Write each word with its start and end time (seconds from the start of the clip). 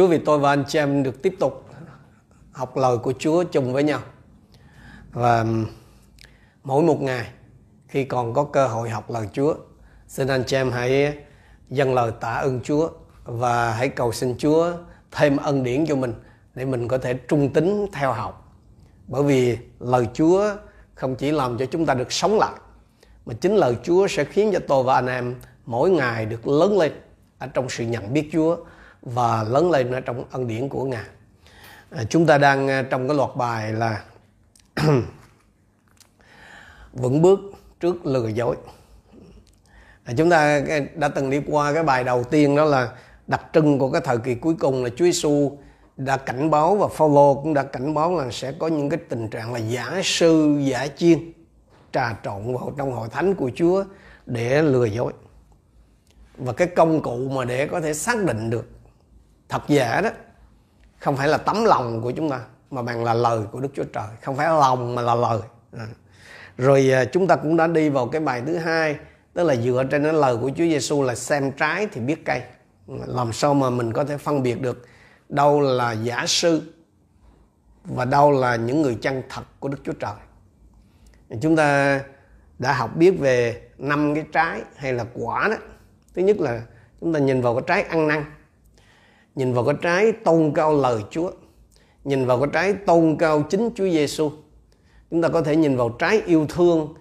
Chúa 0.00 0.06
vì 0.06 0.18
tôi 0.18 0.38
và 0.38 0.52
anh 0.52 0.64
chị 0.68 0.78
em 0.78 1.02
được 1.02 1.22
tiếp 1.22 1.36
tục 1.38 1.64
học 2.52 2.76
lời 2.76 2.98
của 2.98 3.12
Chúa 3.18 3.44
chung 3.44 3.72
với 3.72 3.82
nhau. 3.82 4.00
Và 5.12 5.46
mỗi 6.64 6.82
một 6.82 7.00
ngày 7.00 7.30
khi 7.88 8.04
còn 8.04 8.34
có 8.34 8.44
cơ 8.44 8.66
hội 8.66 8.90
học 8.90 9.10
lời 9.10 9.28
Chúa, 9.32 9.54
xin 10.06 10.28
anh 10.28 10.44
chị 10.46 10.56
em 10.56 10.70
hãy 10.70 11.18
dâng 11.68 11.94
lời 11.94 12.12
tạ 12.20 12.32
ơn 12.32 12.60
Chúa 12.60 12.88
và 13.24 13.72
hãy 13.72 13.88
cầu 13.88 14.12
xin 14.12 14.34
Chúa 14.38 14.72
thêm 15.10 15.36
ân 15.36 15.64
điển 15.64 15.86
cho 15.86 15.96
mình 15.96 16.14
để 16.54 16.64
mình 16.64 16.88
có 16.88 16.98
thể 16.98 17.14
trung 17.14 17.52
tín 17.52 17.86
theo 17.92 18.12
học. 18.12 18.54
Bởi 19.06 19.22
vì 19.22 19.58
lời 19.80 20.08
Chúa 20.14 20.56
không 20.94 21.16
chỉ 21.16 21.30
làm 21.30 21.58
cho 21.58 21.66
chúng 21.66 21.86
ta 21.86 21.94
được 21.94 22.12
sống 22.12 22.38
lại 22.38 22.54
mà 23.26 23.34
chính 23.40 23.56
lời 23.56 23.76
Chúa 23.82 24.06
sẽ 24.06 24.24
khiến 24.24 24.50
cho 24.52 24.58
tôi 24.68 24.82
và 24.82 24.94
anh 24.94 25.06
em 25.06 25.34
mỗi 25.66 25.90
ngày 25.90 26.26
được 26.26 26.48
lớn 26.48 26.78
lên 26.78 26.92
ở 27.38 27.46
trong 27.46 27.68
sự 27.68 27.84
nhận 27.84 28.12
biết 28.12 28.28
Chúa 28.32 28.56
và 29.02 29.42
lớn 29.42 29.70
lên 29.70 29.90
ở 29.90 30.00
trong 30.00 30.24
ân 30.30 30.46
điển 30.46 30.68
của 30.68 30.84
Ngài. 30.84 31.04
À, 31.90 32.04
chúng 32.10 32.26
ta 32.26 32.38
đang 32.38 32.68
à, 32.68 32.82
trong 32.90 33.08
cái 33.08 33.16
loạt 33.16 33.30
bài 33.36 33.72
là 33.72 34.04
vững 36.92 37.22
bước 37.22 37.40
trước 37.80 38.06
lừa 38.06 38.28
dối. 38.28 38.56
À, 40.04 40.14
chúng 40.16 40.30
ta 40.30 40.62
à, 40.68 40.80
đã 40.94 41.08
từng 41.08 41.30
đi 41.30 41.40
qua 41.46 41.72
cái 41.74 41.82
bài 41.82 42.04
đầu 42.04 42.24
tiên 42.24 42.56
đó 42.56 42.64
là 42.64 42.88
đặc 43.26 43.42
trưng 43.52 43.78
của 43.78 43.90
cái 43.90 44.00
thời 44.04 44.18
kỳ 44.18 44.34
cuối 44.34 44.54
cùng 44.60 44.84
là 44.84 44.90
Chúa 44.90 45.04
Giêsu 45.04 45.58
đã 45.96 46.16
cảnh 46.16 46.50
báo 46.50 46.76
và 46.76 46.88
Phaolô 46.88 47.34
cũng 47.34 47.54
đã 47.54 47.62
cảnh 47.62 47.94
báo 47.94 48.18
là 48.18 48.30
sẽ 48.30 48.52
có 48.52 48.68
những 48.68 48.88
cái 48.88 49.00
tình 49.08 49.28
trạng 49.28 49.52
là 49.52 49.58
giả 49.58 50.00
sư 50.04 50.58
giả 50.60 50.86
chiên 50.96 51.32
trà 51.92 52.16
trộn 52.24 52.54
vào 52.54 52.72
trong 52.78 52.92
hội 52.92 53.08
thánh 53.08 53.34
của 53.34 53.50
Chúa 53.54 53.84
để 54.26 54.62
lừa 54.62 54.84
dối 54.84 55.12
và 56.38 56.52
cái 56.52 56.68
công 56.68 57.02
cụ 57.02 57.28
mà 57.28 57.44
để 57.44 57.66
có 57.66 57.80
thể 57.80 57.94
xác 57.94 58.24
định 58.24 58.50
được 58.50 58.68
thật 59.50 59.62
giả 59.68 60.00
đó. 60.00 60.10
Không 60.98 61.16
phải 61.16 61.28
là 61.28 61.36
tấm 61.36 61.64
lòng 61.64 62.02
của 62.02 62.10
chúng 62.10 62.30
ta, 62.30 62.40
mà 62.70 62.82
bằng 62.82 63.04
là 63.04 63.14
lời 63.14 63.42
của 63.52 63.60
Đức 63.60 63.68
Chúa 63.74 63.84
Trời. 63.84 64.08
Không 64.22 64.36
phải 64.36 64.48
lòng 64.48 64.94
mà 64.94 65.02
là 65.02 65.14
lời. 65.14 65.40
À. 65.72 65.86
rồi 66.58 66.90
à, 66.92 67.04
chúng 67.04 67.26
ta 67.26 67.36
cũng 67.36 67.56
đã 67.56 67.66
đi 67.66 67.88
vào 67.88 68.08
cái 68.08 68.20
bài 68.20 68.42
thứ 68.46 68.56
hai, 68.56 68.96
tức 69.34 69.44
là 69.44 69.56
dựa 69.56 69.84
trên 69.90 70.04
cái 70.04 70.12
lời 70.12 70.36
của 70.36 70.48
Chúa 70.48 70.64
Giêsu 70.64 71.02
là 71.02 71.14
xem 71.14 71.52
trái 71.52 71.86
thì 71.92 72.00
biết 72.00 72.24
cây. 72.24 72.42
Ừ, 72.86 72.94
làm 73.06 73.32
sao 73.32 73.54
mà 73.54 73.70
mình 73.70 73.92
có 73.92 74.04
thể 74.04 74.16
phân 74.16 74.42
biệt 74.42 74.60
được 74.60 74.86
đâu 75.28 75.60
là 75.60 75.92
giả 75.92 76.24
sư 76.26 76.62
và 77.84 78.04
đâu 78.04 78.32
là 78.32 78.56
những 78.56 78.82
người 78.82 78.98
chân 79.02 79.22
thật 79.28 79.42
của 79.60 79.68
Đức 79.68 79.78
Chúa 79.84 79.92
Trời. 79.92 80.14
Chúng 81.42 81.56
ta 81.56 82.00
đã 82.58 82.72
học 82.72 82.96
biết 82.96 83.10
về 83.10 83.62
năm 83.78 84.14
cái 84.14 84.24
trái 84.32 84.62
hay 84.76 84.92
là 84.92 85.04
quả 85.14 85.48
đó. 85.48 85.56
Thứ 86.14 86.22
nhất 86.22 86.40
là 86.40 86.62
chúng 87.00 87.12
ta 87.12 87.18
nhìn 87.18 87.40
vào 87.40 87.54
cái 87.54 87.64
trái 87.66 87.82
ăn 87.82 88.08
năn 88.08 88.24
nhìn 89.34 89.52
vào 89.52 89.64
cái 89.64 89.74
trái 89.82 90.12
tôn 90.12 90.52
cao 90.54 90.74
lời 90.74 91.04
Chúa. 91.10 91.30
Nhìn 92.04 92.26
vào 92.26 92.40
cái 92.40 92.48
trái 92.52 92.74
tôn 92.86 93.16
cao 93.18 93.42
chính 93.42 93.70
Chúa 93.74 93.84
Giêsu 93.84 94.30
chúng 95.10 95.22
ta 95.22 95.28
có 95.28 95.42
thể 95.42 95.56
nhìn 95.56 95.76
vào 95.76 95.88
trái 95.88 96.22
yêu 96.26 96.46
thương 96.48 96.94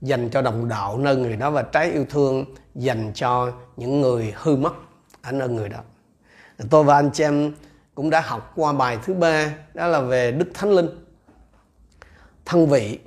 dành 0.00 0.28
cho 0.30 0.42
đồng 0.42 0.68
đạo 0.68 0.98
nơi 0.98 1.16
người 1.16 1.36
đó 1.36 1.50
và 1.50 1.62
trái 1.62 1.90
yêu 1.90 2.06
thương 2.10 2.44
dành 2.74 3.12
cho 3.14 3.52
những 3.76 4.00
người 4.00 4.34
hư 4.36 4.56
mất 4.56 4.72
ở 5.22 5.32
nơi 5.32 5.48
người 5.48 5.68
đó. 5.68 5.78
Tôi 6.70 6.84
và 6.84 6.94
anh 6.94 7.10
chị 7.12 7.24
em 7.24 7.52
cũng 7.94 8.10
đã 8.10 8.20
học 8.20 8.52
qua 8.56 8.72
bài 8.72 8.98
thứ 9.04 9.14
ba, 9.14 9.54
đó 9.74 9.86
là 9.86 10.00
về 10.00 10.32
Đức 10.32 10.48
Thánh 10.54 10.70
Linh. 10.70 10.88
Thân 12.44 12.66
vị. 12.66 12.98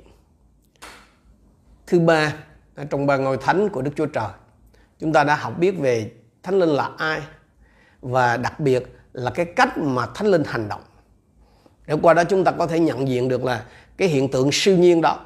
Thứ 1.86 2.00
ba 2.00 2.34
trong 2.90 3.06
ba 3.06 3.16
ngôi 3.16 3.36
thánh 3.36 3.68
của 3.68 3.82
Đức 3.82 3.90
Chúa 3.96 4.06
Trời. 4.06 4.28
Chúng 4.98 5.12
ta 5.12 5.24
đã 5.24 5.36
học 5.36 5.58
biết 5.58 5.78
về 5.78 6.12
Thánh 6.42 6.58
Linh 6.58 6.68
là 6.68 6.90
ai 6.98 7.20
và 8.00 8.36
đặc 8.36 8.60
biệt 8.60 8.82
là 9.12 9.30
cái 9.30 9.46
cách 9.46 9.78
mà 9.78 10.06
Thánh 10.14 10.26
Linh 10.26 10.44
hành 10.44 10.68
động. 10.68 10.80
Để 11.86 11.94
qua 12.02 12.14
đó 12.14 12.24
chúng 12.24 12.44
ta 12.44 12.52
có 12.52 12.66
thể 12.66 12.80
nhận 12.80 13.08
diện 13.08 13.28
được 13.28 13.44
là 13.44 13.64
cái 13.96 14.08
hiện 14.08 14.30
tượng 14.30 14.48
siêu 14.52 14.76
nhiên 14.76 15.00
đó, 15.00 15.20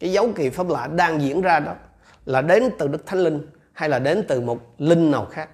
cái 0.00 0.12
dấu 0.12 0.32
kỳ 0.36 0.50
pháp 0.50 0.68
lạ 0.68 0.86
đang 0.86 1.22
diễn 1.22 1.42
ra 1.42 1.60
đó 1.60 1.74
là 2.24 2.42
đến 2.42 2.70
từ 2.78 2.88
Đức 2.88 3.06
Thánh 3.06 3.18
Linh 3.18 3.46
hay 3.72 3.88
là 3.88 3.98
đến 3.98 4.24
từ 4.28 4.40
một 4.40 4.74
linh 4.78 5.10
nào 5.10 5.26
khác. 5.30 5.48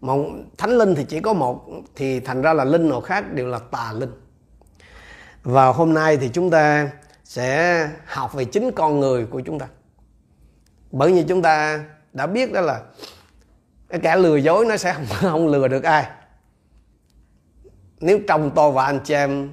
Một 0.00 0.26
thánh 0.58 0.70
linh 0.70 0.94
thì 0.94 1.04
chỉ 1.04 1.20
có 1.20 1.32
một, 1.32 1.64
thì 1.94 2.20
thành 2.20 2.42
ra 2.42 2.52
là 2.52 2.64
linh 2.64 2.88
nào 2.88 3.00
khác 3.00 3.32
đều 3.32 3.46
là 3.46 3.58
tà 3.58 3.92
linh. 3.92 4.12
Và 5.42 5.66
hôm 5.66 5.94
nay 5.94 6.16
thì 6.16 6.28
chúng 6.28 6.50
ta 6.50 6.90
sẽ 7.24 7.88
học 8.06 8.34
về 8.34 8.44
chính 8.44 8.70
con 8.72 9.00
người 9.00 9.26
của 9.26 9.40
chúng 9.40 9.58
ta. 9.58 9.66
Bởi 10.90 11.12
vì 11.12 11.24
chúng 11.28 11.42
ta 11.42 11.84
đã 12.12 12.26
biết 12.26 12.52
đó 12.52 12.60
là 12.60 12.80
cái 13.90 14.00
kẻ 14.00 14.16
lừa 14.16 14.36
dối 14.36 14.66
nó 14.66 14.76
sẽ 14.76 14.92
không, 14.92 15.06
không 15.08 15.48
lừa 15.48 15.68
được 15.68 15.82
ai. 15.82 16.06
Nếu 18.00 18.18
trong 18.28 18.50
tôi 18.54 18.72
và 18.72 18.84
anh 18.84 19.00
chị 19.04 19.14
em 19.14 19.50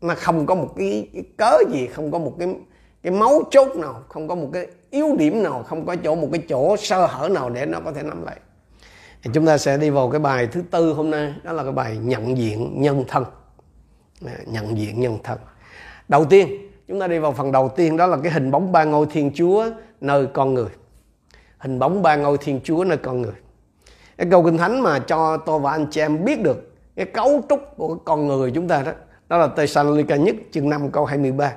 nó 0.00 0.14
không 0.16 0.46
có 0.46 0.54
một 0.54 0.74
cái, 0.76 1.08
cái 1.12 1.22
cớ 1.36 1.58
gì 1.72 1.86
không 1.86 2.10
có 2.10 2.18
một 2.18 2.34
cái 2.38 2.54
cái 3.02 3.12
máu 3.12 3.42
chốt 3.50 3.76
nào 3.76 4.02
không 4.08 4.28
có 4.28 4.34
một 4.34 4.50
cái 4.52 4.66
yếu 4.90 5.16
điểm 5.16 5.42
nào 5.42 5.62
không 5.62 5.86
có 5.86 5.96
chỗ 6.04 6.14
một 6.14 6.28
cái 6.32 6.42
chỗ 6.48 6.76
sơ 6.76 7.06
hở 7.06 7.28
nào 7.28 7.50
để 7.50 7.66
nó 7.66 7.80
có 7.84 7.92
thể 7.92 8.02
nắm 8.02 8.24
lại. 8.24 8.36
Thì 9.22 9.30
chúng 9.34 9.46
ta 9.46 9.58
sẽ 9.58 9.76
đi 9.76 9.90
vào 9.90 10.10
cái 10.10 10.20
bài 10.20 10.46
thứ 10.46 10.62
tư 10.70 10.92
hôm 10.92 11.10
nay 11.10 11.34
đó 11.42 11.52
là 11.52 11.62
cái 11.62 11.72
bài 11.72 11.96
nhận 11.96 12.38
diện 12.38 12.82
nhân 12.82 13.04
thân. 13.08 13.24
À, 14.26 14.36
nhận 14.46 14.78
diện 14.78 15.00
nhân 15.00 15.18
thân. 15.24 15.38
Đầu 16.08 16.24
tiên 16.24 16.48
chúng 16.88 17.00
ta 17.00 17.06
đi 17.06 17.18
vào 17.18 17.32
phần 17.32 17.52
đầu 17.52 17.68
tiên 17.76 17.96
đó 17.96 18.06
là 18.06 18.16
cái 18.22 18.32
hình 18.32 18.50
bóng 18.50 18.72
ba 18.72 18.84
ngôi 18.84 19.06
thiên 19.10 19.30
chúa 19.34 19.70
nơi 20.00 20.26
con 20.26 20.54
người 20.54 20.68
hình 21.62 21.78
bóng 21.78 22.02
ba 22.02 22.16
ngôi 22.16 22.38
thiên 22.38 22.60
chúa 22.64 22.84
nơi 22.84 22.98
con 22.98 23.22
người. 23.22 23.34
Cái 24.16 24.26
câu 24.30 24.44
kinh 24.44 24.58
thánh 24.58 24.80
mà 24.80 24.98
cho 24.98 25.36
tôi 25.36 25.58
và 25.58 25.70
anh 25.70 25.86
chị 25.90 26.00
em 26.00 26.24
biết 26.24 26.42
được 26.42 26.72
cái 26.96 27.06
cấu 27.06 27.42
trúc 27.48 27.60
của 27.76 27.94
con 27.94 28.26
người 28.26 28.50
chúng 28.54 28.68
ta 28.68 28.82
đó 28.82 28.92
đó 29.28 29.38
là 29.38 29.48
Thessalonica 29.56 30.16
nhất, 30.16 30.34
chương 30.52 30.70
5 30.70 30.90
câu 30.90 31.04
23 31.04 31.52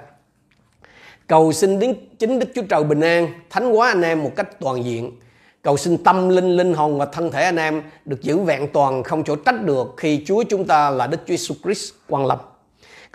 cầu 1.28 1.52
xin 1.52 1.80
đến 1.80 1.96
chính 2.20 2.40
Đức 2.40 2.48
Chúa 2.56 2.62
Trời 2.70 2.84
bình 2.84 3.02
an, 3.02 3.28
thánh 3.50 3.74
hóa 3.74 3.88
anh 3.88 4.02
em 4.02 4.24
một 4.24 4.32
cách 4.36 4.60
toàn 4.60 4.86
diện. 4.86 5.12
Cầu 5.62 5.78
xin 5.78 6.04
tâm 6.04 6.30
linh 6.30 6.58
linh 6.58 6.74
hồn 6.74 6.98
và 6.98 7.06
thân 7.06 7.32
thể 7.32 7.44
anh 7.44 7.56
em 7.56 7.82
được 8.06 8.22
giữ 8.22 8.38
vẹn 8.38 8.68
toàn, 8.74 9.04
không 9.04 9.24
chỗ 9.24 9.36
trách 9.36 9.64
được 9.64 9.94
khi 9.98 10.24
Chúa 10.26 10.44
chúng 10.50 10.68
ta 10.68 10.90
là 10.90 11.08
Đức 11.08 11.18
Chúa 11.26 11.34
Jesus 11.34 11.56
Christ 11.64 11.94
quan 12.10 12.26
lâm 12.26 12.40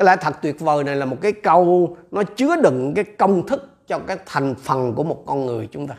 cái 0.00 0.06
lẽ 0.06 0.16
thật 0.20 0.34
tuyệt 0.42 0.60
vời 0.60 0.84
này 0.84 0.96
là 0.96 1.06
một 1.06 1.16
cái 1.20 1.32
câu 1.32 1.96
nó 2.10 2.22
chứa 2.22 2.56
đựng 2.56 2.92
cái 2.94 3.04
công 3.04 3.46
thức 3.46 3.68
cho 3.86 3.98
cái 3.98 4.16
thành 4.26 4.54
phần 4.54 4.94
của 4.94 5.02
một 5.02 5.22
con 5.26 5.46
người 5.46 5.68
chúng 5.72 5.86
ta. 5.86 5.94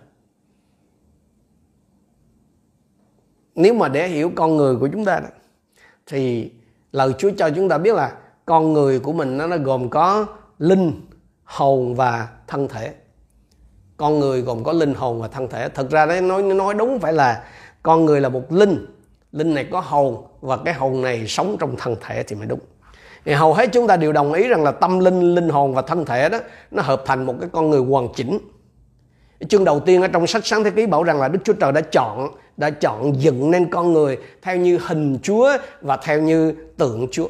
Nếu 3.61 3.73
mà 3.73 3.87
để 3.87 4.07
hiểu 4.07 4.31
con 4.35 4.57
người 4.57 4.75
của 4.75 4.89
chúng 4.91 5.05
ta 5.05 5.19
đó, 5.19 5.27
thì 6.07 6.51
lời 6.91 7.13
Chúa 7.17 7.29
cho 7.37 7.49
chúng 7.49 7.69
ta 7.69 7.77
biết 7.77 7.95
là 7.95 8.11
con 8.45 8.73
người 8.73 8.99
của 8.99 9.13
mình 9.13 9.37
nó, 9.37 9.47
nó 9.47 9.57
gồm 9.57 9.89
có 9.89 10.25
linh 10.59 11.01
hồn 11.43 11.95
và 11.95 12.27
thân 12.47 12.67
thể. 12.67 12.93
Con 13.97 14.19
người 14.19 14.41
gồm 14.41 14.63
có 14.63 14.71
linh 14.71 14.93
hồn 14.93 15.21
và 15.21 15.27
thân 15.27 15.47
thể. 15.47 15.69
Thật 15.69 15.89
ra 15.89 16.05
đấy 16.05 16.21
nói 16.21 16.43
nói 16.43 16.73
đúng 16.73 16.99
phải 16.99 17.13
là 17.13 17.43
con 17.83 18.05
người 18.05 18.21
là 18.21 18.29
một 18.29 18.51
linh. 18.51 18.85
Linh 19.31 19.53
này 19.53 19.67
có 19.71 19.79
hồn 19.79 20.25
và 20.41 20.57
cái 20.57 20.73
hồn 20.73 21.01
này 21.01 21.27
sống 21.27 21.57
trong 21.59 21.75
thân 21.77 21.95
thể 22.01 22.23
thì 22.23 22.35
mới 22.35 22.47
đúng. 22.47 22.59
Thì 23.25 23.33
hầu 23.33 23.53
hết 23.53 23.69
chúng 23.71 23.87
ta 23.87 23.97
đều 23.97 24.11
đồng 24.11 24.33
ý 24.33 24.47
rằng 24.47 24.63
là 24.63 24.71
tâm 24.71 24.99
linh 24.99 25.35
linh 25.35 25.49
hồn 25.49 25.73
và 25.73 25.81
thân 25.81 26.05
thể 26.05 26.29
đó 26.29 26.37
nó 26.71 26.83
hợp 26.83 27.03
thành 27.05 27.25
một 27.25 27.35
cái 27.39 27.49
con 27.51 27.69
người 27.69 27.79
hoàn 27.79 28.07
chỉnh. 28.15 28.39
Chương 29.49 29.63
đầu 29.63 29.79
tiên 29.79 30.01
ở 30.01 30.07
trong 30.07 30.27
sách 30.27 30.45
sáng 30.45 30.63
thế 30.63 30.71
ký 30.71 30.85
bảo 30.85 31.03
rằng 31.03 31.19
là 31.19 31.27
đức 31.27 31.39
chúa 31.43 31.53
trời 31.53 31.71
đã 31.71 31.81
chọn 31.81 32.29
đã 32.57 32.69
chọn 32.69 33.21
dựng 33.21 33.51
nên 33.51 33.69
con 33.69 33.93
người 33.93 34.17
theo 34.41 34.57
như 34.57 34.79
hình 34.81 35.19
chúa 35.23 35.57
và 35.81 35.97
theo 35.97 36.21
như 36.21 36.53
tượng 36.77 37.07
chúa. 37.11 37.27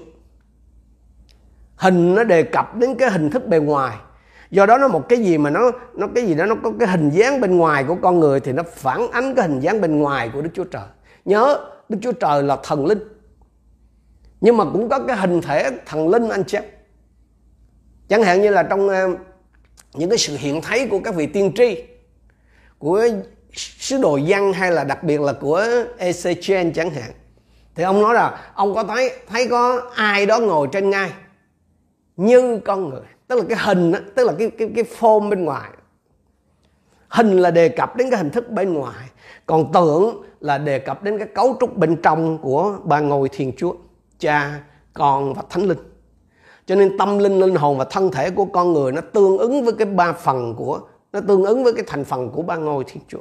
Hình 1.75 2.15
nó 2.15 2.23
đề 2.23 2.43
cập 2.43 2.75
đến 2.75 2.95
cái 2.95 3.11
hình 3.11 3.29
thức 3.29 3.47
bề 3.47 3.59
ngoài. 3.59 3.97
Do 4.51 4.65
đó 4.65 4.77
nó 4.77 4.87
một 4.87 5.09
cái 5.09 5.19
gì 5.19 5.37
mà 5.37 5.49
nó 5.49 5.71
nó 5.93 6.07
cái 6.15 6.25
gì 6.25 6.33
đó 6.33 6.45
nó 6.45 6.55
có 6.63 6.71
cái 6.79 6.87
hình 6.87 7.09
dáng 7.09 7.41
bên 7.41 7.57
ngoài 7.57 7.83
của 7.83 7.95
con 8.01 8.19
người 8.19 8.39
thì 8.39 8.51
nó 8.51 8.63
phản 8.75 9.11
ánh 9.11 9.35
cái 9.35 9.47
hình 9.47 9.59
dáng 9.59 9.81
bên 9.81 9.99
ngoài 9.99 10.29
của 10.33 10.41
đức 10.41 10.49
chúa 10.53 10.63
trời. 10.63 10.85
Nhớ, 11.25 11.65
đức 11.89 11.97
chúa 12.01 12.11
trời 12.11 12.43
là 12.43 12.57
thần 12.63 12.85
linh. 12.85 12.99
Nhưng 14.41 14.57
mà 14.57 14.63
cũng 14.73 14.89
có 14.89 14.99
cái 14.99 15.17
hình 15.17 15.41
thể 15.41 15.69
thần 15.85 16.09
linh 16.09 16.29
anh 16.29 16.43
chị 16.43 16.57
chẳng 18.11 18.23
hạn 18.23 18.41
như 18.41 18.49
là 18.49 18.63
trong 18.63 18.89
ờ, 18.89 19.07
những 19.93 20.09
cái 20.09 20.17
sự 20.17 20.37
hiện 20.37 20.61
thấy 20.61 20.87
của 20.87 20.99
các 20.99 21.15
vị 21.15 21.25
tiên 21.25 21.51
tri, 21.55 21.83
của 22.79 23.07
sứ 23.53 23.97
đồ 24.01 24.19
văn 24.27 24.53
hay 24.53 24.71
là 24.71 24.83
đặc 24.83 25.03
biệt 25.03 25.21
là 25.21 25.33
của 25.33 25.65
Ezechiel 25.99 26.71
chẳng 26.73 26.89
hạn. 26.89 27.11
Thì 27.75 27.83
ông 27.83 28.01
nói 28.01 28.13
là 28.13 28.51
ông 28.53 28.75
có 28.75 28.83
thấy 28.83 29.11
thấy 29.27 29.47
có 29.47 29.81
ai 29.95 30.25
đó 30.25 30.39
ngồi 30.39 30.67
trên 30.71 30.89
ngai 30.89 31.11
như 32.17 32.59
con 32.65 32.89
người 32.89 33.01
tức 33.27 33.35
là 33.35 33.43
cái 33.49 33.57
hình 33.61 33.91
đó, 33.91 33.99
tức 34.15 34.27
là 34.27 34.33
cái 34.39 34.49
cái 34.49 34.71
cái 34.75 34.85
form 34.99 35.29
bên 35.29 35.45
ngoài. 35.45 35.69
Hình 37.07 37.37
là 37.37 37.51
đề 37.51 37.69
cập 37.69 37.95
đến 37.95 38.09
cái 38.09 38.17
hình 38.17 38.29
thức 38.29 38.49
bên 38.49 38.73
ngoài 38.73 39.09
còn 39.45 39.71
tưởng 39.73 40.23
là 40.39 40.57
đề 40.57 40.79
cập 40.79 41.03
đến 41.03 41.17
cái 41.17 41.27
cấu 41.35 41.57
trúc 41.59 41.77
bên 41.77 42.01
trong 42.01 42.37
của 42.37 42.77
ba 42.83 42.99
ngôi 42.99 43.29
thiên 43.29 43.51
chúa 43.57 43.73
cha 44.19 44.59
con 44.93 45.33
và 45.33 45.43
thánh 45.49 45.63
linh. 45.63 45.77
Cho 46.65 46.75
nên 46.75 46.97
tâm 46.97 47.17
linh 47.17 47.39
linh 47.39 47.55
hồn 47.55 47.77
và 47.77 47.85
thân 47.85 48.11
thể 48.11 48.29
của 48.29 48.45
con 48.45 48.73
người 48.73 48.91
nó 48.91 49.01
tương 49.01 49.37
ứng 49.37 49.63
với 49.63 49.73
cái 49.73 49.85
ba 49.85 50.13
phần 50.13 50.55
của 50.55 50.79
nó 51.13 51.19
tương 51.27 51.45
ứng 51.45 51.63
với 51.63 51.73
cái 51.73 51.83
thành 51.87 52.05
phần 52.05 52.29
của 52.29 52.41
ba 52.41 52.55
ngôi 52.55 52.83
thiên 52.87 53.03
chúa 53.07 53.19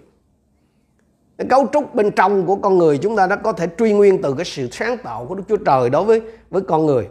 cái 1.40 1.48
cấu 1.48 1.66
trúc 1.72 1.94
bên 1.94 2.10
trong 2.10 2.46
của 2.46 2.56
con 2.56 2.78
người 2.78 2.98
chúng 2.98 3.16
ta 3.16 3.26
đã 3.26 3.36
có 3.36 3.52
thể 3.52 3.66
truy 3.78 3.92
nguyên 3.92 4.22
từ 4.22 4.34
cái 4.34 4.44
sự 4.44 4.68
sáng 4.72 4.98
tạo 4.98 5.26
của 5.26 5.34
Đức 5.34 5.42
Chúa 5.48 5.56
Trời 5.56 5.90
đối 5.90 6.04
với 6.04 6.22
với 6.50 6.62
con 6.62 6.86
người. 6.86 7.08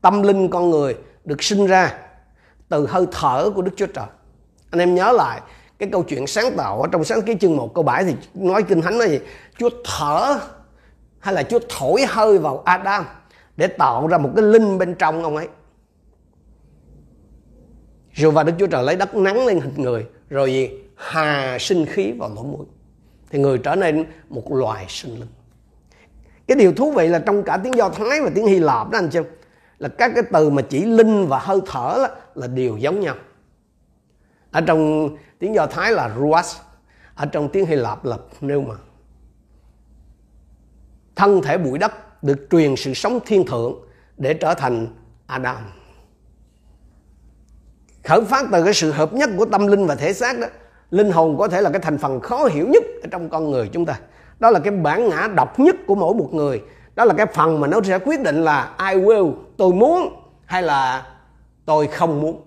Tâm 0.00 0.22
linh 0.22 0.48
con 0.48 0.70
người 0.70 0.96
được 1.24 1.42
sinh 1.42 1.66
ra 1.66 1.94
từ 2.68 2.86
hơi 2.86 3.06
thở 3.12 3.50
của 3.54 3.62
Đức 3.62 3.72
Chúa 3.76 3.86
Trời. 3.86 4.06
Anh 4.70 4.80
em 4.80 4.94
nhớ 4.94 5.12
lại 5.12 5.40
cái 5.78 5.88
câu 5.92 6.02
chuyện 6.02 6.26
sáng 6.26 6.56
tạo 6.56 6.82
ở 6.82 6.88
trong 6.92 7.04
sáng 7.04 7.22
ký 7.22 7.34
chương 7.40 7.56
1 7.56 7.74
câu 7.74 7.84
7 7.84 8.04
thì 8.04 8.14
nói 8.34 8.62
kinh 8.62 8.82
thánh 8.82 8.98
là 8.98 9.06
gì? 9.06 9.20
Chúa 9.58 9.70
thở 9.84 10.40
hay 11.18 11.34
là 11.34 11.42
Chúa 11.42 11.58
thổi 11.68 12.04
hơi 12.08 12.38
vào 12.38 12.62
Adam 12.64 13.04
để 13.56 13.66
tạo 13.66 14.06
ra 14.06 14.18
một 14.18 14.30
cái 14.36 14.44
linh 14.44 14.78
bên 14.78 14.94
trong 14.94 15.22
ông 15.22 15.36
ấy. 15.36 15.48
Rồi 18.12 18.32
và 18.32 18.42
Đức 18.42 18.52
Chúa 18.58 18.66
Trời 18.66 18.82
lấy 18.82 18.96
đất 18.96 19.14
nắng 19.14 19.46
lên 19.46 19.60
hình 19.60 19.74
người, 19.76 20.06
rồi 20.28 20.52
gì? 20.52 20.70
Hà 20.96 21.56
sinh 21.60 21.86
khí 21.86 22.12
vào 22.18 22.30
lỗ 22.34 22.42
mũi 22.42 22.66
thì 23.34 23.40
người 23.40 23.58
trở 23.58 23.74
nên 23.74 24.04
một 24.28 24.52
loài 24.52 24.86
sinh 24.88 25.14
linh. 25.14 25.28
Cái 26.46 26.56
điều 26.56 26.72
thú 26.72 26.92
vị 26.92 27.08
là 27.08 27.18
trong 27.18 27.42
cả 27.42 27.56
tiếng 27.56 27.74
do 27.74 27.88
thái 27.88 28.20
và 28.20 28.30
tiếng 28.34 28.46
hy 28.46 28.58
lạp 28.58 28.90
đó 28.90 28.98
anh 28.98 29.08
chị 29.08 29.18
là 29.78 29.88
các 29.88 30.12
cái 30.14 30.24
từ 30.32 30.50
mà 30.50 30.62
chỉ 30.62 30.84
linh 30.84 31.26
và 31.26 31.38
hơi 31.38 31.60
thở 31.66 31.94
đó, 31.96 32.08
là 32.34 32.46
đều 32.46 32.76
giống 32.76 33.00
nhau. 33.00 33.14
Ở 34.50 34.60
trong 34.60 35.08
tiếng 35.38 35.54
do 35.54 35.66
thái 35.66 35.92
là 35.92 36.14
ruas 36.18 36.56
ở 37.14 37.26
trong 37.26 37.48
tiếng 37.48 37.66
hy 37.66 37.76
lạp 37.76 38.04
là 38.04 38.16
pneuma. 38.38 38.74
Thân 41.16 41.42
thể 41.42 41.58
bụi 41.58 41.78
đất 41.78 42.22
được 42.22 42.46
truyền 42.50 42.76
sự 42.76 42.94
sống 42.94 43.18
thiên 43.26 43.46
thượng 43.46 43.74
để 44.16 44.34
trở 44.34 44.54
thành 44.54 44.86
adam. 45.26 45.70
Khởi 48.04 48.24
phát 48.24 48.46
từ 48.52 48.64
cái 48.64 48.74
sự 48.74 48.90
hợp 48.90 49.12
nhất 49.12 49.30
của 49.36 49.44
tâm 49.44 49.66
linh 49.66 49.86
và 49.86 49.94
thể 49.94 50.12
xác 50.12 50.38
đó 50.38 50.46
linh 50.94 51.10
hồn 51.10 51.38
có 51.38 51.48
thể 51.48 51.60
là 51.60 51.70
cái 51.70 51.80
thành 51.80 51.98
phần 51.98 52.20
khó 52.20 52.46
hiểu 52.46 52.68
nhất 52.68 52.82
ở 53.02 53.08
trong 53.10 53.28
con 53.28 53.50
người 53.50 53.68
chúng 53.72 53.86
ta. 53.86 54.00
Đó 54.38 54.50
là 54.50 54.58
cái 54.58 54.72
bản 54.72 55.08
ngã 55.08 55.28
độc 55.36 55.60
nhất 55.60 55.76
của 55.86 55.94
mỗi 55.94 56.14
một 56.14 56.28
người. 56.32 56.62
Đó 56.94 57.04
là 57.04 57.14
cái 57.14 57.26
phần 57.26 57.60
mà 57.60 57.66
nó 57.66 57.80
sẽ 57.84 57.98
quyết 57.98 58.20
định 58.20 58.44
là 58.44 58.74
I 58.78 59.00
will, 59.00 59.34
tôi 59.56 59.72
muốn 59.72 60.16
hay 60.44 60.62
là 60.62 61.06
tôi 61.66 61.86
không 61.86 62.20
muốn. 62.20 62.42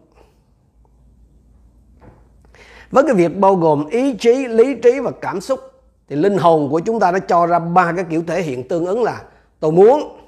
Với 2.91 3.03
cái 3.03 3.13
việc 3.15 3.37
bao 3.37 3.55
gồm 3.55 3.87
ý 3.89 4.17
chí, 4.17 4.47
lý 4.47 4.75
trí 4.75 4.99
và 4.99 5.11
cảm 5.21 5.41
xúc, 5.41 5.59
thì 6.07 6.15
linh 6.15 6.37
hồn 6.37 6.69
của 6.71 6.79
chúng 6.79 6.99
ta 6.99 7.11
đã 7.11 7.19
cho 7.19 7.47
ra 7.47 7.59
ba 7.59 7.93
cái 7.95 8.05
kiểu 8.09 8.23
thể 8.27 8.41
hiện 8.41 8.67
tương 8.67 8.85
ứng 8.85 9.03
là 9.03 9.21
tôi 9.59 9.71
muốn, 9.71 10.19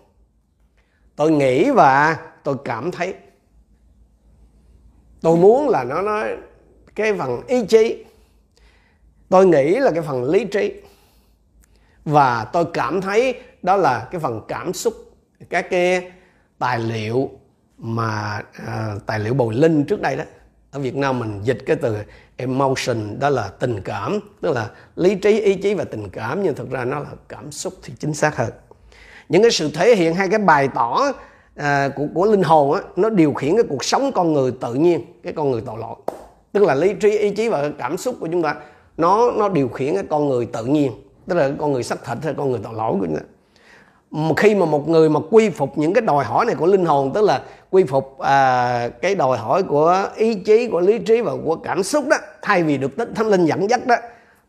tôi 1.16 1.32
nghĩ 1.32 1.72
và 1.72 2.18
tôi 2.44 2.56
cảm 2.66 2.92
thấy. 2.92 3.14
Tôi 5.22 5.38
muốn 5.38 5.70
là 5.70 5.84
nó 5.84 6.02
nói 6.02 6.38
cái 6.96 7.14
phần 7.14 7.42
ý 7.48 7.66
chí 7.66 8.06
tôi 9.30 9.46
nghĩ 9.46 9.76
là 9.80 9.92
cái 9.92 10.02
phần 10.02 10.24
lý 10.24 10.46
trí. 10.46 10.74
Và 12.06 12.46
tôi 12.54 12.66
cảm 12.74 13.02
thấy 13.02 13.42
đó 13.62 13.78
là 13.78 14.08
cái 14.12 14.22
phần 14.22 14.42
cảm 14.48 14.74
xúc 14.74 14.94
các 15.50 15.70
cái 15.70 16.12
tài 16.60 16.80
liệu 16.80 17.30
mà 17.78 18.42
à, 18.68 18.96
tài 19.06 19.20
liệu 19.20 19.34
bồi 19.34 19.54
linh 19.54 19.84
trước 19.84 20.02
đây 20.02 20.16
đó. 20.16 20.24
Ở 20.72 20.80
Việt 20.80 20.96
Nam 20.96 21.20
mình 21.20 21.42
dịch 21.44 21.58
cái 21.66 21.76
từ 21.76 21.98
emotion 22.38 23.20
đó 23.20 23.30
là 23.30 23.50
tình 23.60 23.82
cảm 23.82 24.20
tức 24.42 24.56
là 24.56 24.70
lý 24.96 25.16
trí 25.16 25.40
ý 25.40 25.56
chí 25.56 25.74
và 25.74 25.84
tình 25.84 26.10
cảm 26.10 26.44
nhưng 26.44 26.56
thực 26.56 26.70
ra 26.70 26.86
nó 26.86 27.00
là 27.00 27.10
cảm 27.30 27.52
xúc 27.52 27.74
thì 27.84 27.94
chính 28.00 28.14
xác 28.14 28.36
hơn. 28.36 28.50
Những 29.30 29.42
cái 29.42 29.52
sự 29.52 29.72
thể 29.74 29.96
hiện 29.96 30.16
hay 30.16 30.30
cái 30.30 30.40
bài 30.40 30.70
tỏ 30.76 31.12
à, 31.56 31.90
của 31.96 32.08
của 32.14 32.26
linh 32.26 32.44
hồn 32.44 32.74
á 32.74 32.82
nó 32.96 33.10
điều 33.10 33.34
khiển 33.34 33.56
cái 33.56 33.66
cuộc 33.70 33.84
sống 33.84 34.12
con 34.12 34.34
người 34.34 34.54
tự 34.62 34.74
nhiên 34.74 35.06
cái 35.24 35.34
con 35.34 35.52
người 35.52 35.62
tội 35.66 35.78
lỗi. 35.80 35.96
Tức 36.52 36.64
là 36.64 36.76
lý 36.76 36.94
trí 36.94 37.18
ý 37.18 37.30
chí 37.30 37.50
và 37.50 37.70
cảm 37.78 37.98
xúc 37.98 38.16
của 38.20 38.28
chúng 38.32 38.42
ta 38.42 38.56
nó 39.00 39.32
nó 39.32 39.50
điều 39.50 39.70
khiển 39.70 39.94
cái 39.96 40.04
con 40.10 40.30
người 40.30 40.46
tự 40.46 40.66
nhiên 40.66 40.92
tức 41.28 41.36
là 41.36 41.52
con 41.60 41.72
người 41.74 41.84
xác 41.84 42.06
thịt 42.06 42.18
hay 42.24 42.34
con 42.38 42.52
người 42.52 42.60
tội 42.64 42.74
lỗi 42.74 42.96
của 43.00 43.08
nó. 43.10 43.20
Khi 44.38 44.56
mà 44.56 44.66
một 44.66 44.90
người 44.90 45.10
mà 45.10 45.20
quy 45.32 45.50
phục 45.50 45.78
những 45.78 45.94
cái 45.94 46.02
đòi 46.02 46.26
hỏi 46.26 46.46
này 46.46 46.56
của 46.56 46.66
linh 46.66 46.86
hồn 46.86 47.12
tức 47.14 47.22
là 47.22 47.42
quy 47.70 47.84
phục 47.84 48.20
à, 48.20 48.90
cái 49.02 49.16
đòi 49.16 49.38
hỏi 49.38 49.64
của 49.64 50.10
ý 50.16 50.36
chí 50.36 50.68
của 50.68 50.80
lý 50.80 51.00
trí 51.00 51.22
và 51.22 51.32
của 51.46 51.56
cảm 51.56 51.84
xúc 51.84 52.08
đó 52.10 52.18
thay 52.42 52.64
vì 52.64 52.78
được 52.78 52.98
tích 52.98 53.10
thánh 53.16 53.28
linh 53.28 53.46
dẫn 53.46 53.70
dắt 53.70 53.88
đó 53.88 53.96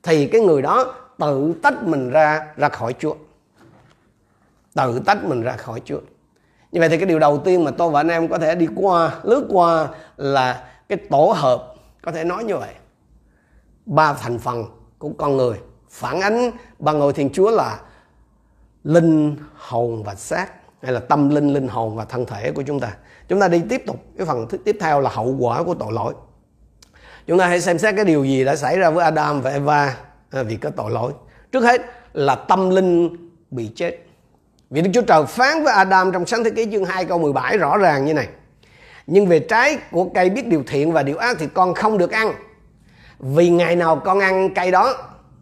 thì 0.02 0.26
cái 0.26 0.40
người 0.40 0.62
đó 0.62 0.94
tự 1.18 1.54
tách 1.62 1.82
mình 1.82 2.10
ra 2.10 2.46
ra 2.56 2.68
khỏi 2.68 2.94
Chúa. 2.98 3.14
Tự 4.74 5.00
tách 5.06 5.24
mình 5.24 5.42
ra 5.42 5.52
khỏi 5.56 5.80
Chúa. 5.84 6.00
Như 6.72 6.80
vậy 6.80 6.88
thì 6.88 6.96
cái 6.96 7.06
điều 7.06 7.18
đầu 7.18 7.38
tiên 7.38 7.64
mà 7.64 7.70
tôi 7.70 7.90
và 7.90 8.00
anh 8.00 8.08
em 8.08 8.28
có 8.28 8.38
thể 8.38 8.54
đi 8.54 8.66
qua 8.76 9.14
lướt 9.22 9.46
qua 9.48 9.88
là 10.16 10.64
cái 10.88 10.98
tổ 11.10 11.34
hợp 11.36 11.74
có 12.02 12.12
thể 12.12 12.24
nói 12.24 12.44
như 12.44 12.56
vậy 12.56 12.74
ba 13.90 14.14
thành 14.14 14.38
phần 14.38 14.64
của 14.98 15.10
con 15.18 15.36
người. 15.36 15.58
Phản 15.90 16.20
ánh 16.20 16.50
ba 16.78 16.92
ngôi 16.92 17.12
thiên 17.12 17.30
chúa 17.32 17.50
là 17.50 17.80
linh 18.84 19.36
hồn 19.54 20.02
và 20.02 20.14
xác, 20.14 20.46
hay 20.82 20.92
là 20.92 21.00
tâm 21.00 21.28
linh 21.28 21.52
linh 21.52 21.68
hồn 21.68 21.96
và 21.96 22.04
thân 22.04 22.26
thể 22.26 22.52
của 22.52 22.62
chúng 22.62 22.80
ta. 22.80 22.96
Chúng 23.28 23.40
ta 23.40 23.48
đi 23.48 23.62
tiếp 23.68 23.82
tục, 23.86 23.96
cái 24.16 24.26
phần 24.26 24.46
tiếp 24.64 24.76
theo 24.80 25.00
là 25.00 25.10
hậu 25.10 25.36
quả 25.38 25.62
của 25.62 25.74
tội 25.74 25.92
lỗi. 25.92 26.14
Chúng 27.26 27.38
ta 27.38 27.46
hãy 27.46 27.60
xem 27.60 27.78
xét 27.78 27.96
cái 27.96 28.04
điều 28.04 28.24
gì 28.24 28.44
đã 28.44 28.56
xảy 28.56 28.78
ra 28.78 28.90
với 28.90 29.04
Adam 29.04 29.40
và 29.40 29.50
Eva 29.50 29.96
à, 30.30 30.42
vì 30.42 30.56
có 30.56 30.70
tội 30.70 30.90
lỗi. 30.90 31.12
Trước 31.52 31.64
hết 31.64 31.80
là 32.12 32.34
tâm 32.34 32.70
linh 32.70 33.16
bị 33.50 33.70
chết. 33.74 33.98
Vì 34.70 34.82
Đức 34.82 34.90
Chúa 34.94 35.02
Trời 35.02 35.26
phán 35.26 35.64
với 35.64 35.74
Adam 35.74 36.12
trong 36.12 36.26
sáng 36.26 36.44
thế 36.44 36.50
ký 36.50 36.66
chương 36.72 36.84
2 36.84 37.04
câu 37.04 37.18
17 37.18 37.58
rõ 37.58 37.76
ràng 37.76 38.04
như 38.04 38.14
này. 38.14 38.28
Nhưng 39.06 39.26
về 39.26 39.38
trái 39.38 39.78
của 39.90 40.04
cây 40.14 40.30
biết 40.30 40.46
điều 40.46 40.62
thiện 40.66 40.92
và 40.92 41.02
điều 41.02 41.16
ác 41.16 41.36
thì 41.40 41.46
con 41.54 41.74
không 41.74 41.98
được 41.98 42.10
ăn 42.10 42.32
vì 43.20 43.50
ngày 43.50 43.76
nào 43.76 43.96
con 44.04 44.20
ăn 44.20 44.54
cây 44.54 44.70
đó 44.70 44.94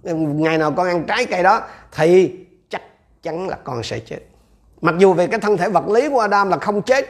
ngày 0.03 0.59
nào 0.59 0.73
con 0.73 0.87
ăn 0.87 1.05
trái 1.05 1.27
cây 1.27 1.43
đó 1.43 1.61
thì 1.93 2.37
chắc 2.69 2.83
chắn 3.23 3.49
là 3.49 3.59
con 3.65 3.83
sẽ 3.83 3.99
chết. 3.99 4.19
Mặc 4.81 4.95
dù 4.99 5.13
về 5.13 5.27
cái 5.27 5.41
thân 5.41 5.57
thể 5.57 5.69
vật 5.69 5.89
lý 5.89 6.09
của 6.09 6.21
Adam 6.21 6.49
là 6.49 6.59
không 6.59 6.83
chết 6.83 7.07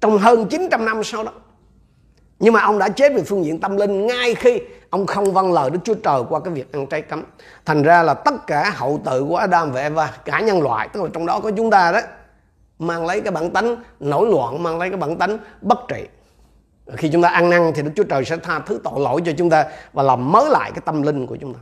trong 0.00 0.18
hơn 0.18 0.46
900 0.48 0.84
năm 0.84 1.04
sau 1.04 1.24
đó. 1.24 1.32
Nhưng 2.38 2.52
mà 2.52 2.60
ông 2.60 2.78
đã 2.78 2.88
chết 2.88 3.12
về 3.14 3.22
phương 3.22 3.44
diện 3.44 3.60
tâm 3.60 3.76
linh 3.76 4.06
ngay 4.06 4.34
khi 4.34 4.60
ông 4.90 5.06
không 5.06 5.32
vâng 5.32 5.52
lời 5.52 5.70
Đức 5.70 5.78
Chúa 5.84 5.94
Trời 5.94 6.22
qua 6.28 6.40
cái 6.40 6.54
việc 6.54 6.72
ăn 6.72 6.86
trái 6.86 7.02
cấm. 7.02 7.22
Thành 7.64 7.82
ra 7.82 8.02
là 8.02 8.14
tất 8.14 8.46
cả 8.46 8.72
hậu 8.76 9.00
tự 9.04 9.24
của 9.24 9.36
Adam 9.36 9.72
và 9.72 9.80
Eva, 9.80 10.12
cả 10.24 10.40
nhân 10.40 10.62
loại, 10.62 10.88
tức 10.88 11.02
là 11.02 11.08
trong 11.12 11.26
đó 11.26 11.40
có 11.40 11.50
chúng 11.50 11.70
ta 11.70 11.92
đó, 11.92 12.00
mang 12.78 13.06
lấy 13.06 13.20
cái 13.20 13.30
bản 13.30 13.50
tánh 13.50 13.76
nổi 14.00 14.26
loạn, 14.30 14.62
mang 14.62 14.78
lấy 14.78 14.90
cái 14.90 14.98
bản 14.98 15.16
tánh 15.16 15.38
bất 15.60 15.78
trị 15.88 16.06
khi 16.96 17.08
chúng 17.08 17.22
ta 17.22 17.28
ăn 17.28 17.50
năn 17.50 17.72
thì 17.74 17.82
Đức 17.82 17.90
Chúa 17.96 18.04
Trời 18.04 18.24
sẽ 18.24 18.36
tha 18.36 18.58
thứ 18.58 18.80
tội 18.84 19.00
lỗi 19.00 19.22
cho 19.26 19.32
chúng 19.38 19.50
ta 19.50 19.64
và 19.92 20.02
làm 20.02 20.32
mới 20.32 20.50
lại 20.50 20.70
cái 20.70 20.82
tâm 20.84 21.02
linh 21.02 21.26
của 21.26 21.36
chúng 21.36 21.54
ta. 21.54 21.60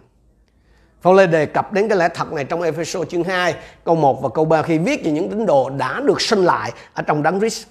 Phao-lê 1.03 1.27
đề 1.27 1.47
cập 1.47 1.73
đến 1.73 1.89
cái 1.89 1.99
lẽ 1.99 2.09
thật 2.15 2.33
này 2.33 2.45
trong 2.45 2.63
Ephesos 2.63 3.09
chương 3.09 3.25
2 3.25 3.55
câu 3.85 3.95
1 3.95 4.23
và 4.23 4.29
câu 4.29 4.45
3 4.45 4.63
khi 4.63 4.79
viết 4.79 5.05
về 5.05 5.11
những 5.11 5.31
tín 5.31 5.47
đồ 5.47 5.71
đã 5.71 6.01
được 6.01 6.21
sinh 6.21 6.45
lại 6.45 6.73
ở 6.95 7.03
trong 7.03 7.23
đấng 7.23 7.39
Christ. 7.39 7.67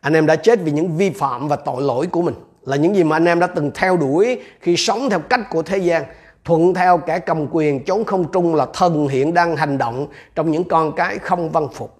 Anh 0.00 0.12
em 0.12 0.26
đã 0.26 0.36
chết 0.36 0.60
vì 0.62 0.72
những 0.72 0.96
vi 0.96 1.10
phạm 1.10 1.48
và 1.48 1.56
tội 1.56 1.82
lỗi 1.82 2.06
của 2.06 2.22
mình 2.22 2.34
là 2.62 2.76
những 2.76 2.96
gì 2.96 3.04
mà 3.04 3.16
anh 3.16 3.24
em 3.24 3.40
đã 3.40 3.46
từng 3.46 3.70
theo 3.74 3.96
đuổi 3.96 4.42
khi 4.60 4.76
sống 4.76 5.10
theo 5.10 5.18
cách 5.18 5.40
của 5.50 5.62
thế 5.62 5.78
gian, 5.78 6.04
thuận 6.44 6.74
theo 6.74 6.98
kẻ 6.98 7.18
cầm 7.18 7.46
quyền 7.50 7.84
chống 7.84 8.04
không 8.04 8.32
trung 8.32 8.54
là 8.54 8.66
thần 8.74 9.08
hiện 9.08 9.34
đang 9.34 9.56
hành 9.56 9.78
động 9.78 10.06
trong 10.34 10.50
những 10.50 10.64
con 10.64 10.92
cái 10.92 11.18
không 11.18 11.50
văn 11.50 11.68
phục. 11.72 11.98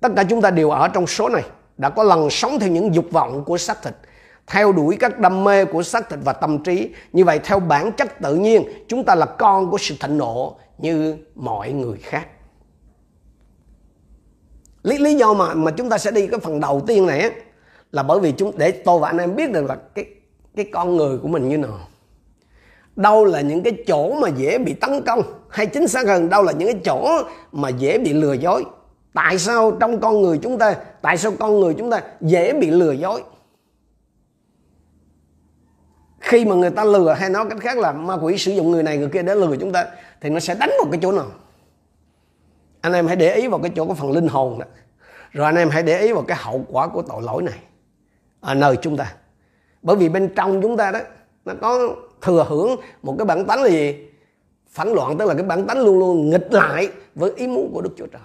Tất 0.00 0.08
cả 0.16 0.24
chúng 0.24 0.42
ta 0.42 0.50
đều 0.50 0.70
ở 0.70 0.88
trong 0.88 1.06
số 1.06 1.28
này 1.28 1.42
đã 1.82 1.90
có 1.90 2.02
lần 2.02 2.30
sống 2.30 2.58
theo 2.60 2.70
những 2.70 2.94
dục 2.94 3.04
vọng 3.10 3.44
của 3.44 3.58
xác 3.58 3.82
thịt 3.82 3.94
theo 4.46 4.72
đuổi 4.72 4.96
các 5.00 5.18
đam 5.18 5.44
mê 5.44 5.64
của 5.64 5.82
xác 5.82 6.10
thịt 6.10 6.18
và 6.24 6.32
tâm 6.32 6.62
trí. 6.62 6.90
Như 7.12 7.24
vậy 7.24 7.40
theo 7.44 7.60
bản 7.60 7.92
chất 7.92 8.20
tự 8.22 8.34
nhiên 8.34 8.64
chúng 8.88 9.04
ta 9.04 9.14
là 9.14 9.26
con 9.26 9.70
của 9.70 9.78
sự 9.78 9.94
thịnh 10.00 10.18
nộ 10.18 10.56
như 10.78 11.16
mọi 11.34 11.72
người 11.72 11.98
khác. 12.02 12.26
Lý 14.82 14.98
lý 14.98 15.14
do 15.14 15.34
mà 15.34 15.54
mà 15.54 15.70
chúng 15.70 15.90
ta 15.90 15.98
sẽ 15.98 16.10
đi 16.10 16.26
cái 16.26 16.40
phần 16.40 16.60
đầu 16.60 16.82
tiên 16.86 17.06
này 17.06 17.20
á, 17.20 17.30
là 17.92 18.02
bởi 18.02 18.20
vì 18.20 18.32
chúng 18.32 18.58
để 18.58 18.70
tôi 18.70 19.00
và 19.00 19.08
anh 19.08 19.18
em 19.18 19.36
biết 19.36 19.52
được 19.52 19.64
là 19.64 19.76
cái 19.94 20.04
cái 20.56 20.66
con 20.72 20.96
người 20.96 21.18
của 21.18 21.28
mình 21.28 21.48
như 21.48 21.58
nào. 21.58 21.78
Đâu 22.96 23.24
là 23.24 23.40
những 23.40 23.62
cái 23.62 23.72
chỗ 23.86 24.14
mà 24.14 24.28
dễ 24.28 24.58
bị 24.58 24.72
tấn 24.72 25.02
công 25.06 25.22
hay 25.48 25.66
chính 25.66 25.88
xác 25.88 26.06
hơn 26.06 26.28
đâu 26.28 26.42
là 26.42 26.52
những 26.52 26.72
cái 26.72 26.80
chỗ 26.84 27.22
mà 27.52 27.68
dễ 27.68 27.98
bị 27.98 28.12
lừa 28.12 28.32
dối 28.32 28.64
tại 29.14 29.38
sao 29.38 29.76
trong 29.80 30.00
con 30.00 30.22
người 30.22 30.38
chúng 30.42 30.58
ta, 30.58 30.76
tại 31.02 31.18
sao 31.18 31.32
con 31.38 31.60
người 31.60 31.74
chúng 31.78 31.90
ta 31.90 32.02
dễ 32.20 32.52
bị 32.52 32.70
lừa 32.70 32.92
dối? 32.92 33.22
Khi 36.20 36.44
mà 36.44 36.54
người 36.54 36.70
ta 36.70 36.84
lừa 36.84 37.12
hay 37.12 37.30
nói 37.30 37.44
cách 37.50 37.58
khác 37.60 37.78
là 37.78 37.92
ma 37.92 38.14
quỷ 38.14 38.38
sử 38.38 38.52
dụng 38.52 38.70
người 38.70 38.82
này 38.82 38.98
người 38.98 39.08
kia 39.08 39.22
để 39.22 39.34
lừa 39.34 39.56
chúng 39.60 39.72
ta, 39.72 39.86
thì 40.20 40.30
nó 40.30 40.40
sẽ 40.40 40.54
đánh 40.54 40.70
vào 40.78 40.86
cái 40.90 41.00
chỗ 41.02 41.12
nào? 41.12 41.26
Anh 42.80 42.92
em 42.92 43.06
hãy 43.06 43.16
để 43.16 43.34
ý 43.34 43.46
vào 43.46 43.60
cái 43.60 43.72
chỗ 43.76 43.86
của 43.86 43.94
phần 43.94 44.12
linh 44.12 44.28
hồn 44.28 44.58
đó 44.58 44.66
rồi 45.32 45.46
anh 45.46 45.56
em 45.56 45.70
hãy 45.70 45.82
để 45.82 46.00
ý 46.00 46.12
vào 46.12 46.22
cái 46.22 46.38
hậu 46.40 46.64
quả 46.68 46.88
của 46.88 47.02
tội 47.02 47.22
lỗi 47.22 47.42
này. 47.42 47.58
Ở 48.40 48.54
nơi 48.54 48.76
chúng 48.82 48.96
ta. 48.96 49.14
Bởi 49.82 49.96
vì 49.96 50.08
bên 50.08 50.32
trong 50.36 50.62
chúng 50.62 50.76
ta 50.76 50.90
đó, 50.90 51.00
nó 51.44 51.54
có 51.60 51.96
thừa 52.20 52.46
hưởng 52.48 52.76
một 53.02 53.14
cái 53.18 53.24
bản 53.24 53.44
tánh 53.44 53.62
là 53.62 53.68
gì? 53.68 54.08
Phản 54.70 54.92
loạn, 54.92 55.18
tức 55.18 55.28
là 55.28 55.34
cái 55.34 55.42
bản 55.42 55.66
tánh 55.66 55.80
luôn 55.80 55.98
luôn 55.98 56.30
nghịch 56.30 56.52
lại 56.52 56.88
với 57.14 57.32
ý 57.36 57.46
muốn 57.46 57.70
của 57.74 57.80
đức 57.80 57.90
chúa 57.96 58.06
trời 58.06 58.22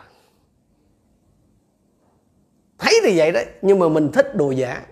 thấy 2.77 2.99
thì 3.03 3.17
vậy 3.17 3.31
đấy 3.31 3.45
nhưng 3.61 3.79
mà 3.79 3.89
mình 3.89 4.11
thích 4.11 4.35
đồ 4.35 4.51
giả. 4.51 4.85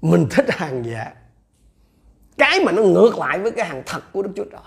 Mình 0.00 0.26
thích 0.30 0.46
hàng 0.48 0.84
giả. 0.84 1.12
Cái 2.38 2.60
mà 2.64 2.72
nó 2.72 2.82
ngược 2.82 3.18
lại 3.18 3.38
với 3.38 3.52
cái 3.52 3.66
hàng 3.66 3.82
thật 3.86 4.02
của 4.12 4.22
đức 4.22 4.30
chúa 4.36 4.44
trời. 4.44 4.60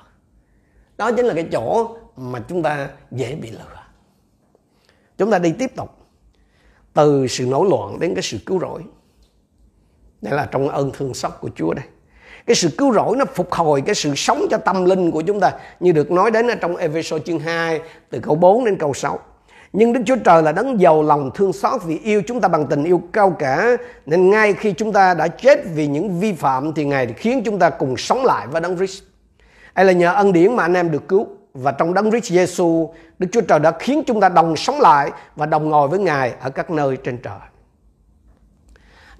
Đó 0.97 1.11
chính 1.11 1.25
là 1.25 1.33
cái 1.33 1.47
chỗ 1.51 1.97
mà 2.15 2.39
chúng 2.47 2.63
ta 2.63 2.89
dễ 3.11 3.35
bị 3.35 3.51
lừa. 3.51 3.83
Chúng 5.17 5.31
ta 5.31 5.39
đi 5.39 5.53
tiếp 5.59 5.75
tục. 5.75 5.89
Từ 6.93 7.27
sự 7.27 7.45
nổi 7.45 7.67
loạn 7.69 7.99
đến 7.99 8.15
cái 8.15 8.23
sự 8.23 8.37
cứu 8.45 8.59
rỗi. 8.59 8.83
Đây 10.21 10.33
là 10.33 10.45
trong 10.51 10.69
ơn 10.69 10.91
thương 10.91 11.13
xót 11.13 11.31
của 11.41 11.49
chúa 11.55 11.73
đây. 11.73 11.85
Cái 12.45 12.55
sự 12.55 12.69
cứu 12.77 12.93
rỗi 12.93 13.15
nó 13.17 13.25
phục 13.25 13.51
hồi 13.51 13.81
cái 13.81 13.95
sự 13.95 14.15
sống 14.15 14.45
cho 14.49 14.57
tâm 14.57 14.85
linh 14.85 15.11
của 15.11 15.21
chúng 15.21 15.39
ta, 15.39 15.51
như 15.79 15.91
được 15.91 16.11
nói 16.11 16.31
đến 16.31 16.47
ở 16.47 16.55
trong 16.55 16.75
Ephesos 16.75 17.23
chương 17.25 17.39
2 17.39 17.81
từ 18.09 18.19
câu 18.19 18.35
4 18.35 18.65
đến 18.65 18.77
câu 18.77 18.93
6 18.93 19.19
nhưng 19.73 19.93
Đức 19.93 20.01
Chúa 20.05 20.15
Trời 20.15 20.43
là 20.43 20.51
đấng 20.51 20.81
giàu 20.81 21.03
lòng 21.03 21.31
thương 21.35 21.53
xót 21.53 21.83
vì 21.83 21.99
yêu 21.99 22.21
chúng 22.27 22.41
ta 22.41 22.47
bằng 22.47 22.67
tình 22.67 22.83
yêu 22.83 23.01
cao 23.13 23.35
cả 23.39 23.77
nên 24.05 24.29
ngay 24.29 24.53
khi 24.53 24.73
chúng 24.73 24.93
ta 24.93 25.13
đã 25.13 25.27
chết 25.27 25.59
vì 25.73 25.87
những 25.87 26.19
vi 26.19 26.33
phạm 26.33 26.73
thì 26.73 26.85
Ngài 26.85 27.13
khiến 27.13 27.41
chúng 27.45 27.59
ta 27.59 27.69
cùng 27.69 27.97
sống 27.97 28.25
lại 28.25 28.47
với 28.47 28.61
đấng 28.61 28.77
Christ. 28.77 29.03
Đây 29.75 29.85
là 29.85 29.91
nhờ 29.91 30.13
ân 30.13 30.33
điển 30.33 30.55
mà 30.55 30.63
anh 30.63 30.73
em 30.73 30.91
được 30.91 31.07
cứu 31.07 31.27
và 31.53 31.71
trong 31.71 31.93
đấng 31.93 32.11
Christ 32.11 32.31
Giêsu 32.31 32.93
Đức 33.19 33.27
Chúa 33.31 33.41
Trời 33.41 33.59
đã 33.59 33.71
khiến 33.79 34.03
chúng 34.07 34.21
ta 34.21 34.29
đồng 34.29 34.55
sống 34.55 34.81
lại 34.81 35.11
và 35.35 35.45
đồng 35.45 35.69
ngồi 35.69 35.87
với 35.87 35.99
Ngài 35.99 36.33
ở 36.41 36.49
các 36.49 36.71
nơi 36.71 36.97
trên 36.97 37.17
trời. 37.17 37.39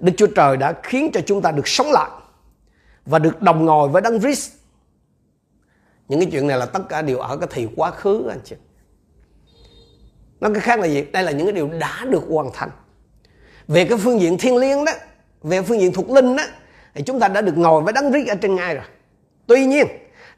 Đức 0.00 0.12
Chúa 0.16 0.26
Trời 0.26 0.56
đã 0.56 0.74
khiến 0.82 1.10
cho 1.14 1.20
chúng 1.26 1.42
ta 1.42 1.50
được 1.50 1.68
sống 1.68 1.92
lại 1.92 2.10
và 3.06 3.18
được 3.18 3.42
đồng 3.42 3.64
ngồi 3.64 3.88
với 3.88 4.02
đấng 4.02 4.20
Christ. 4.20 4.52
Những 6.08 6.20
cái 6.20 6.28
chuyện 6.32 6.46
này 6.46 6.58
là 6.58 6.66
tất 6.66 6.88
cả 6.88 7.02
đều 7.02 7.18
ở 7.18 7.36
cái 7.36 7.48
thì 7.52 7.68
quá 7.76 7.90
khứ, 7.90 8.28
anh 8.28 8.40
chị. 8.44 8.56
Nói 10.44 10.52
cái 10.54 10.60
khác 10.60 10.80
là 10.80 10.86
gì? 10.86 11.04
Đây 11.12 11.22
là 11.22 11.30
những 11.30 11.46
cái 11.46 11.52
điều 11.52 11.68
đã 11.68 12.04
được 12.08 12.22
hoàn 12.30 12.50
thành. 12.54 12.70
Về 13.68 13.84
cái 13.84 13.98
phương 13.98 14.20
diện 14.20 14.38
thiên 14.38 14.56
liêng 14.56 14.84
đó, 14.84 14.92
về 15.42 15.62
phương 15.62 15.80
diện 15.80 15.92
thuộc 15.92 16.10
linh 16.10 16.36
đó, 16.36 16.42
thì 16.94 17.02
chúng 17.02 17.20
ta 17.20 17.28
đã 17.28 17.40
được 17.40 17.56
ngồi 17.56 17.82
với 17.82 17.92
đấng 17.92 18.12
rít 18.12 18.28
ở 18.28 18.34
trên 18.34 18.54
ngai 18.54 18.74
rồi. 18.74 18.84
Tuy 19.46 19.66
nhiên, 19.66 19.86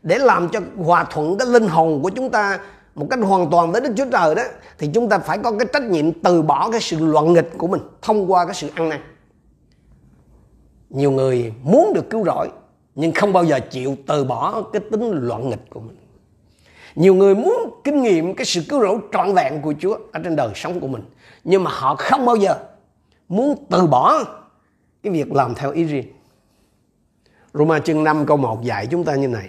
để 0.02 0.18
làm 0.18 0.48
cho 0.48 0.60
hòa 0.76 1.04
thuận 1.10 1.38
cái 1.38 1.48
linh 1.48 1.68
hồn 1.68 2.02
của 2.02 2.10
chúng 2.10 2.30
ta 2.30 2.58
một 2.94 3.06
cách 3.10 3.18
hoàn 3.22 3.50
toàn 3.50 3.72
với 3.72 3.80
Đức 3.80 3.92
Chúa 3.96 4.04
Trời 4.12 4.34
đó 4.34 4.42
thì 4.78 4.90
chúng 4.94 5.08
ta 5.08 5.18
phải 5.18 5.38
có 5.38 5.52
cái 5.58 5.68
trách 5.72 5.82
nhiệm 5.82 6.12
từ 6.12 6.42
bỏ 6.42 6.70
cái 6.70 6.80
sự 6.80 7.06
loạn 7.06 7.32
nghịch 7.32 7.50
của 7.58 7.66
mình 7.66 7.80
thông 8.02 8.32
qua 8.32 8.44
cái 8.44 8.54
sự 8.54 8.68
ăn 8.74 8.88
năn. 8.88 9.00
Nhiều 10.90 11.10
người 11.10 11.52
muốn 11.62 11.92
được 11.94 12.10
cứu 12.10 12.24
rỗi 12.24 12.48
nhưng 12.94 13.12
không 13.12 13.32
bao 13.32 13.44
giờ 13.44 13.60
chịu 13.70 13.96
từ 14.06 14.24
bỏ 14.24 14.62
cái 14.72 14.82
tính 14.90 15.10
loạn 15.12 15.50
nghịch 15.50 15.70
của 15.70 15.80
mình. 15.80 15.96
Nhiều 16.96 17.14
người 17.14 17.34
muốn 17.34 17.80
kinh 17.84 18.02
nghiệm 18.02 18.34
cái 18.34 18.44
sự 18.44 18.62
cứu 18.68 18.80
rỗi 18.80 18.98
trọn 19.12 19.34
vẹn 19.34 19.62
của 19.62 19.74
Chúa 19.80 19.98
ở 20.12 20.20
trên 20.24 20.36
đời 20.36 20.50
sống 20.54 20.80
của 20.80 20.86
mình 20.86 21.02
nhưng 21.44 21.64
mà 21.64 21.70
họ 21.74 21.96
không 21.98 22.26
bao 22.26 22.36
giờ 22.36 22.56
muốn 23.28 23.66
từ 23.70 23.86
bỏ 23.86 24.24
cái 25.02 25.12
việc 25.12 25.32
làm 25.32 25.54
theo 25.54 25.72
ý 25.72 25.84
riêng. 25.84 26.06
Roma 27.54 27.78
chương 27.78 28.04
5 28.04 28.26
câu 28.26 28.36
1 28.36 28.62
dạy 28.62 28.86
chúng 28.90 29.04
ta 29.04 29.14
như 29.14 29.28
này. 29.28 29.48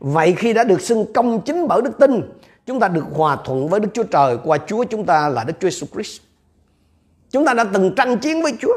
Vậy 0.00 0.34
khi 0.38 0.52
đã 0.52 0.64
được 0.64 0.80
xưng 0.80 1.12
công 1.12 1.40
chính 1.40 1.68
bởi 1.68 1.82
đức 1.82 1.98
tin, 1.98 2.22
chúng 2.66 2.80
ta 2.80 2.88
được 2.88 3.04
hòa 3.12 3.36
thuận 3.44 3.68
với 3.68 3.80
Đức 3.80 3.88
Chúa 3.94 4.02
Trời 4.02 4.38
qua 4.44 4.58
Chúa 4.66 4.84
chúng 4.84 5.06
ta 5.06 5.28
là 5.28 5.44
Đức 5.44 5.54
Chúa 5.60 5.68
Jesus 5.68 5.86
Christ. 5.92 6.20
Chúng 7.30 7.44
ta 7.44 7.54
đã 7.54 7.64
từng 7.64 7.94
tranh 7.96 8.18
chiến 8.18 8.42
với 8.42 8.52
Chúa. 8.60 8.74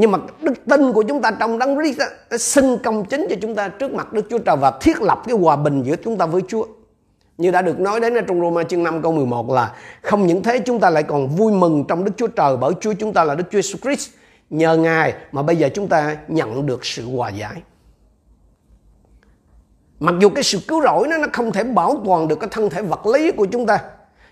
Nhưng 0.00 0.10
mà 0.12 0.18
đức 0.42 0.52
tin 0.70 0.92
của 0.92 1.02
chúng 1.02 1.22
ta 1.22 1.30
trong 1.30 1.58
đấng 1.58 1.76
Christ 1.76 1.98
đã 1.98 2.38
xưng 2.38 2.78
công 2.84 3.04
chính 3.04 3.26
cho 3.30 3.36
chúng 3.42 3.54
ta 3.54 3.68
trước 3.68 3.94
mặt 3.94 4.12
Đức 4.12 4.26
Chúa 4.30 4.38
Trời 4.38 4.56
và 4.56 4.72
thiết 4.80 5.02
lập 5.02 5.22
cái 5.26 5.36
hòa 5.36 5.56
bình 5.56 5.82
giữa 5.82 5.96
chúng 6.04 6.18
ta 6.18 6.26
với 6.26 6.42
Chúa. 6.48 6.66
Như 7.38 7.50
đã 7.50 7.62
được 7.62 7.80
nói 7.80 8.00
đến 8.00 8.14
ở 8.14 8.20
trong 8.20 8.40
Roma 8.40 8.62
chương 8.62 8.82
5 8.82 9.02
câu 9.02 9.12
11 9.12 9.50
là, 9.50 9.74
không 10.02 10.26
những 10.26 10.42
thế, 10.42 10.58
chúng 10.58 10.80
ta 10.80 10.90
lại 10.90 11.02
còn 11.02 11.28
vui 11.28 11.52
mừng 11.52 11.84
trong 11.88 12.04
Đức 12.04 12.12
Chúa 12.16 12.26
Trời 12.26 12.56
bởi 12.56 12.72
Chúa 12.80 12.92
chúng 12.92 13.12
ta 13.12 13.24
là 13.24 13.34
Đức 13.34 13.44
Chúa 13.50 13.58
Jesus 13.58 13.76
Christ. 13.82 14.10
Nhờ 14.50 14.76
Ngài 14.76 15.14
mà 15.32 15.42
bây 15.42 15.56
giờ 15.56 15.68
chúng 15.74 15.88
ta 15.88 16.16
nhận 16.28 16.66
được 16.66 16.86
sự 16.86 17.16
hòa 17.16 17.28
giải. 17.28 17.62
Mặc 20.00 20.14
dù 20.20 20.28
cái 20.28 20.44
sự 20.44 20.58
cứu 20.68 20.82
rỗi 20.82 21.08
nó 21.08 21.18
nó 21.18 21.26
không 21.32 21.52
thể 21.52 21.64
bảo 21.64 22.02
toàn 22.06 22.28
được 22.28 22.40
cái 22.40 22.48
thân 22.52 22.70
thể 22.70 22.82
vật 22.82 23.06
lý 23.06 23.30
của 23.30 23.46
chúng 23.46 23.66
ta. 23.66 23.78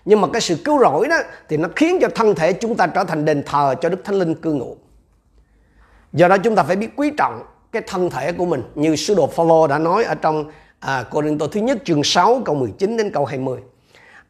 Nhưng 0.05 0.21
mà 0.21 0.27
cái 0.33 0.41
sự 0.41 0.55
cứu 0.65 0.79
rỗi 0.79 1.07
đó 1.07 1.17
thì 1.49 1.57
nó 1.57 1.69
khiến 1.75 1.97
cho 2.01 2.07
thân 2.15 2.35
thể 2.35 2.53
chúng 2.53 2.75
ta 2.75 2.87
trở 2.87 3.03
thành 3.03 3.25
đền 3.25 3.43
thờ 3.45 3.75
cho 3.81 3.89
Đức 3.89 4.03
Thánh 4.03 4.15
Linh 4.15 4.35
cư 4.35 4.53
ngụ. 4.53 4.77
Do 6.13 6.27
đó 6.27 6.37
chúng 6.37 6.55
ta 6.55 6.63
phải 6.63 6.75
biết 6.75 6.89
quý 6.95 7.11
trọng 7.17 7.43
cái 7.71 7.81
thân 7.87 8.09
thể 8.09 8.31
của 8.31 8.45
mình 8.45 8.63
như 8.75 8.95
sứ 8.95 9.15
đồ 9.15 9.27
Phaolô 9.27 9.67
đã 9.67 9.79
nói 9.79 10.03
ở 10.03 10.15
trong 10.15 10.51
à, 10.79 11.03
Corinto 11.03 11.47
thứ 11.51 11.59
nhất 11.59 11.77
chương 11.85 12.03
6 12.03 12.41
câu 12.45 12.55
19 12.55 12.97
đến 12.97 13.11
câu 13.11 13.25
20. 13.25 13.59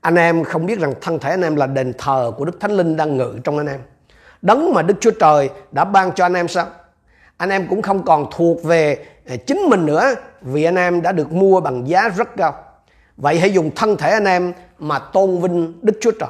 Anh 0.01 0.15
em 0.15 0.43
không 0.43 0.65
biết 0.65 0.79
rằng 0.79 0.93
thân 1.01 1.19
thể 1.19 1.29
anh 1.29 1.41
em 1.41 1.55
là 1.55 1.67
đền 1.67 1.93
thờ 1.97 2.31
của 2.37 2.45
Đức 2.45 2.59
Thánh 2.59 2.71
Linh 2.71 2.95
đang 2.95 3.17
ngự 3.17 3.39
trong 3.43 3.57
anh 3.57 3.67
em. 3.67 3.79
Đấng 4.41 4.73
mà 4.73 4.81
Đức 4.81 4.93
Chúa 4.99 5.11
Trời 5.11 5.49
đã 5.71 5.85
ban 5.85 6.11
cho 6.11 6.25
anh 6.25 6.33
em 6.33 6.47
sao? 6.47 6.65
Anh 7.37 7.49
em 7.49 7.67
cũng 7.67 7.81
không 7.81 8.05
còn 8.05 8.25
thuộc 8.31 8.63
về 8.63 9.05
à, 9.25 9.35
chính 9.47 9.59
mình 9.69 9.85
nữa 9.85 10.13
vì 10.41 10.63
anh 10.63 10.75
em 10.75 11.01
đã 11.01 11.11
được 11.11 11.31
mua 11.31 11.59
bằng 11.61 11.87
giá 11.87 12.09
rất 12.09 12.35
cao. 12.37 12.55
Vậy 13.17 13.39
hãy 13.39 13.53
dùng 13.53 13.71
thân 13.75 13.97
thể 13.97 14.11
anh 14.11 14.25
em 14.25 14.53
mà 14.79 14.99
tôn 14.99 15.41
vinh 15.41 15.73
Đức 15.81 15.97
Chúa 16.01 16.11
Trời. 16.19 16.29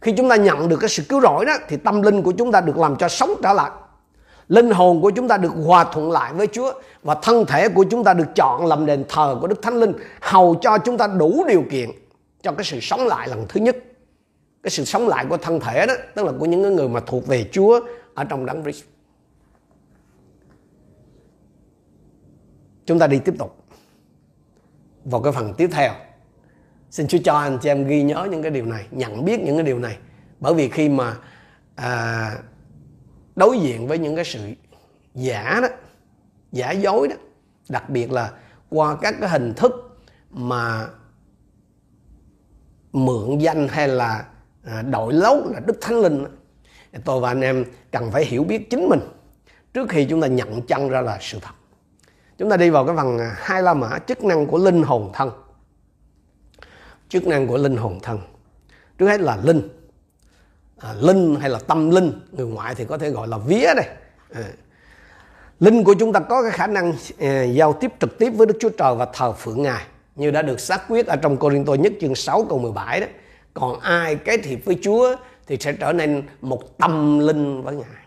Khi 0.00 0.12
chúng 0.12 0.28
ta 0.28 0.36
nhận 0.36 0.68
được 0.68 0.76
cái 0.80 0.88
sự 0.88 1.02
cứu 1.08 1.20
rỗi 1.20 1.44
đó 1.44 1.52
thì 1.68 1.76
tâm 1.76 2.02
linh 2.02 2.22
của 2.22 2.32
chúng 2.32 2.52
ta 2.52 2.60
được 2.60 2.78
làm 2.78 2.96
cho 2.96 3.08
sống 3.08 3.30
trở 3.42 3.52
lại. 3.52 3.70
Linh 4.48 4.70
hồn 4.70 5.02
của 5.02 5.10
chúng 5.10 5.28
ta 5.28 5.36
được 5.36 5.52
hòa 5.64 5.84
thuận 5.92 6.10
lại 6.10 6.32
với 6.34 6.46
Chúa 6.46 6.72
và 7.02 7.16
thân 7.22 7.44
thể 7.46 7.68
của 7.68 7.84
chúng 7.90 8.04
ta 8.04 8.14
được 8.14 8.34
chọn 8.34 8.66
làm 8.66 8.86
đền 8.86 9.04
thờ 9.08 9.38
của 9.40 9.46
Đức 9.46 9.62
Thánh 9.62 9.74
Linh 9.74 9.92
hầu 10.20 10.54
cho 10.54 10.78
chúng 10.78 10.98
ta 10.98 11.06
đủ 11.06 11.44
điều 11.48 11.64
kiện 11.70 11.90
cho 12.42 12.52
cái 12.52 12.64
sự 12.64 12.80
sống 12.80 13.06
lại 13.06 13.28
lần 13.28 13.46
thứ 13.48 13.60
nhất. 13.60 13.76
Cái 14.62 14.70
sự 14.70 14.84
sống 14.84 15.08
lại 15.08 15.26
của 15.28 15.36
thân 15.36 15.60
thể 15.60 15.86
đó 15.86 15.94
tức 16.14 16.26
là 16.26 16.32
của 16.38 16.46
những 16.46 16.76
người 16.76 16.88
mà 16.88 17.00
thuộc 17.06 17.26
về 17.26 17.48
Chúa 17.52 17.80
ở 18.14 18.24
trong 18.24 18.46
đấng 18.46 18.62
Christ. 18.62 18.84
Chúng 22.86 22.98
ta 22.98 23.06
đi 23.06 23.18
tiếp 23.18 23.34
tục 23.38 23.56
vào 25.04 25.22
cái 25.22 25.32
phần 25.32 25.54
tiếp 25.54 25.70
theo. 25.72 25.92
Xin 26.90 27.06
Chúa 27.06 27.18
cho 27.24 27.34
anh 27.34 27.58
chị 27.62 27.68
em 27.68 27.86
ghi 27.86 28.02
nhớ 28.02 28.28
những 28.30 28.42
cái 28.42 28.50
điều 28.50 28.66
này, 28.66 28.86
nhận 28.90 29.24
biết 29.24 29.40
những 29.40 29.56
cái 29.56 29.64
điều 29.64 29.78
này. 29.78 29.96
Bởi 30.40 30.54
vì 30.54 30.68
khi 30.68 30.88
mà 30.88 31.16
à, 31.74 32.30
đối 33.36 33.58
diện 33.58 33.86
với 33.88 33.98
những 33.98 34.16
cái 34.16 34.24
sự 34.24 34.40
giả 35.14 35.58
đó, 35.62 35.68
giả 36.52 36.70
dối 36.70 37.08
đó. 37.08 37.16
Đặc 37.68 37.90
biệt 37.90 38.12
là 38.12 38.32
qua 38.68 38.96
các 39.00 39.14
cái 39.20 39.28
hình 39.28 39.54
thức 39.54 39.98
mà 40.30 40.86
mượn 42.92 43.38
danh 43.38 43.68
hay 43.68 43.88
là 43.88 44.26
à, 44.64 44.82
đội 44.82 45.12
lốt 45.12 45.46
là 45.46 45.60
đức 45.66 45.78
thánh 45.80 46.00
linh 46.00 46.24
đó. 46.24 46.30
tôi 47.04 47.20
và 47.20 47.30
anh 47.30 47.40
em 47.40 47.64
cần 47.92 48.10
phải 48.12 48.24
hiểu 48.24 48.44
biết 48.44 48.70
chính 48.70 48.88
mình 48.88 49.00
trước 49.74 49.88
khi 49.88 50.06
chúng 50.10 50.20
ta 50.20 50.26
nhận 50.26 50.62
chân 50.62 50.88
ra 50.88 51.00
là 51.00 51.18
sự 51.20 51.38
thật. 51.42 51.54
Chúng 52.38 52.50
ta 52.50 52.56
đi 52.56 52.70
vào 52.70 52.86
cái 52.86 52.96
phần 52.96 53.18
à, 53.18 53.36
hai 53.38 53.62
la 53.62 53.74
mã, 53.74 53.98
chức 53.98 54.24
năng 54.24 54.46
của 54.46 54.58
linh 54.58 54.82
hồn 54.82 55.10
thân. 55.14 55.30
Chức 57.08 57.26
năng 57.26 57.46
của 57.46 57.56
linh 57.56 57.76
hồn 57.76 57.98
thân. 58.02 58.18
Trước 58.98 59.08
hết 59.08 59.20
là 59.20 59.36
linh 59.36 59.68
à, 60.80 60.94
linh 61.00 61.36
hay 61.40 61.50
là 61.50 61.58
tâm 61.66 61.90
linh 61.90 62.12
người 62.32 62.46
ngoại 62.46 62.74
thì 62.74 62.84
có 62.84 62.98
thể 62.98 63.10
gọi 63.10 63.28
là 63.28 63.38
vía 63.38 63.74
đây. 63.76 63.86
À. 64.34 64.44
linh 65.60 65.84
của 65.84 65.94
chúng 65.98 66.12
ta 66.12 66.20
có 66.20 66.42
cái 66.42 66.50
khả 66.50 66.66
năng 66.66 66.92
à, 67.18 67.42
giao 67.42 67.72
tiếp 67.72 67.92
trực 68.00 68.18
tiếp 68.18 68.30
với 68.30 68.46
Đức 68.46 68.56
Chúa 68.60 68.70
Trời 68.78 68.94
và 68.94 69.06
thờ 69.12 69.32
phượng 69.32 69.62
Ngài 69.62 69.84
như 70.16 70.30
đã 70.30 70.42
được 70.42 70.60
xác 70.60 70.88
quyết 70.88 71.06
ở 71.06 71.16
trong 71.16 71.36
Corinto 71.36 71.74
nhất 71.74 71.92
chương 72.00 72.14
6 72.14 72.46
câu 72.48 72.58
17 72.58 73.00
đó. 73.00 73.06
Còn 73.54 73.80
ai 73.80 74.16
cái 74.16 74.38
thiệp 74.38 74.64
với 74.64 74.78
Chúa 74.82 75.16
thì 75.46 75.56
sẽ 75.60 75.72
trở 75.72 75.92
nên 75.92 76.22
một 76.40 76.78
tâm 76.78 77.18
linh 77.18 77.62
với 77.62 77.76
Ngài. 77.76 78.06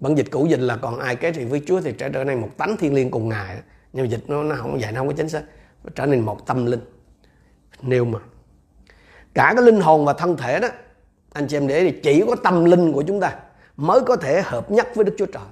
Bản 0.00 0.14
dịch 0.14 0.30
cũ 0.30 0.46
dịch 0.46 0.60
là 0.60 0.76
còn 0.76 0.98
ai 0.98 1.16
cái 1.16 1.32
thiệp 1.32 1.44
với 1.44 1.62
Chúa 1.66 1.80
thì 1.80 1.94
sẽ 1.98 2.08
trở 2.08 2.24
nên 2.24 2.40
một 2.40 2.48
tánh 2.56 2.76
thiên 2.76 2.94
liêng 2.94 3.10
cùng 3.10 3.28
Ngài. 3.28 3.56
Nhưng 3.92 4.04
mà 4.04 4.10
dịch 4.10 4.24
nó, 4.28 4.42
nó 4.42 4.54
không 4.58 4.80
dạy 4.80 4.92
nó 4.92 5.00
không 5.00 5.08
có 5.08 5.14
chính 5.16 5.28
xác 5.28 5.42
trở 5.94 6.06
nên 6.06 6.20
một 6.20 6.46
tâm 6.46 6.66
linh. 6.66 6.80
Nêu 7.82 8.04
mà 8.04 8.18
cả 9.38 9.52
cái 9.56 9.64
linh 9.64 9.80
hồn 9.80 10.04
và 10.04 10.12
thân 10.12 10.36
thể 10.36 10.60
đó, 10.60 10.68
anh 11.32 11.46
chị 11.46 11.56
em 11.56 11.66
để 11.68 11.84
thì 11.84 12.00
chỉ 12.02 12.24
có 12.26 12.36
tâm 12.44 12.64
linh 12.64 12.92
của 12.92 13.02
chúng 13.02 13.20
ta 13.20 13.36
mới 13.76 14.00
có 14.00 14.16
thể 14.16 14.42
hợp 14.42 14.70
nhất 14.70 14.88
với 14.94 15.04
Đức 15.04 15.14
Chúa 15.18 15.26
Trời. 15.26 15.42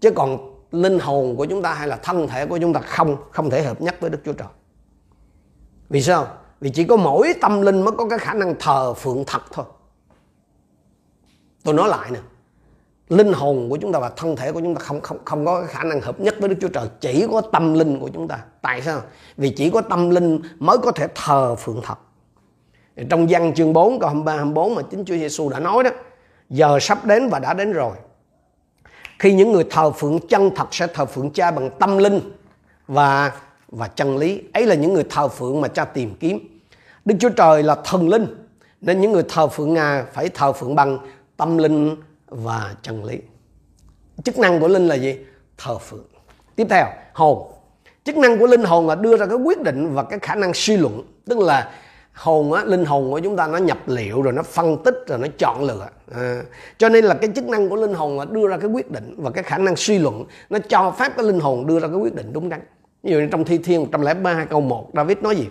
Chứ 0.00 0.10
còn 0.10 0.54
linh 0.70 0.98
hồn 0.98 1.36
của 1.36 1.46
chúng 1.46 1.62
ta 1.62 1.74
hay 1.74 1.88
là 1.88 1.96
thân 1.96 2.28
thể 2.28 2.46
của 2.46 2.58
chúng 2.58 2.72
ta 2.72 2.80
không 2.80 3.16
không 3.30 3.50
thể 3.50 3.62
hợp 3.62 3.80
nhất 3.80 3.96
với 4.00 4.10
Đức 4.10 4.18
Chúa 4.24 4.32
Trời. 4.32 4.48
Vì 5.88 6.02
sao? 6.02 6.26
Vì 6.60 6.70
chỉ 6.70 6.84
có 6.84 6.96
mỗi 6.96 7.34
tâm 7.40 7.62
linh 7.62 7.82
mới 7.82 7.92
có 7.98 8.08
cái 8.08 8.18
khả 8.18 8.34
năng 8.34 8.54
thờ 8.58 8.94
phượng 8.94 9.24
thật 9.26 9.42
thôi. 9.52 9.64
Tôi 11.64 11.74
nói 11.74 11.88
lại 11.88 12.10
nè, 12.10 12.20
linh 13.08 13.32
hồn 13.32 13.70
của 13.70 13.76
chúng 13.76 13.92
ta 13.92 13.98
và 13.98 14.10
thân 14.16 14.36
thể 14.36 14.52
của 14.52 14.60
chúng 14.60 14.74
ta 14.74 14.80
không 14.80 15.00
không 15.00 15.18
không 15.24 15.46
có 15.46 15.64
khả 15.68 15.82
năng 15.82 16.00
hợp 16.00 16.20
nhất 16.20 16.34
với 16.40 16.48
Đức 16.48 16.56
Chúa 16.60 16.68
Trời, 16.68 16.88
chỉ 17.00 17.26
có 17.32 17.40
tâm 17.40 17.74
linh 17.74 18.00
của 18.00 18.10
chúng 18.14 18.28
ta. 18.28 18.38
Tại 18.62 18.82
sao? 18.82 19.02
Vì 19.36 19.50
chỉ 19.50 19.70
có 19.70 19.80
tâm 19.80 20.10
linh 20.10 20.40
mới 20.58 20.78
có 20.78 20.92
thể 20.92 21.08
thờ 21.14 21.54
phượng 21.54 21.80
thật 21.84 21.98
trong 23.10 23.26
văn 23.30 23.54
chương 23.54 23.72
4 23.72 23.98
câu 23.98 24.08
23 24.08 24.32
24 24.32 24.74
mà 24.74 24.82
chính 24.90 25.04
Chúa 25.04 25.16
Giêsu 25.16 25.48
đã 25.48 25.58
nói 25.58 25.84
đó, 25.84 25.90
giờ 26.50 26.78
sắp 26.80 27.04
đến 27.04 27.28
và 27.28 27.38
đã 27.38 27.54
đến 27.54 27.72
rồi. 27.72 27.96
Khi 29.18 29.32
những 29.32 29.52
người 29.52 29.64
thờ 29.70 29.90
phượng 29.90 30.18
chân 30.28 30.50
thật 30.56 30.66
sẽ 30.70 30.86
thờ 30.86 31.06
phượng 31.06 31.30
cha 31.30 31.50
bằng 31.50 31.70
tâm 31.78 31.98
linh 31.98 32.20
và 32.88 33.32
và 33.68 33.88
chân 33.88 34.16
lý. 34.16 34.42
Ấy 34.52 34.66
là 34.66 34.74
những 34.74 34.94
người 34.94 35.04
thờ 35.10 35.28
phượng 35.28 35.60
mà 35.60 35.68
cha 35.68 35.84
tìm 35.84 36.14
kiếm. 36.20 36.60
Đức 37.04 37.14
Chúa 37.20 37.28
Trời 37.28 37.62
là 37.62 37.76
thần 37.84 38.08
linh, 38.08 38.26
nên 38.80 39.00
những 39.00 39.12
người 39.12 39.24
thờ 39.28 39.46
phượng 39.48 39.74
Ngài 39.74 40.02
phải 40.12 40.28
thờ 40.28 40.52
phượng 40.52 40.74
bằng 40.74 40.98
tâm 41.36 41.58
linh 41.58 41.96
và 42.28 42.74
chân 42.82 43.04
lý. 43.04 43.18
Chức 44.24 44.38
năng 44.38 44.60
của 44.60 44.68
linh 44.68 44.88
là 44.88 44.94
gì? 44.94 45.18
Thờ 45.58 45.78
phượng. 45.78 46.04
Tiếp 46.56 46.66
theo, 46.70 46.86
hồn. 47.12 47.52
Chức 48.04 48.16
năng 48.16 48.38
của 48.38 48.46
linh 48.46 48.64
hồn 48.64 48.88
là 48.88 48.94
đưa 48.94 49.16
ra 49.16 49.26
cái 49.26 49.36
quyết 49.36 49.62
định 49.62 49.94
và 49.94 50.02
cái 50.02 50.18
khả 50.18 50.34
năng 50.34 50.54
suy 50.54 50.76
luận, 50.76 51.02
tức 51.24 51.38
là 51.38 51.72
hồn 52.14 52.52
á 52.52 52.64
linh 52.64 52.84
hồn 52.84 53.10
của 53.10 53.20
chúng 53.20 53.36
ta 53.36 53.46
nó 53.46 53.58
nhập 53.58 53.78
liệu 53.86 54.22
rồi 54.22 54.32
nó 54.32 54.42
phân 54.42 54.82
tích 54.84 54.94
rồi 55.06 55.18
nó 55.18 55.26
chọn 55.38 55.64
lựa. 55.64 55.88
À, 56.14 56.42
cho 56.78 56.88
nên 56.88 57.04
là 57.04 57.14
cái 57.14 57.30
chức 57.34 57.44
năng 57.44 57.68
của 57.68 57.76
linh 57.76 57.94
hồn 57.94 58.18
là 58.18 58.24
đưa 58.24 58.48
ra 58.48 58.56
cái 58.56 58.70
quyết 58.70 58.90
định 58.90 59.14
và 59.18 59.30
cái 59.30 59.44
khả 59.44 59.58
năng 59.58 59.76
suy 59.76 59.98
luận 59.98 60.24
nó 60.50 60.58
cho 60.68 60.94
phép 60.98 61.12
cái 61.16 61.26
linh 61.26 61.40
hồn 61.40 61.66
đưa 61.66 61.80
ra 61.80 61.88
cái 61.88 61.96
quyết 61.96 62.14
định 62.14 62.32
đúng 62.32 62.48
đắn. 62.48 62.60
Ví 63.02 63.12
dụ 63.12 63.18
như 63.18 63.28
trong 63.30 63.44
thi 63.44 63.58
thiên 63.58 63.80
103 63.80 64.44
câu 64.44 64.60
1 64.60 64.90
David 64.94 65.18
nói 65.18 65.36
gì? 65.36 65.48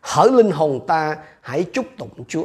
Hỡi 0.00 0.30
linh 0.30 0.50
hồn 0.50 0.86
ta 0.86 1.16
hãy 1.40 1.64
chúc 1.72 1.86
tụng 1.98 2.24
Chúa. 2.28 2.44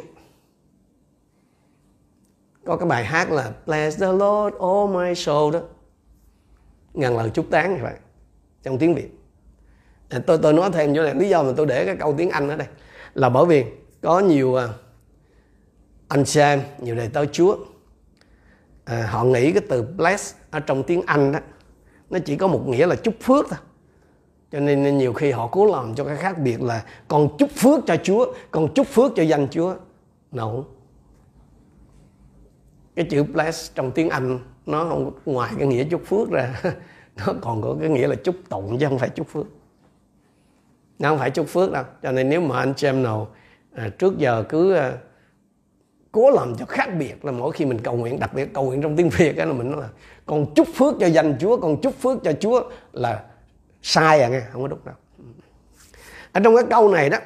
Có 2.64 2.76
cái 2.76 2.88
bài 2.88 3.04
hát 3.04 3.30
là 3.30 3.50
Bless 3.66 4.00
the 4.00 4.06
Lord 4.06 4.56
all 4.60 4.94
my 4.94 5.14
soul 5.14 5.54
đó. 5.54 5.60
Ngàn 6.94 7.16
lời 7.16 7.30
chúc 7.34 7.46
tán 7.50 7.74
như 7.74 7.82
vậy 7.82 7.94
trong 8.62 8.78
tiếng 8.78 8.94
Việt. 8.94 9.10
Tôi 10.26 10.38
tôi 10.42 10.52
nói 10.52 10.70
thêm 10.72 10.94
chỗ 10.94 11.02
này 11.02 11.14
lý 11.14 11.28
do 11.28 11.42
mà 11.42 11.52
tôi 11.56 11.66
để 11.66 11.84
cái 11.84 11.96
câu 11.96 12.14
tiếng 12.18 12.30
Anh 12.30 12.48
ở 12.48 12.56
đây 12.56 12.68
là 13.14 13.28
bởi 13.28 13.46
vì 13.46 13.64
có 14.00 14.20
nhiều 14.20 14.54
à, 14.54 14.68
anh 16.08 16.24
xem 16.24 16.60
nhiều 16.78 16.94
đời 16.94 17.08
tới 17.12 17.28
Chúa. 17.32 17.56
À, 18.84 19.08
họ 19.10 19.24
nghĩ 19.24 19.52
cái 19.52 19.62
từ 19.68 19.82
bless 19.82 20.34
ở 20.50 20.60
trong 20.60 20.82
tiếng 20.82 21.02
Anh 21.06 21.32
đó 21.32 21.38
nó 22.10 22.18
chỉ 22.24 22.36
có 22.36 22.46
một 22.46 22.68
nghĩa 22.68 22.86
là 22.86 22.96
chúc 22.96 23.14
phước 23.20 23.46
thôi. 23.50 23.58
Cho 24.52 24.60
nên 24.60 24.98
nhiều 24.98 25.12
khi 25.12 25.30
họ 25.30 25.46
cố 25.46 25.66
làm 25.66 25.94
cho 25.94 26.04
cái 26.04 26.16
khác 26.16 26.38
biệt 26.38 26.62
là 26.62 26.84
con 27.08 27.28
chúc 27.38 27.50
phước 27.50 27.86
cho 27.86 27.96
Chúa 28.02 28.34
con 28.50 28.74
chúc 28.74 28.86
phước 28.86 29.12
cho 29.16 29.22
danh 29.22 29.48
Chúa. 29.50 29.74
No. 30.32 30.52
Cái 32.96 33.06
chữ 33.10 33.22
bless 33.22 33.74
trong 33.74 33.92
tiếng 33.92 34.08
Anh 34.08 34.38
nó 34.66 34.84
không 34.84 35.12
ngoài 35.24 35.52
cái 35.58 35.66
nghĩa 35.66 35.84
chúc 35.84 36.02
phước 36.06 36.30
ra 36.30 36.62
nó 37.16 37.34
còn 37.40 37.62
có 37.62 37.76
cái 37.80 37.88
nghĩa 37.88 38.08
là 38.08 38.14
chúc 38.14 38.34
tụng 38.48 38.78
chứ 38.78 38.86
không 38.88 38.98
phải 38.98 39.08
chúc 39.08 39.28
phước 39.28 39.46
nó 41.00 41.08
không 41.08 41.18
phải 41.18 41.30
chúc 41.30 41.48
phước 41.48 41.72
đâu. 41.72 41.84
Cho 42.02 42.12
nên 42.12 42.28
nếu 42.28 42.40
mà 42.40 42.58
anh 42.58 42.74
channel 42.74 43.04
nào 43.04 43.28
à, 43.74 43.88
trước 43.98 44.18
giờ 44.18 44.44
cứ 44.48 44.74
à, 44.74 44.92
cố 46.12 46.30
làm 46.30 46.56
cho 46.56 46.66
khác 46.66 46.88
biệt 46.98 47.24
là 47.24 47.32
mỗi 47.32 47.52
khi 47.52 47.64
mình 47.64 47.78
cầu 47.78 47.96
nguyện 47.96 48.20
đặc 48.20 48.34
biệt 48.34 48.54
cầu 48.54 48.64
nguyện 48.64 48.82
trong 48.82 48.96
tiếng 48.96 49.08
Việt 49.08 49.36
á 49.36 49.44
là 49.44 49.52
mình 49.52 49.70
nói 49.70 49.80
là 49.80 49.88
còn 50.26 50.54
chúc 50.54 50.68
phước 50.74 50.94
cho 51.00 51.06
danh 51.06 51.36
Chúa 51.40 51.56
còn 51.56 51.80
chúc 51.80 51.94
phước 52.00 52.18
cho 52.24 52.32
Chúa 52.32 52.70
là 52.92 53.24
sai 53.82 54.20
à 54.20 54.28
nghe 54.28 54.40
không 54.52 54.62
có 54.62 54.68
đúng 54.68 54.78
đâu. 54.84 54.94
Ở 56.32 56.40
trong 56.44 56.56
cái 56.56 56.64
câu 56.70 56.88
này 56.88 57.10
đó 57.10 57.18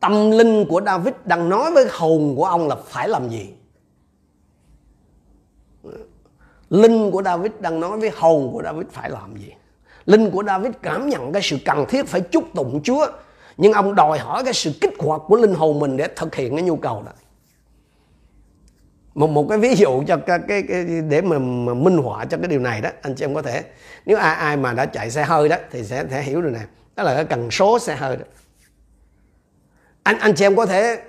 tâm 0.00 0.30
linh 0.30 0.64
của 0.68 0.80
David 0.86 1.14
đang 1.24 1.48
nói 1.48 1.70
với 1.72 1.86
hồn 1.90 2.34
của 2.36 2.44
ông 2.44 2.68
là 2.68 2.76
phải 2.86 3.08
làm 3.08 3.28
gì? 3.28 3.54
Linh 6.70 7.10
của 7.10 7.22
David 7.22 7.52
đang 7.60 7.80
nói 7.80 7.98
với 7.98 8.10
hồn 8.16 8.50
của 8.52 8.62
David 8.62 8.86
phải 8.90 9.10
làm 9.10 9.36
gì? 9.36 9.52
Linh 10.06 10.30
của 10.30 10.42
David 10.46 10.72
cảm 10.82 11.08
nhận 11.08 11.32
cái 11.32 11.42
sự 11.42 11.58
cần 11.64 11.84
thiết 11.88 12.06
phải 12.06 12.20
chúc 12.20 12.44
tụng 12.54 12.80
Chúa. 12.84 13.06
Nhưng 13.56 13.72
ông 13.72 13.94
đòi 13.94 14.18
hỏi 14.18 14.44
cái 14.44 14.52
sự 14.52 14.72
kích 14.80 14.94
hoạt 14.98 15.20
của 15.26 15.36
linh 15.36 15.54
hồn 15.54 15.78
mình 15.78 15.96
để 15.96 16.08
thực 16.16 16.34
hiện 16.34 16.56
cái 16.56 16.62
nhu 16.62 16.76
cầu 16.76 17.02
đó. 17.06 17.12
Một 19.14 19.30
một 19.30 19.46
cái 19.48 19.58
ví 19.58 19.74
dụ 19.74 20.02
cho 20.06 20.16
cái, 20.16 20.38
cái, 20.48 20.62
cái 20.68 20.84
để 21.08 21.20
mà, 21.20 21.38
mà 21.38 21.74
minh 21.74 21.98
họa 21.98 22.24
cho 22.24 22.36
cái 22.36 22.48
điều 22.48 22.60
này 22.60 22.80
đó 22.80 22.90
anh 23.02 23.14
chị 23.14 23.24
em 23.24 23.34
có 23.34 23.42
thể 23.42 23.62
nếu 24.06 24.16
ai 24.16 24.34
ai 24.34 24.56
mà 24.56 24.72
đã 24.72 24.86
chạy 24.86 25.10
xe 25.10 25.24
hơi 25.24 25.48
đó 25.48 25.56
thì 25.70 25.84
sẽ 25.84 26.04
thể 26.04 26.22
hiểu 26.22 26.42
được 26.42 26.50
nè 26.52 26.60
đó 26.96 27.02
là 27.02 27.14
cái 27.14 27.24
cần 27.24 27.50
số 27.50 27.78
xe 27.78 27.96
hơi 27.96 28.16
đó. 28.16 28.24
Anh 30.02 30.18
anh 30.18 30.34
chị 30.34 30.44
em 30.44 30.56
có 30.56 30.66
thể 30.66 31.02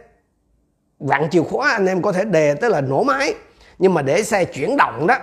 vặn 0.99 1.30
chìa 1.30 1.43
khóa 1.43 1.71
anh 1.71 1.86
em 1.86 2.01
có 2.01 2.12
thể 2.12 2.25
đề 2.25 2.54
tức 2.54 2.69
là 2.69 2.82
nổ 2.82 3.04
máy. 3.04 3.34
Nhưng 3.80 3.93
mà 3.93 4.01
để 4.01 4.23
xe 4.23 4.45
chuyển 4.45 4.77
động 4.77 5.08
đó 5.08 5.17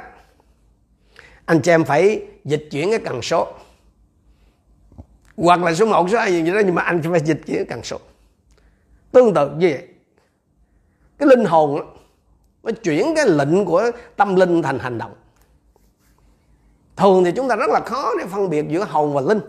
anh 1.48 1.60
chị 1.60 1.70
em 1.70 1.84
phải 1.84 2.22
dịch 2.44 2.68
chuyển 2.70 2.90
cái 2.90 2.98
cần 2.98 3.22
số. 3.22 3.48
Hoặc 5.36 5.62
là 5.62 5.74
số 5.74 5.86
1, 5.86 6.10
số 6.10 6.18
2 6.18 6.32
gì 6.32 6.52
đó 6.52 6.60
nhưng 6.64 6.74
mà 6.74 6.82
anh 6.82 7.02
phải 7.02 7.20
dịch 7.20 7.40
chuyển 7.46 7.56
cái 7.56 7.66
cần 7.68 7.82
số. 7.82 7.98
Tương 9.12 9.34
tự 9.34 9.50
như 9.50 9.68
vậy. 9.70 9.88
Cái 11.18 11.28
linh 11.28 11.44
hồn 11.44 11.76
đó, 11.76 11.84
nó 12.62 12.70
chuyển 12.82 13.14
cái 13.16 13.26
lệnh 13.28 13.64
của 13.64 13.90
tâm 14.16 14.36
linh 14.36 14.62
thành 14.62 14.78
hành 14.78 14.98
động. 14.98 15.14
Thường 16.96 17.24
thì 17.24 17.32
chúng 17.36 17.48
ta 17.48 17.56
rất 17.56 17.70
là 17.70 17.80
khó 17.80 18.12
để 18.18 18.26
phân 18.26 18.50
biệt 18.50 18.64
giữa 18.68 18.84
hồn 18.84 19.14
và 19.14 19.20
linh. 19.20 19.40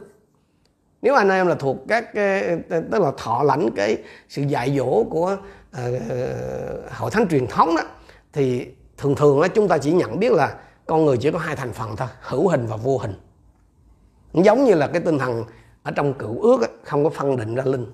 Nếu 1.02 1.16
anh 1.16 1.30
em 1.30 1.48
là 1.48 1.56
thuộc 1.56 1.78
các 1.88 2.14
tức 2.70 3.02
là 3.02 3.12
thọ 3.18 3.44
lãnh 3.44 3.70
cái 3.76 3.98
sự 4.30 4.42
dạy 4.42 4.76
dỗ 4.78 5.04
của 5.10 5.38
uh, 5.78 6.02
hội 6.92 7.12
thánh 7.12 7.28
truyền 7.30 7.48
thống 7.48 7.76
đó 7.76 7.84
thì 8.34 8.68
thường 8.98 9.16
thường 9.16 9.42
đó, 9.42 9.48
chúng 9.48 9.68
ta 9.68 9.78
chỉ 9.78 9.92
nhận 9.92 10.20
biết 10.20 10.32
là 10.32 10.56
con 10.90 11.06
người 11.06 11.18
chỉ 11.18 11.32
có 11.32 11.40
hai 11.40 11.56
thành 11.56 11.74
phần 11.74 11.96
thôi 11.96 12.08
hữu 12.22 12.48
hình 12.48 12.68
và 12.68 12.76
vô 12.76 12.98
hình. 12.98 13.14
Giống 14.34 14.66
như 14.66 14.74
là 14.74 14.88
cái 14.88 15.02
tinh 15.02 15.20
thần 15.20 15.44
ở 15.84 15.92
trong 15.92 16.14
cựu 16.14 16.42
ước 16.42 16.62
ấy, 16.62 16.70
không 16.84 17.04
có 17.04 17.10
phân 17.10 17.38
định 17.38 17.56
ra 17.56 17.64
linh. 17.66 17.86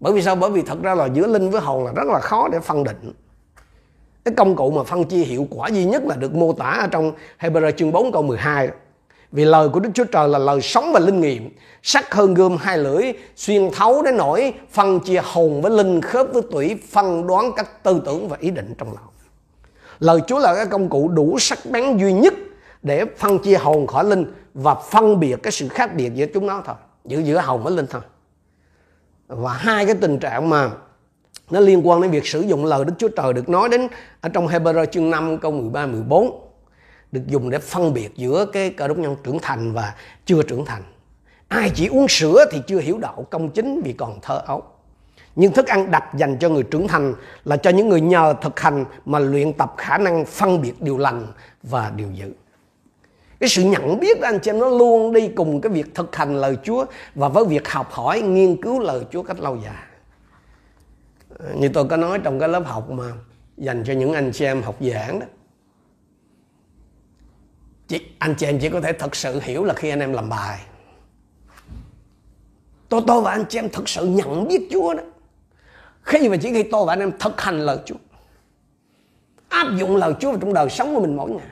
Bởi 0.00 0.12
vì 0.12 0.22
sao? 0.22 0.36
Bởi 0.36 0.50
vì 0.50 0.62
thật 0.62 0.78
ra 0.82 0.94
là 0.94 1.06
giữa 1.06 1.26
linh 1.26 1.50
với 1.50 1.60
hồn 1.60 1.84
là 1.84 1.92
rất 1.92 2.06
là 2.06 2.20
khó 2.20 2.48
để 2.52 2.60
phân 2.60 2.84
định. 2.84 3.12
Cái 4.24 4.34
công 4.34 4.56
cụ 4.56 4.70
mà 4.70 4.82
phân 4.82 5.04
chia 5.04 5.24
hiệu 5.24 5.46
quả 5.50 5.68
duy 5.68 5.84
nhất 5.84 6.02
là 6.06 6.16
được 6.16 6.34
mô 6.34 6.52
tả 6.52 6.78
ở 6.80 6.86
trong 6.86 7.12
Hebrew 7.40 7.70
chương 7.70 7.92
4 7.92 8.12
câu 8.12 8.22
12 8.22 8.68
vì 9.32 9.44
lời 9.44 9.68
của 9.68 9.80
Đức 9.80 9.90
Chúa 9.94 10.04
Trời 10.04 10.28
là 10.28 10.38
lời 10.38 10.60
sống 10.60 10.92
và 10.92 11.00
linh 11.00 11.20
nghiệm 11.20 11.50
sắc 11.82 12.14
hơn 12.14 12.34
gươm 12.34 12.56
hai 12.56 12.78
lưỡi 12.78 13.12
xuyên 13.36 13.70
thấu 13.70 14.02
đến 14.02 14.16
nỗi 14.16 14.54
phân 14.70 15.00
chia 15.00 15.20
hồn 15.24 15.62
với 15.62 15.70
linh 15.70 16.00
khớp 16.00 16.26
với 16.32 16.42
tủy 16.50 16.76
phân 16.90 17.26
đoán 17.26 17.52
các 17.56 17.82
tư 17.82 18.02
tưởng 18.04 18.28
và 18.28 18.36
ý 18.40 18.50
định 18.50 18.74
trong 18.78 18.88
lòng 18.88 19.15
lời 19.98 20.20
Chúa 20.26 20.38
là 20.38 20.54
cái 20.54 20.66
công 20.66 20.88
cụ 20.88 21.08
đủ 21.08 21.38
sắc 21.38 21.58
bén 21.70 21.96
duy 21.96 22.12
nhất 22.12 22.34
để 22.82 23.04
phân 23.16 23.38
chia 23.38 23.56
hồn 23.56 23.86
khỏi 23.86 24.04
linh 24.04 24.32
và 24.54 24.74
phân 24.74 25.20
biệt 25.20 25.36
cái 25.42 25.52
sự 25.52 25.68
khác 25.68 25.94
biệt 25.94 26.14
giữa 26.14 26.26
chúng 26.34 26.46
nó 26.46 26.62
thôi 26.66 26.74
giữa 27.04 27.18
giữa 27.18 27.40
hồn 27.40 27.62
với 27.62 27.72
linh 27.72 27.86
thôi 27.90 28.02
và 29.28 29.52
hai 29.52 29.86
cái 29.86 29.94
tình 30.00 30.18
trạng 30.18 30.48
mà 30.48 30.70
nó 31.50 31.60
liên 31.60 31.88
quan 31.88 32.02
đến 32.02 32.10
việc 32.10 32.26
sử 32.26 32.40
dụng 32.40 32.64
lời 32.64 32.84
Đức 32.84 32.92
Chúa 32.98 33.08
Trời 33.08 33.32
được 33.32 33.48
nói 33.48 33.68
đến 33.68 33.88
ở 34.20 34.28
trong 34.28 34.46
Hebrew 34.46 34.86
chương 34.86 35.10
5 35.10 35.38
câu 35.38 35.52
13 35.52 35.86
14 35.86 36.46
được 37.12 37.26
dùng 37.26 37.50
để 37.50 37.58
phân 37.58 37.94
biệt 37.94 38.16
giữa 38.16 38.46
cái 38.52 38.70
cơ 38.70 38.88
đốc 38.88 38.98
nhân 38.98 39.16
trưởng 39.24 39.38
thành 39.42 39.72
và 39.72 39.94
chưa 40.26 40.42
trưởng 40.42 40.64
thành. 40.64 40.82
Ai 41.48 41.70
chỉ 41.74 41.86
uống 41.86 42.08
sữa 42.08 42.44
thì 42.52 42.62
chưa 42.66 42.78
hiểu 42.78 42.98
đạo 42.98 43.26
công 43.30 43.50
chính 43.50 43.80
vì 43.84 43.92
còn 43.92 44.18
thơ 44.22 44.42
ấu. 44.46 44.62
Nhưng 45.36 45.52
thức 45.52 45.66
ăn 45.66 45.90
đặt 45.90 46.04
dành 46.14 46.36
cho 46.38 46.48
người 46.48 46.62
trưởng 46.62 46.88
thành 46.88 47.14
là 47.44 47.56
cho 47.56 47.70
những 47.70 47.88
người 47.88 48.00
nhờ 48.00 48.34
thực 48.42 48.60
hành 48.60 48.84
mà 49.04 49.18
luyện 49.18 49.52
tập 49.52 49.74
khả 49.76 49.98
năng 49.98 50.24
phân 50.24 50.62
biệt 50.62 50.82
điều 50.82 50.98
lành 50.98 51.26
và 51.62 51.92
điều 51.96 52.10
dữ. 52.12 52.32
Cái 53.40 53.48
sự 53.48 53.64
nhận 53.64 54.00
biết 54.00 54.20
anh 54.20 54.38
chị 54.42 54.50
em 54.50 54.58
nó 54.58 54.68
luôn 54.68 55.12
đi 55.12 55.28
cùng 55.28 55.60
cái 55.60 55.72
việc 55.72 55.94
thực 55.94 56.16
hành 56.16 56.36
lời 56.36 56.58
Chúa 56.64 56.84
và 57.14 57.28
với 57.28 57.44
việc 57.44 57.68
học 57.68 57.92
hỏi, 57.92 58.20
nghiên 58.20 58.62
cứu 58.62 58.78
lời 58.78 59.04
Chúa 59.12 59.22
cách 59.22 59.40
lâu 59.40 59.56
dài. 59.64 59.84
Như 61.54 61.68
tôi 61.68 61.84
có 61.84 61.96
nói 61.96 62.18
trong 62.18 62.40
cái 62.40 62.48
lớp 62.48 62.62
học 62.66 62.90
mà 62.90 63.12
dành 63.56 63.84
cho 63.86 63.92
những 63.92 64.12
anh 64.12 64.32
chị 64.32 64.44
em 64.44 64.62
học 64.62 64.76
giảng 64.80 65.20
đó. 65.20 65.26
Chị, 67.88 68.00
anh 68.18 68.34
chị 68.38 68.46
em 68.46 68.58
chỉ 68.58 68.68
có 68.68 68.80
thể 68.80 68.92
thật 68.92 69.16
sự 69.16 69.40
hiểu 69.42 69.64
là 69.64 69.74
khi 69.74 69.88
anh 69.88 70.00
em 70.00 70.12
làm 70.12 70.28
bài. 70.28 70.60
Tôi 72.88 73.02
tôi 73.06 73.22
và 73.22 73.30
anh 73.30 73.44
chị 73.48 73.58
em 73.58 73.68
thật 73.68 73.88
sự 73.88 74.06
nhận 74.06 74.48
biết 74.48 74.68
Chúa 74.72 74.94
đó 74.94 75.02
khi 76.06 76.28
mà 76.28 76.36
chỉ 76.36 76.52
khi 76.52 76.62
tôi 76.62 76.86
và 76.86 76.92
anh 76.92 77.00
em 77.00 77.12
thực 77.18 77.40
hành 77.40 77.60
lời 77.60 77.78
Chúa, 77.84 77.94
áp 79.48 79.66
dụng 79.76 79.96
lời 79.96 80.14
Chúa 80.20 80.30
vào 80.30 80.38
trong 80.40 80.54
đời 80.54 80.68
sống 80.70 80.94
của 80.94 81.00
mình 81.00 81.16
mỗi 81.16 81.30
ngày. 81.30 81.46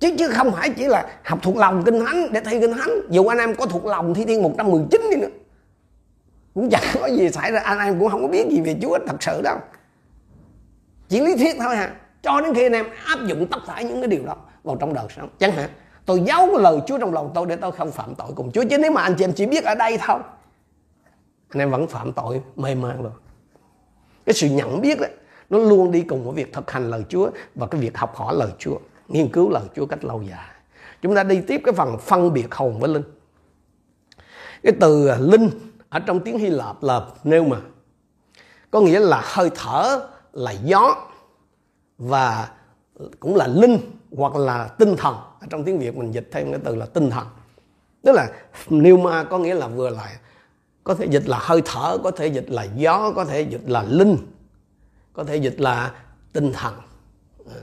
Chứ 0.00 0.14
chứ 0.18 0.28
không 0.28 0.52
phải 0.52 0.70
chỉ 0.70 0.86
là 0.86 1.06
học 1.24 1.38
thuộc 1.42 1.56
lòng 1.56 1.82
kinh 1.86 2.04
thánh 2.04 2.32
để 2.32 2.40
thi 2.40 2.60
kinh 2.60 2.72
thánh. 2.72 2.90
Dù 3.10 3.26
anh 3.26 3.38
em 3.38 3.54
có 3.54 3.66
thuộc 3.66 3.86
lòng 3.86 4.14
thi 4.14 4.24
thiên 4.24 4.42
119 4.42 5.00
đi 5.10 5.16
nữa, 5.16 5.28
cũng 6.54 6.70
chẳng 6.70 6.84
có 7.00 7.06
gì 7.06 7.30
xảy 7.30 7.52
ra. 7.52 7.60
Anh 7.60 7.78
em 7.78 8.00
cũng 8.00 8.10
không 8.10 8.22
có 8.22 8.28
biết 8.28 8.46
gì 8.50 8.60
về 8.60 8.76
Chúa, 8.82 8.98
thật 9.06 9.16
sự 9.22 9.42
đâu. 9.42 9.58
Chỉ 11.08 11.20
lý 11.20 11.36
thuyết 11.36 11.56
thôi 11.58 11.76
hả 11.76 11.94
cho 12.22 12.40
đến 12.40 12.54
khi 12.54 12.66
anh 12.66 12.72
em 12.72 12.86
áp 13.04 13.18
dụng 13.26 13.46
tất 13.46 13.58
cả 13.66 13.82
những 13.82 14.00
cái 14.00 14.08
điều 14.08 14.26
đó 14.26 14.36
vào 14.64 14.76
trong 14.76 14.94
đời 14.94 15.06
sống. 15.16 15.28
Chẳng 15.38 15.52
hạn, 15.52 15.70
tôi 16.06 16.20
giấu 16.20 16.58
lời 16.58 16.78
Chúa 16.86 16.98
trong 16.98 17.14
lòng 17.14 17.30
tôi 17.34 17.46
để 17.46 17.56
tôi 17.56 17.72
không 17.72 17.92
phạm 17.92 18.14
tội 18.14 18.28
cùng 18.34 18.52
Chúa. 18.52 18.64
Chứ 18.70 18.78
nếu 18.78 18.90
mà 18.90 19.02
anh 19.02 19.14
chị 19.18 19.24
em 19.24 19.32
chỉ 19.32 19.46
biết 19.46 19.64
ở 19.64 19.74
đây 19.74 19.98
thôi 20.06 20.18
anh 21.54 21.58
em 21.58 21.70
vẫn 21.70 21.86
phạm 21.86 22.12
tội, 22.12 22.42
mê 22.56 22.74
man 22.74 23.02
rồi. 23.02 23.12
Cái 24.26 24.34
sự 24.34 24.48
nhận 24.48 24.80
biết 24.80 25.00
đó 25.00 25.06
nó 25.50 25.58
luôn 25.58 25.92
đi 25.92 26.02
cùng 26.02 26.24
với 26.24 26.34
việc 26.34 26.52
thực 26.52 26.70
hành 26.70 26.90
lời 26.90 27.04
Chúa 27.08 27.30
và 27.54 27.66
cái 27.66 27.80
việc 27.80 27.98
học 27.98 28.16
hỏi 28.16 28.34
lời 28.36 28.50
Chúa, 28.58 28.78
nghiên 29.08 29.28
cứu 29.28 29.50
lời 29.50 29.62
Chúa 29.76 29.86
cách 29.86 30.04
lâu 30.04 30.22
dài. 30.22 30.46
Chúng 31.02 31.14
ta 31.14 31.22
đi 31.22 31.40
tiếp 31.40 31.60
cái 31.64 31.74
phần 31.74 31.98
phân 31.98 32.32
biệt 32.32 32.54
hồn 32.54 32.80
với 32.80 32.88
linh. 32.88 33.02
Cái 34.62 34.72
từ 34.80 35.06
à, 35.06 35.16
linh 35.20 35.50
ở 35.88 36.00
trong 36.00 36.20
tiếng 36.20 36.38
Hy 36.38 36.50
Lạp 36.50 36.82
là 36.82 37.06
nêu 37.24 37.44
mà. 37.44 37.56
Có 38.70 38.80
nghĩa 38.80 39.00
là 39.00 39.22
hơi 39.24 39.50
thở, 39.54 40.08
là 40.32 40.50
gió 40.50 40.96
và 41.98 42.50
cũng 43.20 43.36
là 43.36 43.46
linh 43.46 43.78
hoặc 44.16 44.36
là 44.36 44.68
tinh 44.68 44.96
thần. 44.96 45.14
Ở 45.40 45.46
trong 45.50 45.64
tiếng 45.64 45.78
Việt 45.78 45.96
mình 45.96 46.10
dịch 46.10 46.28
thêm 46.32 46.50
cái 46.50 46.60
từ 46.64 46.74
là 46.74 46.86
tinh 46.86 47.10
thần. 47.10 47.26
Tức 48.02 48.12
là 48.12 48.28
pneuma 48.66 49.24
có 49.24 49.38
nghĩa 49.38 49.54
là 49.54 49.68
vừa 49.68 49.90
lại 49.90 50.16
có 50.84 50.94
thể 50.94 51.06
dịch 51.06 51.28
là 51.28 51.38
hơi 51.40 51.62
thở, 51.64 51.98
có 52.04 52.10
thể 52.10 52.26
dịch 52.26 52.50
là 52.50 52.66
gió, 52.76 53.12
có 53.16 53.24
thể 53.24 53.40
dịch 53.40 53.62
là 53.66 53.82
linh, 53.82 54.16
có 55.12 55.24
thể 55.24 55.36
dịch 55.36 55.60
là 55.60 55.92
tinh 56.32 56.52
thần. 56.52 56.74
À, 57.46 57.60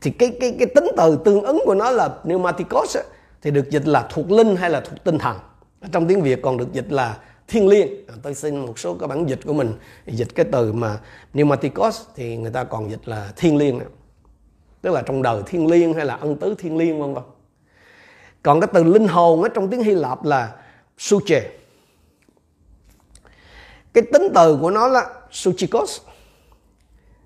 thì 0.00 0.10
cái 0.10 0.36
cái 0.40 0.56
cái 0.58 0.66
tính 0.74 0.86
từ 0.96 1.18
tương 1.24 1.42
ứng 1.42 1.62
của 1.64 1.74
nó 1.74 1.90
là 1.90 2.08
pneumatikos 2.08 2.96
thì 3.42 3.50
được 3.50 3.70
dịch 3.70 3.86
là 3.86 4.08
thuộc 4.10 4.30
linh 4.30 4.56
hay 4.56 4.70
là 4.70 4.80
thuộc 4.80 5.04
tinh 5.04 5.18
thần. 5.18 5.36
Trong 5.92 6.08
tiếng 6.08 6.22
Việt 6.22 6.42
còn 6.42 6.56
được 6.56 6.72
dịch 6.72 6.92
là 6.92 7.18
thiên 7.48 7.68
liêng. 7.68 7.88
À, 8.08 8.14
tôi 8.22 8.34
xin 8.34 8.66
một 8.66 8.78
số 8.78 8.94
các 8.94 9.06
bản 9.06 9.28
dịch 9.28 9.40
của 9.46 9.52
mình 9.52 9.72
dịch 10.06 10.34
cái 10.34 10.46
từ 10.52 10.72
mà 10.72 10.98
pneumaticos 11.32 12.00
thì 12.16 12.36
người 12.36 12.50
ta 12.50 12.64
còn 12.64 12.90
dịch 12.90 13.08
là 13.08 13.32
thiên 13.36 13.56
liêng 13.56 13.78
nữa. 13.78 13.86
tức 14.82 14.90
là 14.90 15.02
trong 15.02 15.22
đời 15.22 15.42
thiên 15.46 15.66
liêng 15.66 15.94
hay 15.94 16.06
là 16.06 16.14
ân 16.14 16.36
tứ 16.36 16.54
thiên 16.58 16.76
liêng, 16.76 17.00
vân 17.00 17.14
vân. 17.14 17.24
Còn 18.42 18.60
cái 18.60 18.70
từ 18.72 18.84
linh 18.84 19.08
hồn 19.08 19.42
ở 19.42 19.48
trong 19.48 19.68
tiếng 19.68 19.82
Hy 19.82 19.94
Lạp 19.94 20.24
là 20.24 20.52
suche 20.98 21.59
cái 23.92 24.04
tính 24.12 24.28
từ 24.34 24.58
của 24.60 24.70
nó 24.70 24.88
là 24.88 25.10
suchikos 25.30 26.00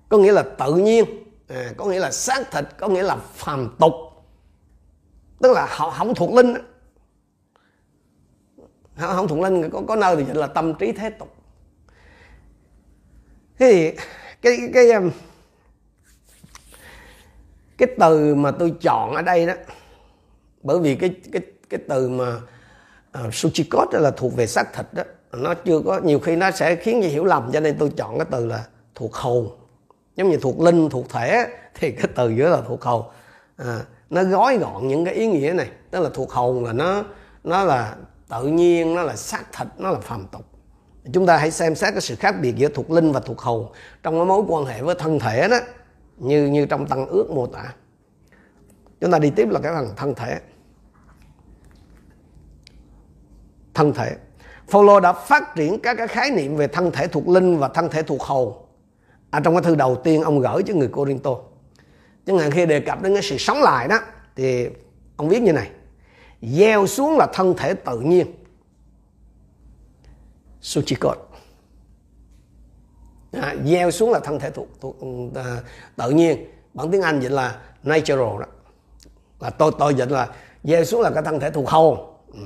có 0.09 0.17
nghĩa 0.17 0.31
là 0.31 0.43
tự 0.59 0.75
nhiên. 0.75 1.05
À, 1.47 1.73
có 1.77 1.85
nghĩa 1.85 1.99
là 1.99 2.11
xác 2.11 2.51
thịt 2.51 2.65
có 2.77 2.87
nghĩa 2.87 3.03
là 3.03 3.17
phàm 3.33 3.75
tục. 3.79 3.93
Tức 5.41 5.51
là 5.51 5.67
họ 5.69 5.89
không 5.89 6.15
thuộc 6.15 6.33
linh 6.33 6.53
họ 8.95 9.13
không 9.13 9.27
thuộc 9.27 9.39
linh 9.39 9.69
có 9.69 9.81
có 9.87 9.95
nơi 9.95 10.15
thì 10.15 10.25
dịch 10.25 10.35
là 10.35 10.47
tâm 10.47 10.73
trí 10.73 10.91
thế 10.91 11.09
tục. 11.09 11.35
Thế 13.59 13.71
thì 13.71 13.91
cái 14.41 14.57
cái 14.73 14.89
cái, 14.91 15.01
cái 17.77 17.87
từ 17.99 18.35
mà 18.35 18.51
tôi 18.51 18.73
chọn 18.81 19.13
ở 19.15 19.21
đây 19.21 19.45
đó 19.45 19.53
bởi 20.63 20.79
vì 20.79 20.95
cái 20.95 21.15
cái 21.31 21.41
cái 21.69 21.79
từ 21.89 22.09
mà 22.09 22.41
à, 23.11 23.21
uh, 23.27 23.33
suchikot 23.33 23.87
là 23.91 24.11
thuộc 24.11 24.35
về 24.35 24.47
xác 24.47 24.73
thịt 24.73 24.85
đó 24.91 25.03
nó 25.39 25.53
chưa 25.53 25.79
có 25.85 25.99
nhiều 25.99 26.19
khi 26.19 26.35
nó 26.35 26.51
sẽ 26.51 26.75
khiến 26.75 26.99
người 26.99 27.09
hiểu 27.09 27.25
lầm 27.25 27.51
cho 27.53 27.59
nên 27.59 27.77
tôi 27.77 27.91
chọn 27.97 28.17
cái 28.17 28.27
từ 28.31 28.45
là 28.45 28.65
thuộc 28.95 29.13
hồn. 29.13 29.49
Giống 30.15 30.29
như 30.29 30.37
thuộc 30.37 30.59
linh 30.59 30.89
thuộc 30.89 31.09
thể 31.09 31.47
thì 31.73 31.91
cái 31.91 32.07
từ 32.15 32.29
giữa 32.29 32.49
là 32.49 32.61
thuộc 32.67 32.81
hồn. 32.81 33.05
À, 33.57 33.79
nó 34.09 34.23
gói 34.23 34.57
gọn 34.57 34.87
những 34.87 35.05
cái 35.05 35.13
ý 35.13 35.27
nghĩa 35.27 35.53
này. 35.53 35.69
Tức 35.91 35.99
là 35.99 36.09
thuộc 36.13 36.31
hồn 36.31 36.63
là 36.63 36.73
nó 36.73 37.03
nó 37.43 37.63
là 37.63 37.95
tự 38.29 38.43
nhiên 38.43 38.95
nó 38.95 39.03
là 39.03 39.15
xác 39.15 39.43
thịt 39.57 39.67
nó 39.77 39.91
là 39.91 39.99
phàm 39.99 40.25
tục. 40.31 40.45
Chúng 41.13 41.25
ta 41.25 41.37
hãy 41.37 41.51
xem 41.51 41.75
xét 41.75 41.93
cái 41.93 42.01
sự 42.01 42.15
khác 42.15 42.35
biệt 42.41 42.55
giữa 42.55 42.69
thuộc 42.69 42.91
linh 42.91 43.11
và 43.11 43.19
thuộc 43.19 43.39
hồn 43.39 43.71
trong 44.03 44.15
cái 44.15 44.25
mối 44.25 44.43
quan 44.47 44.65
hệ 44.65 44.81
với 44.81 44.95
thân 44.95 45.19
thể 45.19 45.47
đó 45.47 45.57
như 46.17 46.47
như 46.47 46.65
trong 46.65 46.87
tăng 46.87 47.07
ước 47.07 47.29
mô 47.31 47.47
tả. 47.47 47.73
Chúng 49.01 49.11
ta 49.11 49.19
đi 49.19 49.29
tiếp 49.35 49.47
là 49.49 49.59
cái 49.59 49.73
phần 49.73 49.89
thân 49.95 50.15
thể. 50.15 50.39
Thân 53.73 53.93
thể. 53.93 54.15
Phaolô 54.67 54.99
đã 54.99 55.13
phát 55.13 55.55
triển 55.55 55.79
các 55.79 55.93
cái 55.97 56.07
khái 56.07 56.31
niệm 56.31 56.55
về 56.55 56.67
thân 56.67 56.91
thể 56.91 57.07
thuộc 57.07 57.27
linh 57.27 57.57
và 57.57 57.67
thân 57.67 57.89
thể 57.89 58.03
thuộc 58.03 58.21
hồn 58.21 58.65
ở 59.31 59.37
à, 59.37 59.41
trong 59.43 59.53
cái 59.53 59.63
thư 59.63 59.75
đầu 59.75 59.95
tiên 59.95 60.21
ông 60.21 60.39
gửi 60.39 60.63
cho 60.65 60.73
người 60.73 60.87
Corinto. 60.87 61.35
Chẳng 62.25 62.37
hạn 62.37 62.51
khi 62.51 62.65
đề 62.65 62.79
cập 62.79 63.01
đến 63.01 63.13
cái 63.13 63.23
sự 63.23 63.37
sống 63.37 63.61
lại 63.61 63.87
đó 63.87 63.99
thì 64.35 64.67
ông 65.15 65.29
viết 65.29 65.41
như 65.41 65.53
này. 65.53 65.69
Gieo 66.41 66.87
xuống 66.87 67.17
là 67.17 67.27
thân 67.33 67.53
thể 67.57 67.73
tự 67.73 67.99
nhiên. 67.99 68.27
Suchikot. 70.61 71.17
À, 73.31 73.55
gieo 73.65 73.91
xuống 73.91 74.11
là 74.11 74.19
thân 74.19 74.39
thể 74.39 74.51
thuộc, 74.51 74.67
thuộc 74.81 74.95
uh, 75.03 75.35
tự 75.95 76.09
nhiên. 76.09 76.45
Bản 76.73 76.91
tiếng 76.91 77.01
Anh 77.01 77.19
dịch 77.19 77.31
là 77.31 77.59
natural 77.83 78.39
đó. 78.39 78.45
Là 79.39 79.49
tôi 79.49 79.71
tôi 79.79 79.93
dịch 79.93 80.11
là 80.11 80.29
gieo 80.63 80.83
xuống 80.83 81.01
là 81.01 81.11
cái 81.11 81.23
thân 81.23 81.39
thể 81.39 81.51
thuộc 81.51 81.69
hồn 81.69 82.17
ừ 82.33 82.39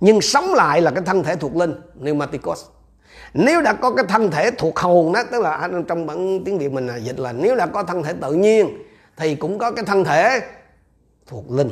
nhưng 0.00 0.20
sống 0.20 0.54
lại 0.54 0.82
là 0.82 0.90
cái 0.90 1.02
thân 1.06 1.22
thể 1.22 1.36
thuộc 1.36 1.56
linh 1.56 1.74
pneumaticos. 2.00 2.64
Nếu 3.34 3.62
đã 3.62 3.72
có 3.72 3.90
cái 3.90 4.04
thân 4.08 4.30
thể 4.30 4.50
thuộc 4.50 4.78
hồn 4.78 5.12
đó 5.12 5.22
tức 5.30 5.42
là 5.42 5.68
trong 5.88 6.06
bản 6.06 6.44
tiếng 6.44 6.58
việt 6.58 6.72
mình 6.72 6.86
là 6.86 6.96
dịch 6.96 7.18
là 7.18 7.32
nếu 7.32 7.56
đã 7.56 7.66
có 7.66 7.82
thân 7.82 8.02
thể 8.02 8.12
tự 8.20 8.32
nhiên 8.32 8.68
thì 9.16 9.34
cũng 9.34 9.58
có 9.58 9.70
cái 9.70 9.84
thân 9.84 10.04
thể 10.04 10.40
thuộc 11.26 11.50
linh. 11.50 11.70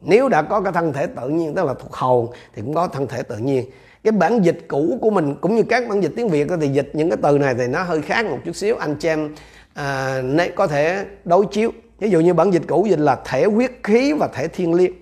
Nếu 0.00 0.28
đã 0.28 0.42
có 0.42 0.60
cái 0.60 0.72
thân 0.72 0.92
thể 0.92 1.06
tự 1.06 1.28
nhiên 1.28 1.54
tức 1.54 1.64
là 1.64 1.74
thuộc 1.74 1.92
hồn 1.92 2.28
thì 2.54 2.62
cũng 2.62 2.74
có 2.74 2.86
thân 2.86 3.06
thể 3.06 3.22
tự 3.22 3.36
nhiên. 3.36 3.64
Cái 4.04 4.12
bản 4.12 4.44
dịch 4.44 4.64
cũ 4.68 4.98
của 5.00 5.10
mình 5.10 5.34
cũng 5.40 5.56
như 5.56 5.62
các 5.62 5.88
bản 5.88 6.02
dịch 6.02 6.12
tiếng 6.16 6.28
việt 6.28 6.48
thì 6.60 6.68
dịch 6.68 6.90
những 6.92 7.10
cái 7.10 7.18
từ 7.22 7.38
này 7.38 7.54
thì 7.58 7.66
nó 7.66 7.82
hơi 7.82 8.02
khác 8.02 8.26
một 8.26 8.38
chút 8.44 8.56
xíu. 8.56 8.76
Anh 8.76 8.96
chị 8.96 9.08
em 9.08 9.34
à, 9.74 10.22
có 10.56 10.66
thể 10.66 11.04
đối 11.24 11.46
chiếu. 11.46 11.70
Ví 11.98 12.10
dụ 12.10 12.20
như 12.20 12.34
bản 12.34 12.50
dịch 12.50 12.62
cũ 12.68 12.86
dịch 12.90 12.98
là 12.98 13.18
thể 13.24 13.44
huyết 13.44 13.70
khí 13.82 14.12
và 14.12 14.28
thể 14.34 14.48
thiên 14.48 14.74
liêng 14.74 14.92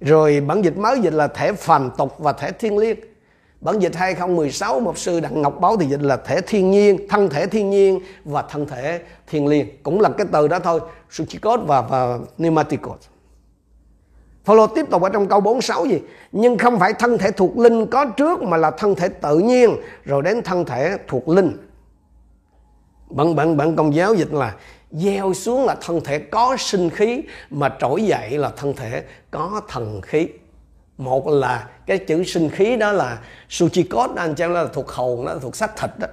rồi 0.00 0.40
bản 0.40 0.62
dịch 0.62 0.76
mới 0.76 1.00
dịch 1.00 1.12
là 1.12 1.28
thể 1.28 1.52
phàm 1.52 1.90
tục 1.98 2.14
và 2.18 2.32
thể 2.32 2.52
thiên 2.52 2.78
liêng 2.78 2.96
Bản 3.60 3.78
dịch 3.78 3.94
2016 3.96 4.80
một 4.80 4.98
sư 4.98 5.20
Đặng 5.20 5.42
Ngọc 5.42 5.60
Báo 5.60 5.76
thì 5.76 5.86
dịch 5.86 6.02
là 6.02 6.16
thể 6.16 6.40
thiên 6.40 6.70
nhiên, 6.70 7.08
thân 7.08 7.28
thể 7.28 7.46
thiên 7.46 7.70
nhiên 7.70 8.00
và 8.24 8.42
thân 8.42 8.66
thể 8.66 9.00
thiên 9.26 9.46
liêng. 9.46 9.66
Cũng 9.82 10.00
là 10.00 10.08
cái 10.08 10.26
từ 10.32 10.48
đó 10.48 10.58
thôi, 10.58 10.80
Suchikot 11.10 11.60
và, 11.66 11.80
và 11.80 12.18
Pneumaticot. 12.36 12.98
Phaolô 14.44 14.66
tiếp 14.66 14.86
tục 14.90 15.02
ở 15.02 15.08
trong 15.08 15.26
câu 15.26 15.40
46 15.40 15.86
gì? 15.86 16.00
Nhưng 16.32 16.58
không 16.58 16.78
phải 16.78 16.92
thân 16.92 17.18
thể 17.18 17.30
thuộc 17.30 17.58
linh 17.58 17.86
có 17.86 18.04
trước 18.04 18.42
mà 18.42 18.56
là 18.56 18.70
thân 18.70 18.94
thể 18.94 19.08
tự 19.08 19.38
nhiên 19.38 19.76
rồi 20.04 20.22
đến 20.22 20.42
thân 20.42 20.64
thể 20.64 20.96
thuộc 21.08 21.28
linh. 21.28 21.56
Bạn 23.10 23.36
bạn 23.36 23.56
bạn 23.56 23.76
công 23.76 23.94
giáo 23.94 24.14
dịch 24.14 24.32
là 24.32 24.54
gieo 24.96 25.34
xuống 25.34 25.64
là 25.64 25.76
thân 25.80 26.00
thể 26.04 26.18
có 26.18 26.56
sinh 26.58 26.90
khí 26.90 27.22
mà 27.50 27.76
trỗi 27.80 28.02
dậy 28.02 28.38
là 28.38 28.50
thân 28.56 28.74
thể 28.76 29.04
có 29.30 29.60
thần 29.68 30.00
khí. 30.00 30.28
Một 30.98 31.28
là 31.28 31.68
cái 31.86 31.98
chữ 31.98 32.24
sinh 32.24 32.50
khí 32.50 32.76
đó 32.76 32.92
là 32.92 33.18
suchikot 33.48 34.10
anh 34.16 34.34
cho 34.34 34.48
là 34.48 34.66
thuộc 34.72 34.88
hồn 34.88 35.26
đó 35.26 35.38
thuộc 35.42 35.56
xác 35.56 35.76
thịt 35.76 35.90
đó. 35.98 36.06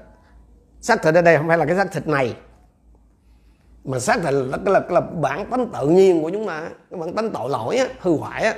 Xác 0.82 1.04
thịt 1.04 1.16
ở 1.16 1.22
đây 1.22 1.38
không 1.38 1.48
phải 1.48 1.58
là 1.58 1.66
cái 1.66 1.76
xác 1.76 1.92
thịt 1.92 2.08
này 2.08 2.36
mà 3.84 4.00
xác 4.00 4.16
thịt 4.16 4.34
là, 4.34 4.58
là, 4.58 4.58
là, 4.66 4.82
là 4.90 5.02
bản 5.02 5.46
tánh 5.46 5.70
tự 5.70 5.88
nhiên 5.88 6.24
của 6.24 6.30
chúng 6.30 6.48
ta 6.48 6.70
cái 6.92 7.00
bản 7.00 7.14
tánh 7.14 7.30
tội 7.30 7.50
lỗi 7.50 7.78
á, 7.78 7.86
hư 8.00 8.18
hoại 8.18 8.44
á. 8.44 8.56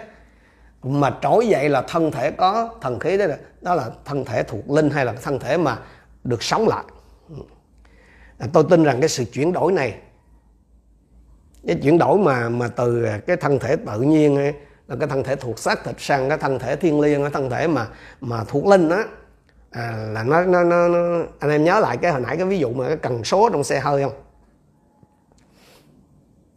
Mà 0.83 1.17
trỗi 1.21 1.47
dậy 1.47 1.69
là 1.69 1.81
thân 1.81 2.11
thể 2.11 2.31
có 2.31 2.69
thần 2.81 2.99
khí 2.99 3.17
đó 3.17 3.25
là 3.25 3.37
đó 3.61 3.75
là 3.75 3.89
thân 4.05 4.25
thể 4.25 4.43
thuộc 4.43 4.69
linh 4.69 4.89
hay 4.89 5.05
là 5.05 5.13
thân 5.13 5.39
thể 5.39 5.57
mà 5.57 5.77
được 6.23 6.43
sống 6.43 6.67
lại. 6.67 6.83
À, 8.37 8.47
tôi 8.53 8.63
tin 8.69 8.83
rằng 8.83 8.99
cái 8.99 9.09
sự 9.09 9.25
chuyển 9.25 9.53
đổi 9.53 9.71
này 9.71 9.95
cái 11.67 11.75
chuyển 11.83 11.97
đổi 11.97 12.17
mà 12.17 12.49
mà 12.49 12.67
từ 12.67 13.07
cái 13.27 13.37
thân 13.37 13.59
thể 13.59 13.75
tự 13.75 14.01
nhiên 14.01 14.35
ấy, 14.35 14.53
là 14.87 14.95
cái 14.99 15.09
thân 15.09 15.23
thể 15.23 15.35
thuộc 15.35 15.59
xác 15.59 15.83
thịt 15.83 15.95
sang 15.99 16.29
cái 16.29 16.37
thân 16.37 16.59
thể 16.59 16.75
thiên 16.75 16.99
liêng 16.99 17.21
cái 17.21 17.31
thân 17.31 17.49
thể 17.49 17.67
mà 17.67 17.87
mà 18.21 18.43
thuộc 18.43 18.65
linh 18.65 18.89
á 18.89 19.03
à, 19.71 20.07
là 20.11 20.23
nó, 20.23 20.43
nó, 20.43 20.63
nó, 20.63 20.87
nó 20.87 21.25
anh 21.39 21.51
em 21.51 21.63
nhớ 21.63 21.79
lại 21.79 21.97
cái 21.97 22.11
hồi 22.11 22.21
nãy 22.21 22.37
cái 22.37 22.45
ví 22.45 22.59
dụ 22.59 22.69
mà 22.73 22.87
cái 22.87 22.97
cần 22.97 23.23
số 23.23 23.49
trong 23.49 23.63
xe 23.63 23.79
hơi 23.79 24.03
không? 24.03 24.13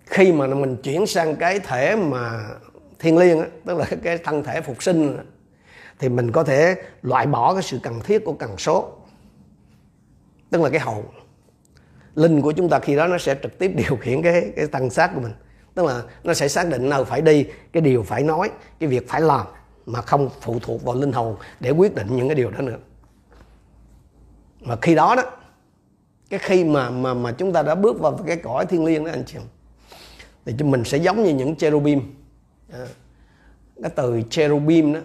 Khi 0.06 0.32
mà 0.32 0.46
mình 0.46 0.76
chuyển 0.82 1.06
sang 1.06 1.36
cái 1.36 1.60
thể 1.60 1.96
mà 1.96 2.44
thiên 2.98 3.18
liêng 3.18 3.40
á 3.40 3.46
tức 3.66 3.78
là 3.78 3.86
cái 4.02 4.18
thân 4.18 4.44
thể 4.44 4.60
phục 4.60 4.82
sinh 4.82 5.16
thì 5.98 6.08
mình 6.08 6.32
có 6.32 6.44
thể 6.44 6.76
loại 7.02 7.26
bỏ 7.26 7.54
cái 7.54 7.62
sự 7.62 7.78
cần 7.82 8.00
thiết 8.00 8.24
của 8.24 8.32
cần 8.32 8.58
số 8.58 8.92
tức 10.50 10.62
là 10.62 10.70
cái 10.70 10.80
hồn 10.80 11.04
linh 12.14 12.40
của 12.40 12.52
chúng 12.52 12.68
ta 12.68 12.78
khi 12.78 12.96
đó 12.96 13.06
nó 13.06 13.18
sẽ 13.18 13.36
trực 13.42 13.58
tiếp 13.58 13.72
điều 13.76 13.96
khiển 13.96 14.22
cái 14.22 14.52
cái 14.56 14.66
thân 14.72 14.90
xác 14.90 15.10
của 15.14 15.20
mình. 15.20 15.32
Tức 15.74 15.86
là 15.86 16.02
nó 16.24 16.34
sẽ 16.34 16.48
xác 16.48 16.68
định 16.68 16.88
nơi 16.88 17.04
phải 17.04 17.22
đi 17.22 17.46
cái 17.72 17.80
điều 17.80 18.02
phải 18.02 18.22
nói 18.22 18.50
cái 18.80 18.88
việc 18.88 19.08
phải 19.08 19.20
làm 19.20 19.46
mà 19.86 20.02
không 20.02 20.30
phụ 20.40 20.58
thuộc 20.62 20.84
vào 20.84 20.94
linh 20.94 21.12
hồn 21.12 21.36
để 21.60 21.70
quyết 21.70 21.94
định 21.94 22.16
những 22.16 22.28
cái 22.28 22.34
điều 22.34 22.50
đó 22.50 22.60
nữa. 22.60 22.78
Mà 24.60 24.76
khi 24.82 24.94
đó 24.94 25.14
đó 25.14 25.22
cái 26.30 26.40
khi 26.42 26.64
mà 26.64 26.90
mà 26.90 27.14
mà 27.14 27.32
chúng 27.32 27.52
ta 27.52 27.62
đã 27.62 27.74
bước 27.74 28.00
vào 28.00 28.20
cái 28.26 28.36
cõi 28.36 28.66
thiên 28.66 28.84
liêng 28.84 29.04
đó 29.04 29.10
anh 29.10 29.24
chị 29.26 29.38
thì 30.44 30.54
chúng 30.58 30.70
mình 30.70 30.84
sẽ 30.84 30.98
giống 30.98 31.22
như 31.22 31.34
những 31.34 31.56
cherubim. 31.56 32.00
À, 32.72 32.86
cái 33.82 33.90
từ 33.96 34.22
cherubim 34.30 34.92
đó 34.92 35.00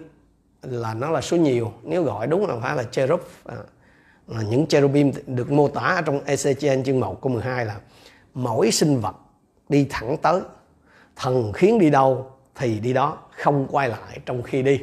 là 0.61 0.93
nó 0.93 1.09
là 1.09 1.21
số 1.21 1.37
nhiều 1.37 1.73
nếu 1.83 2.03
gọi 2.03 2.27
đúng 2.27 2.47
là 2.47 2.55
phải 2.61 2.75
là 2.75 2.83
cherub. 2.83 3.19
À, 3.45 3.55
những 4.41 4.67
cherubim 4.67 5.11
được 5.27 5.51
mô 5.51 5.67
tả 5.67 6.01
trong 6.05 6.23
Ezechiel 6.25 6.83
chương 6.83 6.99
1 6.99 7.21
câu 7.21 7.31
12 7.31 7.65
là 7.65 7.79
mỗi 8.33 8.71
sinh 8.71 8.99
vật 8.99 9.15
đi 9.69 9.87
thẳng 9.89 10.17
tới 10.21 10.41
thần 11.15 11.53
khiến 11.53 11.79
đi 11.79 11.89
đâu 11.89 12.31
thì 12.55 12.79
đi 12.79 12.93
đó 12.93 13.17
không 13.43 13.67
quay 13.71 13.89
lại 13.89 14.19
trong 14.25 14.43
khi 14.43 14.63
đi. 14.63 14.81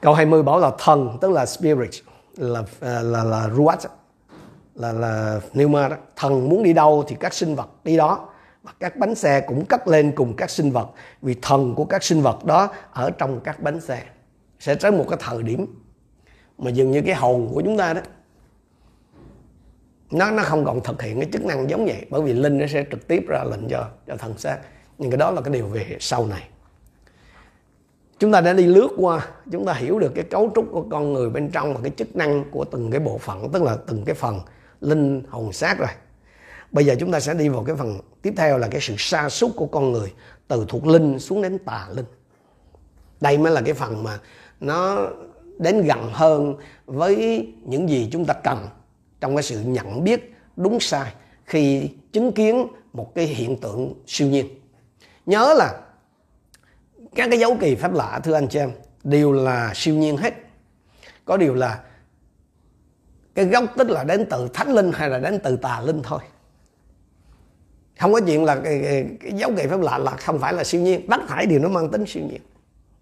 Câu 0.00 0.14
20 0.14 0.42
bảo 0.42 0.58
là 0.58 0.70
thần 0.78 1.18
tức 1.20 1.30
là 1.30 1.46
spirit 1.46 1.90
là 2.36 2.62
là 2.80 3.02
là, 3.02 3.24
là 3.24 3.50
ruach 3.56 3.80
là 4.74 4.92
là 4.92 5.40
pneuma 5.52 5.88
đó. 5.88 5.96
Thần 6.16 6.48
muốn 6.48 6.62
đi 6.62 6.72
đâu 6.72 7.04
thì 7.08 7.16
các 7.20 7.34
sinh 7.34 7.54
vật 7.54 7.68
đi 7.84 7.96
đó 7.96 8.28
và 8.62 8.72
các 8.80 8.96
bánh 8.96 9.14
xe 9.14 9.40
cũng 9.40 9.64
cất 9.64 9.88
lên 9.88 10.12
cùng 10.16 10.36
các 10.36 10.50
sinh 10.50 10.70
vật 10.70 10.88
vì 11.22 11.36
thần 11.42 11.74
của 11.74 11.84
các 11.84 12.04
sinh 12.04 12.22
vật 12.22 12.44
đó 12.44 12.68
ở 12.92 13.10
trong 13.10 13.40
các 13.40 13.60
bánh 13.60 13.80
xe. 13.80 14.02
Sẽ 14.58 14.74
tới 14.74 14.92
một 14.92 15.04
cái 15.08 15.18
thời 15.22 15.42
điểm 15.42 15.66
mà 16.62 16.70
dường 16.70 16.90
như 16.90 17.02
cái 17.02 17.14
hồn 17.14 17.50
của 17.54 17.62
chúng 17.64 17.76
ta 17.76 17.92
đó, 17.92 18.00
nó 20.10 20.30
nó 20.30 20.42
không 20.42 20.64
còn 20.64 20.80
thực 20.82 21.02
hiện 21.02 21.20
cái 21.20 21.28
chức 21.32 21.44
năng 21.44 21.70
giống 21.70 21.86
vậy. 21.86 22.06
Bởi 22.10 22.22
vì 22.22 22.32
linh 22.32 22.58
nó 22.58 22.66
sẽ 22.66 22.84
trực 22.90 23.08
tiếp 23.08 23.24
ra 23.28 23.44
lệnh 23.44 23.68
cho 23.68 23.88
cho 24.06 24.16
thần 24.16 24.38
xác. 24.38 24.58
Nhưng 24.98 25.10
cái 25.10 25.18
đó 25.18 25.30
là 25.30 25.40
cái 25.40 25.54
điều 25.54 25.66
về 25.66 25.96
sau 26.00 26.26
này. 26.26 26.48
Chúng 28.18 28.32
ta 28.32 28.40
đã 28.40 28.52
đi 28.52 28.66
lướt 28.66 28.88
qua, 28.96 29.26
chúng 29.52 29.66
ta 29.66 29.72
hiểu 29.72 29.98
được 29.98 30.12
cái 30.14 30.24
cấu 30.24 30.52
trúc 30.54 30.66
của 30.72 30.84
con 30.90 31.12
người 31.12 31.30
bên 31.30 31.50
trong 31.50 31.74
và 31.74 31.80
cái 31.82 31.92
chức 31.96 32.16
năng 32.16 32.44
của 32.50 32.64
từng 32.64 32.90
cái 32.90 33.00
bộ 33.00 33.18
phận, 33.18 33.52
tức 33.52 33.62
là 33.62 33.76
từng 33.86 34.04
cái 34.04 34.14
phần 34.14 34.40
linh 34.80 35.22
hồn 35.28 35.52
xác 35.52 35.78
rồi. 35.78 35.88
Bây 36.72 36.84
giờ 36.86 36.96
chúng 37.00 37.12
ta 37.12 37.20
sẽ 37.20 37.34
đi 37.34 37.48
vào 37.48 37.64
cái 37.64 37.76
phần 37.76 37.98
tiếp 38.22 38.34
theo 38.36 38.58
là 38.58 38.68
cái 38.68 38.80
sự 38.80 38.94
sa 38.98 39.28
sút 39.28 39.50
của 39.56 39.66
con 39.66 39.92
người, 39.92 40.12
từ 40.48 40.66
thuộc 40.68 40.86
linh 40.86 41.18
xuống 41.18 41.42
đến 41.42 41.58
tà 41.58 41.86
linh. 41.94 42.04
Đây 43.20 43.38
mới 43.38 43.52
là 43.52 43.60
cái 43.60 43.74
phần 43.74 44.02
mà 44.02 44.18
nó 44.60 45.08
đến 45.62 45.82
gần 45.82 46.10
hơn 46.12 46.54
với 46.86 47.46
những 47.62 47.88
gì 47.88 48.08
chúng 48.12 48.24
ta 48.24 48.34
cần 48.34 48.68
trong 49.20 49.36
cái 49.36 49.42
sự 49.42 49.60
nhận 49.62 50.04
biết 50.04 50.34
đúng 50.56 50.80
sai 50.80 51.12
khi 51.44 51.90
chứng 52.12 52.32
kiến 52.32 52.66
một 52.92 53.14
cái 53.14 53.26
hiện 53.26 53.56
tượng 53.60 53.94
siêu 54.06 54.28
nhiên. 54.28 54.46
Nhớ 55.26 55.54
là 55.58 55.80
các 57.14 57.28
cái 57.30 57.38
dấu 57.38 57.56
kỳ 57.60 57.74
phép 57.74 57.92
lạ 57.92 58.20
thưa 58.24 58.34
anh 58.34 58.48
chị 58.48 58.58
em 58.58 58.70
đều 59.04 59.32
là 59.32 59.72
siêu 59.74 59.94
nhiên 59.94 60.16
hết. 60.16 60.34
Có 61.24 61.36
điều 61.36 61.54
là 61.54 61.80
cái 63.34 63.44
gốc 63.44 63.64
tích 63.76 63.90
là 63.90 64.04
đến 64.04 64.26
từ 64.30 64.48
thánh 64.54 64.74
linh 64.74 64.92
hay 64.92 65.10
là 65.10 65.18
đến 65.18 65.40
từ 65.42 65.56
tà 65.56 65.80
linh 65.80 66.02
thôi. 66.02 66.20
Không 67.98 68.12
có 68.12 68.20
chuyện 68.26 68.44
là 68.44 68.54
cái, 68.54 68.80
cái, 68.82 69.06
cái 69.20 69.32
dấu 69.32 69.50
kỳ 69.56 69.66
phép 69.66 69.80
lạ 69.80 69.98
là 69.98 70.10
không 70.10 70.38
phải 70.38 70.52
là 70.52 70.64
siêu 70.64 70.80
nhiên. 70.80 71.06
Tất 71.10 71.20
thảy 71.28 71.46
điều 71.46 71.58
nó 71.58 71.68
mang 71.68 71.90
tính 71.90 72.04
siêu 72.06 72.22
nhiên. 72.30 72.40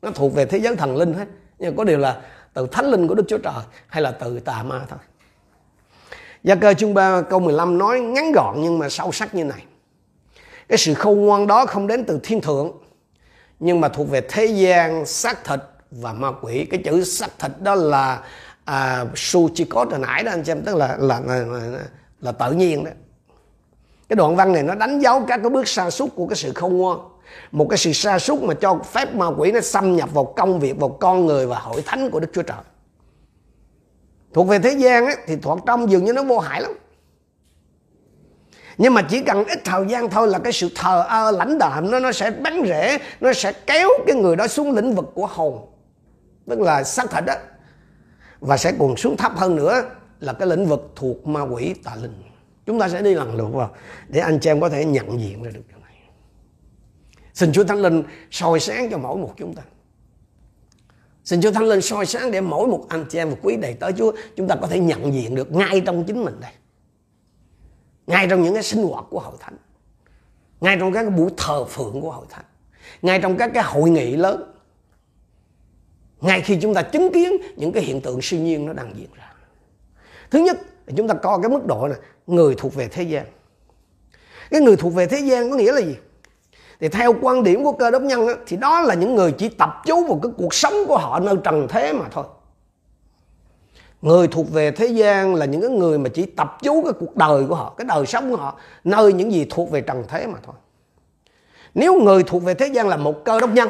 Nó 0.03 0.11
thuộc 0.11 0.35
về 0.35 0.47
thế 0.47 0.59
giới 0.59 0.77
thần 0.77 0.97
linh 0.97 1.15
hết. 1.15 1.29
Nhưng 1.59 1.77
có 1.77 1.85
điều 1.85 1.99
là 1.99 2.23
từ 2.55 2.67
thánh 2.73 2.91
linh 2.91 3.09
của 3.09 3.15
đức 3.15 3.25
chúa 3.29 3.39
trời 3.39 3.63
hay 3.87 4.03
là 4.03 4.11
từ 4.11 4.41
tà 4.41 4.63
ma 4.63 4.81
thôi 4.89 4.99
Gia 6.45 6.55
cơ 6.55 6.75
chương 6.75 6.95
3 6.95 7.23
câu 7.23 7.41
15 7.41 7.79
nói 7.79 8.01
ngắn 8.01 8.33
gọn 8.33 8.55
nhưng 8.59 8.79
mà 8.79 8.89
sâu 8.89 9.13
sắc 9.13 9.35
như 9.35 9.45
này. 9.45 9.65
Cái 10.69 10.79
sự 10.79 10.95
khôn 10.95 11.21
ngoan 11.21 11.47
đó 11.47 11.67
không 11.67 11.87
đến 11.87 12.05
từ 12.05 12.21
thiên 12.23 12.41
thượng 12.41 12.73
nhưng 13.61 13.81
mà 13.81 13.89
thuộc 13.89 14.11
về 14.11 14.21
thế 14.29 14.47
gian 14.47 15.07
xác 15.07 15.45
thịt 15.45 15.61
và 15.91 16.13
ma 16.13 16.33
quỷ. 16.43 16.67
Cái 16.71 16.81
chữ 16.85 17.05
xác 17.05 17.39
thịt 17.39 17.51
đó 17.61 17.75
là 17.75 18.23
à, 18.65 19.05
su 19.17 19.49
chi 19.55 19.65
cốt 19.65 19.91
hồi 19.91 19.99
nãy 19.99 20.23
đó 20.23 20.33
anh 20.33 20.45
xem 20.45 20.63
tức 20.63 20.77
là 20.77 20.97
là, 20.99 21.21
là 21.21 21.37
là 21.37 21.79
là 22.21 22.33
tự 22.33 22.53
nhiên 22.53 22.85
đó. 22.85 22.91
Cái 24.09 24.17
đoạn 24.17 24.37
văn 24.37 24.53
này 24.53 24.63
nó 24.63 24.75
đánh 24.75 24.99
dấu 24.99 25.25
các 25.29 25.41
cái 25.43 25.51
bước 25.51 25.69
sa 25.69 25.91
sút 25.91 26.15
của 26.15 26.27
cái 26.27 26.37
sự 26.37 26.53
khôn 26.55 26.77
ngoan. 26.77 26.99
Một 27.53 27.67
cái 27.71 27.79
sự 27.79 27.93
sa 27.93 28.19
sút 28.19 28.43
mà 28.43 28.55
cho 28.55 28.79
phép 28.93 29.15
ma 29.15 29.27
quỷ 29.27 29.53
nó 29.53 29.61
xâm 29.61 29.97
nhập 29.97 30.09
vào 30.13 30.25
công 30.25 30.61
việc, 30.61 30.79
vào 30.79 30.89
con 30.89 31.27
người 31.27 31.47
và 31.47 31.59
hội 31.59 31.83
thánh 31.87 32.11
của 32.11 32.21
Đức 32.21 32.29
Chúa 32.33 32.43
Trời. 32.43 32.59
Thuộc 34.35 34.49
về 34.49 34.59
thế 34.59 34.71
gian 34.71 35.07
ấy, 35.07 35.17
thì 35.27 35.37
thuật 35.37 35.59
trong 35.67 35.91
dường 35.91 36.05
như 36.05 36.13
nó 36.13 36.23
vô 36.23 36.39
hại 36.39 36.63
lắm. 36.63 36.73
Nhưng 38.79 38.95
mà 38.95 39.03
chỉ 39.03 39.23
cần 39.23 39.45
ít 39.45 39.59
thời 39.65 39.87
gian 39.89 40.11
thôi 40.11 40.29
là 40.29 40.39
cái 40.39 40.53
sự 40.53 40.69
thờ 40.75 41.05
ơ 41.09 41.31
lãnh 41.31 41.59
đạm 41.59 41.91
nó 41.91 42.01
nó 42.01 42.13
sẽ 42.13 42.31
bắn 42.31 42.63
rễ 42.67 42.99
nó 43.21 43.33
sẽ 43.33 43.53
kéo 43.53 43.89
cái 44.07 44.17
người 44.17 44.37
đó 44.37 44.47
xuống 44.47 44.73
lĩnh 44.73 44.95
vực 44.95 45.05
của 45.15 45.27
hồn 45.27 45.67
tức 46.49 46.61
là 46.61 46.85
xác 46.85 47.11
thịt 47.11 47.25
đó 47.25 47.35
và 48.41 48.57
sẽ 48.57 48.73
còn 48.79 48.97
xuống 48.97 49.17
thấp 49.17 49.33
hơn 49.37 49.57
nữa 49.57 49.83
là 50.21 50.33
cái 50.33 50.49
lĩnh 50.49 50.67
vực 50.67 50.93
thuộc 50.97 51.27
ma 51.27 51.43
quỷ 51.43 51.75
tà 51.85 51.95
linh. 52.03 52.23
Chúng 52.67 52.81
ta 52.81 52.89
sẽ 52.89 53.03
đi 53.03 53.15
lần 53.15 53.35
lượt 53.35 53.49
vào 53.53 53.71
để 54.09 54.21
anh 54.21 54.39
chị 54.39 54.51
em 54.51 54.61
có 54.61 54.69
thể 54.69 54.85
nhận 54.85 55.21
diện 55.21 55.43
ra 55.43 55.51
được 55.51 55.61
xin 57.41 57.53
chúa 57.53 57.65
thánh 57.65 57.79
linh 57.79 58.03
soi 58.31 58.61
sáng 58.61 58.91
cho 58.91 58.99
mỗi 58.99 59.17
một 59.17 59.35
chúng 59.37 59.55
ta 59.55 59.63
Xin 61.25 61.41
Chúa 61.41 61.51
Thánh 61.51 61.65
Linh 61.65 61.81
soi 61.81 62.07
sáng 62.07 62.31
để 62.31 62.41
mỗi 62.41 62.67
một 62.67 62.87
anh 62.89 63.05
chị 63.11 63.19
em 63.19 63.31
và 63.31 63.37
quý 63.43 63.57
đầy 63.57 63.75
tới 63.75 63.93
Chúa 63.99 64.13
chúng 64.37 64.49
ta 64.49 64.57
có 64.61 64.67
thể 64.67 64.79
nhận 64.79 65.15
diện 65.15 65.35
được 65.35 65.53
ngay 65.53 65.83
trong 65.87 66.05
chính 66.05 66.25
mình 66.25 66.41
đây. 66.41 66.51
Ngay 68.07 68.27
trong 68.31 68.43
những 68.43 68.55
cái 68.55 68.63
sinh 68.63 68.83
hoạt 68.83 69.05
của 69.11 69.21
hội 69.21 69.35
thánh. 69.41 69.57
Ngay 70.61 70.77
trong 70.81 70.93
các 70.93 71.03
cái 71.03 71.11
buổi 71.11 71.31
thờ 71.37 71.65
phượng 71.65 72.01
của 72.01 72.13
hội 72.13 72.27
thánh. 72.31 72.45
Ngay 73.03 73.21
trong 73.23 73.37
các 73.37 73.51
cái 73.55 73.65
hội 73.65 73.91
nghị 73.91 74.17
lớn. 74.17 74.53
Ngay 76.21 76.41
khi 76.41 76.59
chúng 76.63 76.75
ta 76.75 76.83
chứng 76.83 77.13
kiến 77.13 77.33
những 77.57 77.73
cái 77.73 77.83
hiện 77.83 78.01
tượng 78.01 78.23
siêu 78.23 78.41
nhiên 78.41 78.67
nó 78.67 78.73
đang 78.73 78.93
diễn 78.97 79.09
ra. 79.17 79.33
Thứ 80.31 80.39
nhất, 80.39 80.61
chúng 80.97 81.09
ta 81.09 81.15
coi 81.15 81.39
cái 81.43 81.51
mức 81.51 81.67
độ 81.67 81.89
này, 81.89 81.99
người 82.27 82.55
thuộc 82.59 82.75
về 82.75 82.89
thế 82.89 83.03
gian. 83.03 83.27
Cái 84.51 84.61
người 84.61 84.77
thuộc 84.77 84.95
về 84.95 85.07
thế 85.07 85.19
gian 85.19 85.51
có 85.51 85.57
nghĩa 85.57 85.73
là 85.73 85.81
gì? 85.81 85.97
Thì 86.81 86.89
theo 86.89 87.15
quan 87.21 87.43
điểm 87.43 87.65
của 87.65 87.73
cơ 87.73 87.91
đốc 87.91 88.03
nhân 88.03 88.27
á, 88.27 88.35
thì 88.47 88.57
đó 88.57 88.81
là 88.81 88.95
những 88.95 89.15
người 89.15 89.33
chỉ 89.33 89.49
tập 89.49 89.83
chú 89.87 90.07
vào 90.07 90.21
cái 90.23 90.33
cuộc 90.37 90.55
sống 90.55 90.75
của 90.89 90.99
họ 90.99 91.21
nơi 91.21 91.35
trần 91.45 91.67
thế 91.69 91.93
mà 91.93 92.05
thôi. 92.11 92.25
Người 94.03 94.29
thuộc 94.29 94.53
về 94.53 94.71
thế 94.71 94.87
gian 94.87 95.35
là 95.35 95.47
những 95.47 95.61
cái 95.61 95.71
người 95.71 95.99
mà 95.99 96.11
chỉ 96.15 96.27
tập 96.27 96.59
chú 96.63 96.83
cái 96.83 96.93
cuộc 97.01 97.17
đời 97.17 97.47
của 97.49 97.55
họ 97.55 97.75
cái 97.79 97.85
đời 97.85 98.07
sống 98.07 98.31
của 98.31 98.37
họ 98.37 98.59
nơi 98.85 99.13
những 99.13 99.33
gì 99.33 99.47
thuộc 99.51 99.71
về 99.71 99.81
trần 99.81 100.05
thế 100.09 100.27
mà 100.27 100.39
thôi. 100.43 100.55
Nếu 101.75 102.01
người 102.01 102.23
thuộc 102.23 102.43
về 102.43 102.55
thế 102.55 102.67
gian 102.67 102.89
là 102.89 102.97
một 102.97 103.25
cơ 103.25 103.41
đốc 103.41 103.51
nhân 103.51 103.69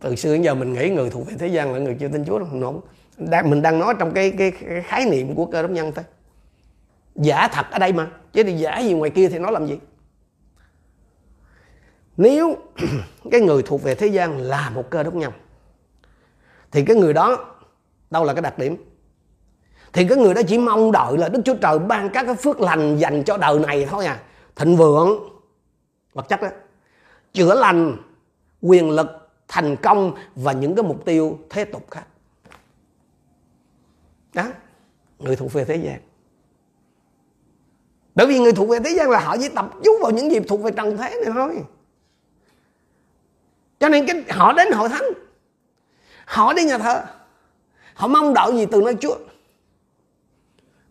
từ 0.00 0.16
xưa 0.16 0.32
đến 0.32 0.42
giờ 0.42 0.54
mình 0.54 0.72
nghĩ 0.72 0.88
người 0.90 1.10
thuộc 1.10 1.26
về 1.26 1.34
thế 1.38 1.46
gian 1.46 1.72
là 1.72 1.78
người 1.78 1.96
chưa 2.00 2.08
tin 2.08 2.24
Chúa 2.24 2.38
đâu 2.38 2.48
không 2.50 2.80
đang 3.16 3.50
mình 3.50 3.62
đang 3.62 3.78
nói 3.78 3.94
trong 3.98 4.12
cái, 4.12 4.30
cái, 4.38 4.50
cái 4.50 4.82
khái 4.82 5.04
niệm 5.04 5.34
của 5.34 5.46
cơ 5.46 5.62
đốc 5.62 5.70
nhân 5.70 5.92
thôi 5.94 6.04
giả 7.16 7.48
thật 7.48 7.66
ở 7.70 7.78
đây 7.78 7.92
mà. 7.92 8.10
Chứ 8.32 8.42
thì 8.42 8.52
giả 8.52 8.78
gì 8.78 8.92
ngoài 8.92 9.10
kia 9.10 9.28
thì 9.28 9.38
nó 9.38 9.50
làm 9.50 9.66
gì? 9.66 9.78
Nếu 12.16 12.56
cái 13.30 13.40
người 13.40 13.62
thuộc 13.62 13.82
về 13.82 13.94
thế 13.94 14.06
gian 14.06 14.38
là 14.38 14.70
một 14.70 14.90
cơ 14.90 15.02
đốc 15.02 15.14
nhân, 15.14 15.32
thì 16.70 16.84
cái 16.84 16.96
người 16.96 17.12
đó 17.12 17.54
đâu 18.10 18.24
là 18.24 18.34
cái 18.34 18.42
đặc 18.42 18.58
điểm? 18.58 18.76
Thì 19.92 20.08
cái 20.08 20.18
người 20.18 20.34
đó 20.34 20.42
chỉ 20.48 20.58
mong 20.58 20.92
đợi 20.92 21.18
là 21.18 21.28
Đức 21.28 21.40
Chúa 21.44 21.54
Trời 21.54 21.78
ban 21.78 22.10
các 22.10 22.24
cái 22.26 22.34
phước 22.34 22.60
lành 22.60 22.96
dành 22.96 23.22
cho 23.24 23.36
đời 23.36 23.58
này 23.58 23.86
thôi 23.90 24.06
à. 24.06 24.22
Thịnh 24.56 24.76
vượng, 24.76 25.28
vật 26.12 26.28
chất 26.28 26.42
đó 26.42 26.48
chữa 27.32 27.54
lành, 27.54 27.96
quyền 28.60 28.90
lực, 28.90 29.06
thành 29.48 29.76
công 29.76 30.14
và 30.34 30.52
những 30.52 30.74
cái 30.74 30.82
mục 30.82 31.04
tiêu 31.04 31.38
thế 31.50 31.64
tục 31.64 31.90
khác. 31.90 32.04
Đó, 34.34 34.44
người 35.18 35.36
thuộc 35.36 35.52
về 35.52 35.64
thế 35.64 35.76
gian 35.76 36.00
bởi 38.14 38.26
vì 38.26 38.38
người 38.38 38.52
thuộc 38.52 38.68
về 38.68 38.78
thế 38.84 38.90
gian 38.90 39.10
là 39.10 39.20
họ 39.20 39.36
chỉ 39.40 39.48
tập 39.48 39.70
trung 39.84 39.96
vào 40.02 40.10
những 40.10 40.30
gì 40.30 40.40
thuộc 40.40 40.62
về 40.62 40.70
trần 40.70 40.96
thế 40.96 41.20
này 41.24 41.32
thôi. 41.34 41.56
Cho 43.80 43.88
nên 43.88 44.06
cái 44.06 44.22
họ 44.28 44.52
đến 44.52 44.72
hội 44.72 44.88
thánh. 44.88 45.04
Họ 46.24 46.52
đi 46.52 46.64
nhà 46.64 46.78
thờ. 46.78 47.02
Họ 47.94 48.08
mong 48.08 48.34
đợi 48.34 48.52
gì 48.52 48.66
từ 48.66 48.82
nơi 48.82 48.96
chúa? 49.00 49.16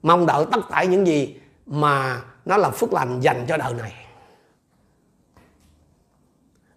Mong 0.02 0.26
đợi 0.26 0.46
tất 0.52 0.60
cả 0.70 0.84
những 0.84 1.08
gì 1.08 1.40
mà 1.66 2.22
nó 2.46 2.58
là 2.58 2.70
phước 2.70 2.94
lành 2.94 3.20
dành 3.20 3.46
cho 3.48 3.58
đời 3.58 3.74
này. 3.74 3.94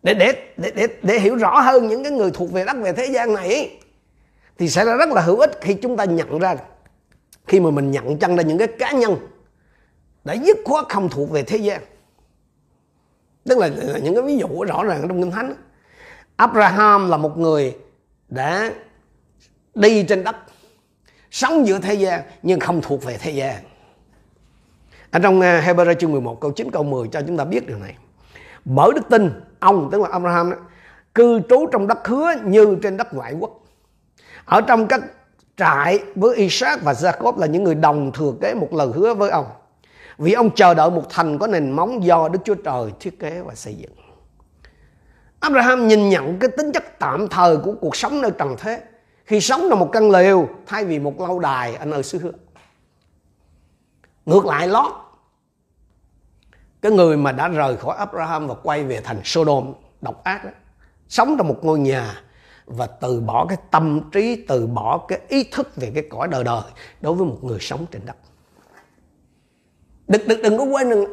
Để 0.02 0.14
để 0.14 0.52
để 0.56 0.70
để, 0.74 0.86
để 1.02 1.18
hiểu 1.18 1.36
rõ 1.36 1.60
hơn 1.60 1.88
những 1.88 2.02
cái 2.02 2.12
người 2.12 2.30
thuộc 2.30 2.52
về 2.52 2.64
đất 2.64 2.76
về 2.82 2.92
thế 2.92 3.06
gian 3.06 3.34
này 3.34 3.80
thì 4.58 4.68
sẽ 4.68 4.84
là 4.84 4.96
rất 4.96 5.08
là 5.08 5.20
hữu 5.20 5.36
ích 5.36 5.58
khi 5.60 5.74
chúng 5.74 5.96
ta 5.96 6.04
nhận 6.04 6.38
ra 6.38 6.56
khi 7.46 7.60
mà 7.60 7.70
mình 7.70 7.90
nhận 7.90 8.18
chân 8.18 8.36
ra 8.36 8.42
những 8.42 8.58
cái 8.58 8.68
cá 8.68 8.92
nhân 8.92 9.16
đã 10.24 10.34
dứt 10.34 10.56
khoát 10.64 10.84
không 10.88 11.08
thuộc 11.08 11.30
về 11.30 11.42
thế 11.42 11.56
gian. 11.56 11.80
Tức 13.44 13.58
là, 13.58 13.70
là 13.76 13.98
những 13.98 14.14
cái 14.14 14.22
ví 14.22 14.36
dụ 14.36 14.64
rõ 14.64 14.84
ràng 14.84 15.08
trong 15.08 15.22
kinh 15.22 15.30
thánh. 15.30 15.54
Abraham 16.36 17.10
là 17.10 17.16
một 17.16 17.38
người 17.38 17.76
đã 18.28 18.70
đi 19.74 20.02
trên 20.02 20.24
đất 20.24 20.36
sống 21.30 21.66
giữa 21.66 21.78
thế 21.78 21.94
gian 21.94 22.22
nhưng 22.42 22.60
không 22.60 22.80
thuộc 22.82 23.04
về 23.04 23.16
thế 23.20 23.30
gian. 23.30 23.56
Ở 25.10 25.18
trong 25.18 25.40
à, 25.40 25.62
Hebrew 25.66 25.94
chương 25.94 26.12
11 26.12 26.40
câu 26.40 26.50
9 26.50 26.70
câu 26.70 26.82
10 26.82 27.08
cho 27.08 27.22
chúng 27.26 27.36
ta 27.36 27.44
biết 27.44 27.66
điều 27.66 27.78
này. 27.78 27.96
Bởi 28.64 28.90
đức 28.94 29.08
tin 29.10 29.30
ông 29.60 29.88
tức 29.92 30.00
là 30.00 30.08
Abraham 30.12 30.50
đó, 30.50 30.56
cư 31.14 31.40
trú 31.48 31.66
trong 31.72 31.86
đất 31.86 32.08
hứa 32.08 32.34
như 32.44 32.76
trên 32.82 32.96
đất 32.96 33.14
ngoại 33.14 33.34
quốc. 33.40 33.50
Ở 34.44 34.60
trong 34.60 34.86
các 34.86 35.00
trại 35.56 35.98
với 36.14 36.36
Isaac 36.36 36.82
và 36.82 36.92
Jacob 36.92 37.38
là 37.38 37.46
những 37.46 37.64
người 37.64 37.74
đồng 37.74 38.12
thừa 38.12 38.32
kế 38.40 38.54
một 38.54 38.74
lời 38.74 38.88
hứa 38.94 39.14
với 39.14 39.30
ông 39.30 39.46
vì 40.18 40.32
ông 40.32 40.50
chờ 40.50 40.74
đợi 40.74 40.90
một 40.90 41.06
thành 41.10 41.38
có 41.38 41.46
nền 41.46 41.70
móng 41.70 42.04
do 42.04 42.28
Đức 42.28 42.38
Chúa 42.44 42.54
Trời 42.54 42.92
thiết 43.00 43.20
kế 43.20 43.40
và 43.40 43.54
xây 43.54 43.74
dựng. 43.74 43.92
Abraham 45.40 45.88
nhìn 45.88 46.08
nhận 46.08 46.38
cái 46.38 46.50
tính 46.56 46.72
chất 46.72 46.98
tạm 46.98 47.28
thời 47.28 47.56
của 47.56 47.74
cuộc 47.80 47.96
sống 47.96 48.20
nơi 48.20 48.30
trần 48.38 48.56
thế. 48.58 48.82
Khi 49.24 49.40
sống 49.40 49.66
trong 49.70 49.78
một 49.78 49.90
căn 49.92 50.10
lều 50.10 50.48
thay 50.66 50.84
vì 50.84 50.98
một 50.98 51.20
lâu 51.20 51.38
đài 51.38 51.74
ở 51.74 51.84
nơi 51.84 52.02
xứ 52.02 52.18
hứa. 52.18 52.32
Ngược 54.26 54.46
lại 54.46 54.68
Lót 54.68 54.92
cái 56.84 56.92
người 56.92 57.16
mà 57.16 57.32
đã 57.32 57.48
rời 57.48 57.76
khỏi 57.76 57.96
Abraham 57.96 58.46
và 58.48 58.54
quay 58.62 58.84
về 58.84 59.00
thành 59.00 59.20
Sodom 59.24 59.72
độc 60.00 60.24
ác 60.24 60.44
đó, 60.44 60.50
sống 61.08 61.34
trong 61.38 61.48
một 61.48 61.64
ngôi 61.64 61.78
nhà 61.78 62.22
và 62.66 62.86
từ 62.86 63.20
bỏ 63.20 63.46
cái 63.46 63.58
tâm 63.70 64.10
trí 64.12 64.44
từ 64.48 64.66
bỏ 64.66 65.04
cái 65.08 65.20
ý 65.28 65.44
thức 65.44 65.76
về 65.76 65.92
cái 65.94 66.04
cõi 66.10 66.28
đời 66.28 66.44
đời 66.44 66.62
đối 67.00 67.14
với 67.14 67.26
một 67.26 67.38
người 67.42 67.58
sống 67.60 67.86
trên 67.90 68.06
đất 68.06 68.16
đừng 70.08 70.28
đừng 70.28 70.42
đừng 70.42 70.58
có 70.58 70.64
quên 70.64 70.90
đừng 70.90 71.04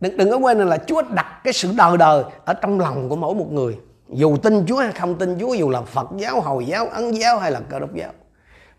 đừng, 0.00 0.16
đừng 0.16 0.30
có 0.30 0.36
quên 0.36 0.58
là 0.58 0.78
Chúa 0.86 1.02
đặt 1.02 1.40
cái 1.44 1.52
sự 1.52 1.72
đời 1.76 1.96
đời 1.96 2.24
ở 2.44 2.54
trong 2.54 2.80
lòng 2.80 3.08
của 3.08 3.16
mỗi 3.16 3.34
một 3.34 3.52
người. 3.52 3.78
Dù 4.08 4.36
tin 4.36 4.66
Chúa 4.66 4.76
hay 4.76 4.92
không 4.92 5.18
tin 5.18 5.38
Chúa 5.40 5.54
dù 5.54 5.70
là 5.70 5.82
Phật 5.82 6.08
giáo 6.18 6.40
Hồi 6.40 6.66
giáo 6.66 6.86
Ấn 6.86 7.10
giáo 7.10 7.38
hay 7.38 7.50
là 7.50 7.60
Cơ 7.60 7.78
đốc 7.78 7.94
giáo. 7.94 8.12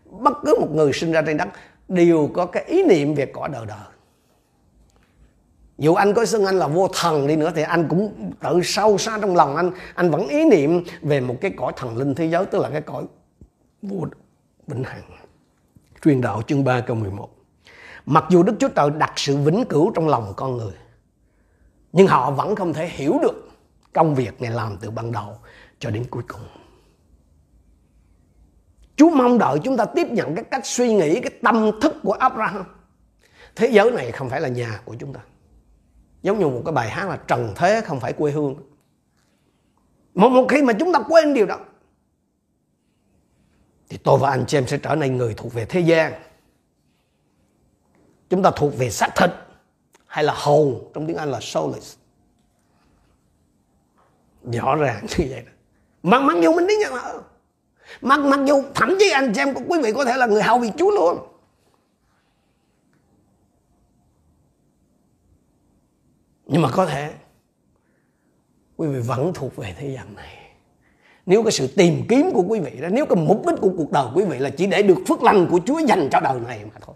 Bất 0.04 0.32
cứ 0.44 0.56
một 0.60 0.68
người 0.70 0.92
sinh 0.92 1.12
ra 1.12 1.22
trên 1.22 1.36
đất 1.36 1.48
đều 1.88 2.30
có 2.34 2.46
cái 2.46 2.64
ý 2.64 2.84
niệm 2.84 3.14
về 3.14 3.26
cõi 3.26 3.48
đời 3.52 3.66
đời. 3.66 3.78
Dù 5.78 5.94
anh 5.94 6.14
có 6.14 6.24
xưng 6.24 6.44
anh 6.44 6.58
là 6.58 6.66
vô 6.66 6.88
thần 6.88 7.26
đi 7.26 7.36
nữa 7.36 7.52
thì 7.54 7.62
anh 7.62 7.88
cũng 7.88 8.32
tự 8.40 8.60
sâu 8.64 8.98
xa 8.98 9.18
trong 9.20 9.36
lòng 9.36 9.56
anh. 9.56 9.70
Anh 9.94 10.10
vẫn 10.10 10.28
ý 10.28 10.44
niệm 10.44 10.84
về 11.02 11.20
một 11.20 11.34
cái 11.40 11.50
cõi 11.56 11.72
thần 11.76 11.96
linh 11.96 12.14
thế 12.14 12.26
giới 12.26 12.46
tức 12.46 12.58
là 12.58 12.70
cái 12.70 12.80
cõi 12.80 13.04
vô 13.82 14.06
vĩnh 14.66 14.84
hằng. 14.84 15.02
Truyền 16.04 16.20
đạo 16.20 16.42
chương 16.46 16.64
3 16.64 16.80
câu 16.80 16.96
11 16.96 17.28
mặc 18.06 18.24
dù 18.30 18.42
Đức 18.42 18.54
Chúa 18.58 18.68
Trời 18.68 18.90
đặt 18.90 19.12
sự 19.16 19.36
vĩnh 19.36 19.64
cửu 19.68 19.92
trong 19.94 20.08
lòng 20.08 20.32
con 20.36 20.56
người 20.56 20.72
nhưng 21.92 22.06
họ 22.06 22.30
vẫn 22.30 22.56
không 22.56 22.72
thể 22.72 22.88
hiểu 22.88 23.18
được 23.22 23.48
công 23.92 24.14
việc 24.14 24.42
Ngài 24.42 24.50
làm 24.50 24.76
từ 24.80 24.90
ban 24.90 25.12
đầu 25.12 25.38
cho 25.78 25.90
đến 25.90 26.04
cuối 26.10 26.22
cùng. 26.28 26.46
Chúa 28.96 29.10
mong 29.10 29.38
đợi 29.38 29.58
chúng 29.64 29.76
ta 29.76 29.84
tiếp 29.84 30.06
nhận 30.10 30.34
cái 30.34 30.44
cách 30.44 30.66
suy 30.66 30.94
nghĩ, 30.94 31.20
cái 31.20 31.30
tâm 31.42 31.80
thức 31.80 31.94
của 32.02 32.12
Abraham. 32.12 32.64
Thế 33.56 33.68
giới 33.72 33.90
này 33.90 34.12
không 34.12 34.30
phải 34.30 34.40
là 34.40 34.48
nhà 34.48 34.80
của 34.84 34.96
chúng 34.98 35.12
ta. 35.12 35.20
Giống 36.22 36.38
như 36.38 36.48
một 36.48 36.62
cái 36.64 36.72
bài 36.72 36.90
hát 36.90 37.08
là 37.08 37.16
trần 37.16 37.52
thế 37.56 37.80
không 37.80 38.00
phải 38.00 38.12
quê 38.12 38.32
hương. 38.32 38.54
Một, 40.14 40.28
một 40.28 40.46
khi 40.48 40.62
mà 40.62 40.72
chúng 40.72 40.92
ta 40.92 41.00
quên 41.08 41.34
điều 41.34 41.46
đó 41.46 41.58
thì 43.88 43.98
tôi 44.04 44.18
và 44.18 44.30
anh 44.30 44.44
chị 44.46 44.58
em 44.58 44.66
sẽ 44.66 44.78
trở 44.78 44.94
nên 44.94 45.16
người 45.16 45.34
thuộc 45.34 45.54
về 45.54 45.64
thế 45.64 45.80
gian. 45.80 46.12
Chúng 48.32 48.42
ta 48.42 48.50
thuộc 48.56 48.78
về 48.78 48.90
xác 48.90 49.08
thịt 49.16 49.30
hay 50.06 50.24
là 50.24 50.34
hồn 50.36 50.90
trong 50.94 51.06
tiếng 51.06 51.16
Anh 51.16 51.30
là 51.30 51.38
soulless. 51.40 51.96
Rõ 54.52 54.74
ràng 54.74 55.06
như 55.18 55.26
vậy 55.30 55.42
đó. 55.46 55.52
Mặc 56.02 56.22
mặc 56.22 56.36
dù 56.42 56.54
mình 56.54 56.66
đi 56.66 56.74
nhận 56.80 56.94
là 56.94 57.14
mặc 58.00 58.20
mặc 58.20 58.40
dù 58.46 58.62
thậm 58.74 58.96
chí 58.98 59.10
anh 59.10 59.34
xem 59.34 59.54
quý 59.68 59.80
vị 59.82 59.92
có 59.92 60.04
thể 60.04 60.16
là 60.16 60.26
người 60.26 60.42
hầu 60.42 60.58
việc 60.58 60.70
Chúa 60.76 60.90
luôn. 60.90 61.18
Nhưng 66.46 66.62
mà 66.62 66.70
có 66.72 66.86
thể, 66.86 67.12
quý 68.76 68.88
vị 68.88 69.00
vẫn 69.00 69.32
thuộc 69.34 69.56
về 69.56 69.74
thế 69.78 69.94
gian 69.94 70.14
này. 70.14 70.54
Nếu 71.26 71.42
cái 71.42 71.52
sự 71.52 71.66
tìm 71.76 72.06
kiếm 72.08 72.30
của 72.34 72.44
quý 72.48 72.60
vị 72.60 72.80
đó, 72.80 72.88
nếu 72.88 73.06
cái 73.06 73.16
mục 73.16 73.46
đích 73.46 73.60
của 73.60 73.70
cuộc 73.76 73.90
đời 73.90 74.06
quý 74.14 74.24
vị 74.24 74.38
là 74.38 74.50
chỉ 74.50 74.66
để 74.66 74.82
được 74.82 74.98
phước 75.08 75.22
lành 75.22 75.46
của 75.50 75.60
Chúa 75.66 75.78
dành 75.78 76.08
cho 76.12 76.20
đời 76.20 76.40
này 76.40 76.64
mà 76.64 76.80
thôi. 76.80 76.94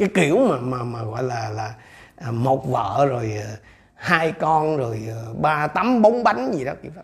Cái 0.00 0.08
kiểu 0.14 0.38
mà 0.38 0.56
mà 0.60 0.84
mà 0.84 1.02
gọi 1.04 1.22
là 1.22 1.50
là 1.50 1.74
à, 2.16 2.30
một 2.30 2.68
vợ 2.68 3.06
rồi 3.08 3.36
à, 3.36 3.50
hai 3.94 4.32
con 4.32 4.76
rồi 4.76 5.08
à, 5.08 5.20
ba 5.40 5.66
tấm 5.66 6.02
bốn 6.02 6.24
bánh 6.24 6.52
gì 6.54 6.64
đó 6.64 6.72
kiểu 6.82 6.92
đó 6.96 7.02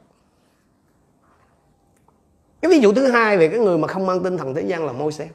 cái 2.63 2.71
ví 2.71 2.79
dụ 2.81 2.93
thứ 2.93 3.11
hai 3.11 3.39
về 3.39 3.49
cái 3.49 3.59
người 3.59 3.79
mà 3.79 3.89
không 3.89 4.07
mang 4.07 4.23
tinh 4.23 4.39
thần 4.39 4.55
thế 4.55 4.63
gian 4.63 4.87
là 4.87 4.93
môi 4.93 5.13
xe 5.13 5.29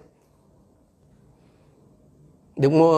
được 2.55 2.71
mô, 2.71 2.91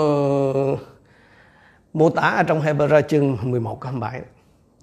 mô 1.93 2.09
tả 2.09 2.21
ở 2.21 2.43
trong 2.43 2.61
Hebrew 2.61 3.01
chương 3.01 3.37
11 3.43 3.79
câu 3.81 3.91
27 3.91 4.21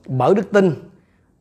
bởi 0.06 0.34
đức 0.34 0.52
tin 0.52 0.74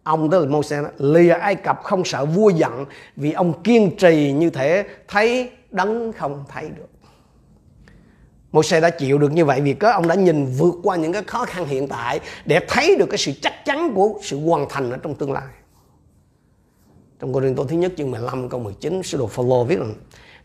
ông 0.04 0.30
tức 0.32 0.40
là 0.40 0.50
môi 0.52 0.64
xe 0.64 0.82
lìa 0.98 1.34
Ai 1.34 1.56
Cập 1.56 1.84
không 1.84 2.04
sợ 2.06 2.26
vua 2.26 2.50
giận 2.50 2.86
vì 3.16 3.32
ông 3.32 3.64
kiên 3.64 3.98
trì 3.98 4.32
như 4.32 4.50
thế 4.50 4.86
thấy 5.08 5.52
đấng 5.72 6.14
không 6.14 6.44
thấy 6.48 6.70
được. 6.70 6.99
Môi-se 8.52 8.80
đã 8.80 8.90
chịu 8.90 9.18
được 9.18 9.32
như 9.32 9.46
vậy 9.46 9.62
vì 9.62 9.74
có 9.74 9.92
ông 9.92 10.08
đã 10.08 10.16
nhìn 10.16 10.46
vượt 10.46 10.76
qua 10.84 10.96
những 10.96 11.14
cái 11.14 11.24
khó 11.24 11.46
khăn 11.46 11.66
hiện 11.66 11.88
tại 11.88 12.20
để 12.46 12.60
thấy 12.68 12.96
được 12.96 13.06
cái 13.10 13.18
sự 13.18 13.32
chắc 13.42 13.66
chắn 13.66 13.94
của 13.96 14.20
sự 14.24 14.40
hoàn 14.40 14.66
thành 14.70 14.92
ở 14.92 14.98
trong 14.98 15.16
tương 15.16 15.32
lai. 15.32 15.48
Trong 17.20 17.34
Cô 17.34 17.42
Rinh 17.42 17.56
Tô 17.56 17.66
thứ 17.70 17.76
nhất 17.76 17.94
chương 17.98 18.12
15 18.12 18.50
câu 18.50 18.60
19 18.60 19.04
Sứ 19.04 19.18
đồ 19.18 19.28
Phaolô 19.28 19.64
viết 19.64 19.80
rằng 19.80 19.94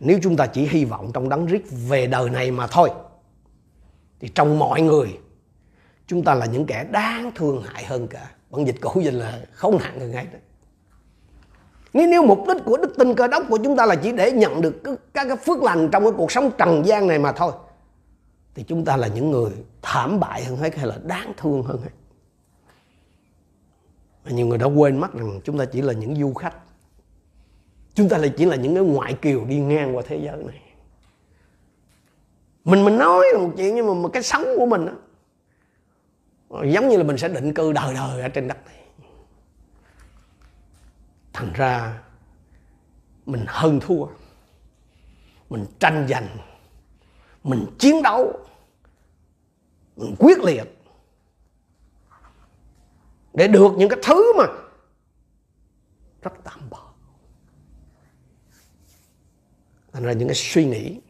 nếu 0.01 0.19
chúng 0.23 0.37
ta 0.37 0.47
chỉ 0.47 0.67
hy 0.67 0.85
vọng 0.85 1.11
trong 1.15 1.29
đấng 1.29 1.47
rít 1.47 1.63
về 1.89 2.07
đời 2.07 2.31
này 2.31 2.51
mà 2.51 2.67
thôi 2.67 2.91
thì 4.21 4.29
trong 4.29 4.59
mọi 4.59 4.81
người 4.81 5.09
chúng 6.07 6.25
ta 6.25 6.35
là 6.35 6.47
những 6.47 6.67
kẻ 6.67 6.87
đáng 6.91 7.33
thương 7.35 7.63
hại 7.63 7.85
hơn 7.85 8.09
cả. 8.09 8.31
Bản 8.51 8.65
dịch 8.65 8.77
cổ 8.81 8.93
dịch 9.01 9.15
là 9.15 9.41
không 9.53 9.79
hạng 9.79 10.01
hơn 10.01 10.11
ngay 10.11 10.27
đó. 10.33 10.39
Nếu, 11.93 12.07
nếu 12.07 12.27
mục 12.27 12.45
đích 12.49 12.65
của 12.65 12.77
đức 12.77 12.95
tin 12.99 13.15
cơ 13.15 13.29
đốc 13.29 13.43
của 13.49 13.59
chúng 13.65 13.77
ta 13.77 13.87
là 13.87 13.95
chỉ 13.95 14.13
để 14.13 14.33
nhận 14.33 14.61
được 14.61 14.83
các 15.15 15.29
cái 15.29 15.37
phước 15.37 15.63
lành 15.63 15.89
trong 15.93 16.03
cái 16.03 16.13
cuộc 16.17 16.33
sống 16.33 16.51
trần 16.59 16.87
gian 16.87 17.07
này 17.07 17.19
mà 17.19 17.33
thôi 17.33 17.53
thì 18.55 18.63
chúng 18.63 18.85
ta 18.85 18.97
là 18.97 19.09
những 19.09 19.31
người 19.31 19.53
thảm 19.83 20.21
bại 20.21 20.45
hơn 20.45 20.57
hết 20.57 20.77
hay 20.77 20.87
là 20.87 20.99
đáng 21.05 21.33
thương 21.37 21.63
hơn 21.63 21.83
hết? 21.83 21.91
Và 24.25 24.31
nhiều 24.31 24.47
người 24.47 24.59
đã 24.59 24.67
quên 24.67 25.01
mất 25.01 25.15
rằng 25.15 25.41
chúng 25.45 25.59
ta 25.59 25.65
chỉ 25.65 25.83
là 25.83 25.93
những 25.93 26.17
du 26.17 26.35
khách. 26.35 26.57
Chúng 27.95 28.09
ta 28.09 28.19
là 28.19 28.29
chỉ 28.37 28.45
là 28.45 28.57
những 28.57 28.75
cái 28.75 28.85
ngoại 28.85 29.15
kiều 29.15 29.45
đi 29.45 29.59
ngang 29.59 29.97
qua 29.97 30.03
thế 30.07 30.17
giới 30.17 30.45
này. 30.45 30.61
Mình 32.65 32.85
mình 32.85 32.99
nói 32.99 33.27
là 33.33 33.39
một 33.39 33.51
chuyện 33.57 33.75
nhưng 33.75 34.03
mà 34.03 34.09
cái 34.13 34.23
sống 34.23 34.45
của 34.59 34.67
mình 34.67 34.87
đó, 34.87 34.93
giống 36.65 36.89
như 36.89 36.97
là 36.97 37.05
mình 37.05 37.19
sẽ 37.19 37.29
định 37.29 37.55
cư 37.55 37.73
đời 37.73 37.95
đời 37.95 38.23
ở 38.23 38.29
trên 38.29 38.49
đất 38.49 38.67
này. 38.67 38.85
Thành 41.33 41.53
ra 41.53 42.03
mình 43.27 43.45
hơn 43.49 43.81
thua 43.81 44.07
mình 45.51 45.67
tranh 45.79 46.07
giành 46.09 46.29
mình 47.45 47.67
chiến 47.79 48.03
đấu 48.03 48.44
quyết 49.97 50.39
liệt 50.39 50.65
để 53.35 53.49
được 53.49 53.73
những 53.77 53.89
cái 53.89 53.99
thứ 54.03 54.33
mà 54.39 54.45
rất 56.23 56.33
tạm 56.45 56.71
bợ. 56.71 56.79
Thành 59.93 60.03
ra 60.03 60.13
những 60.13 60.29
cái 60.29 60.35
suy 60.35 60.65
nghĩ, 60.65 61.01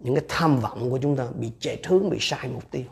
những 0.00 0.14
cái 0.14 0.24
tham 0.28 0.60
vọng 0.60 0.90
của 0.90 0.98
chúng 1.02 1.16
ta 1.16 1.26
bị 1.34 1.52
chạy 1.58 1.82
hướng 1.86 2.10
bị 2.10 2.18
sai 2.20 2.48
mục 2.48 2.70
tiêu. 2.70 2.84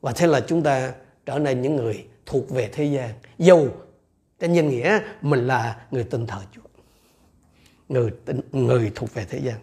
Và 0.00 0.12
thế 0.12 0.26
là 0.26 0.40
chúng 0.40 0.62
ta 0.62 0.94
trở 1.26 1.38
nên 1.38 1.62
những 1.62 1.76
người 1.76 2.06
thuộc 2.26 2.50
về 2.50 2.70
thế 2.72 2.84
gian. 2.84 3.10
Dù 3.38 3.68
trên 4.38 4.52
nhân 4.52 4.68
nghĩa 4.68 5.00
mình 5.20 5.46
là 5.46 5.86
người 5.90 6.04
tin 6.04 6.26
thờ 6.26 6.40
Chúa. 6.52 6.62
Người 7.88 8.10
người 8.52 8.92
thuộc 8.94 9.14
về 9.14 9.26
thế 9.30 9.38
gian. 9.38 9.56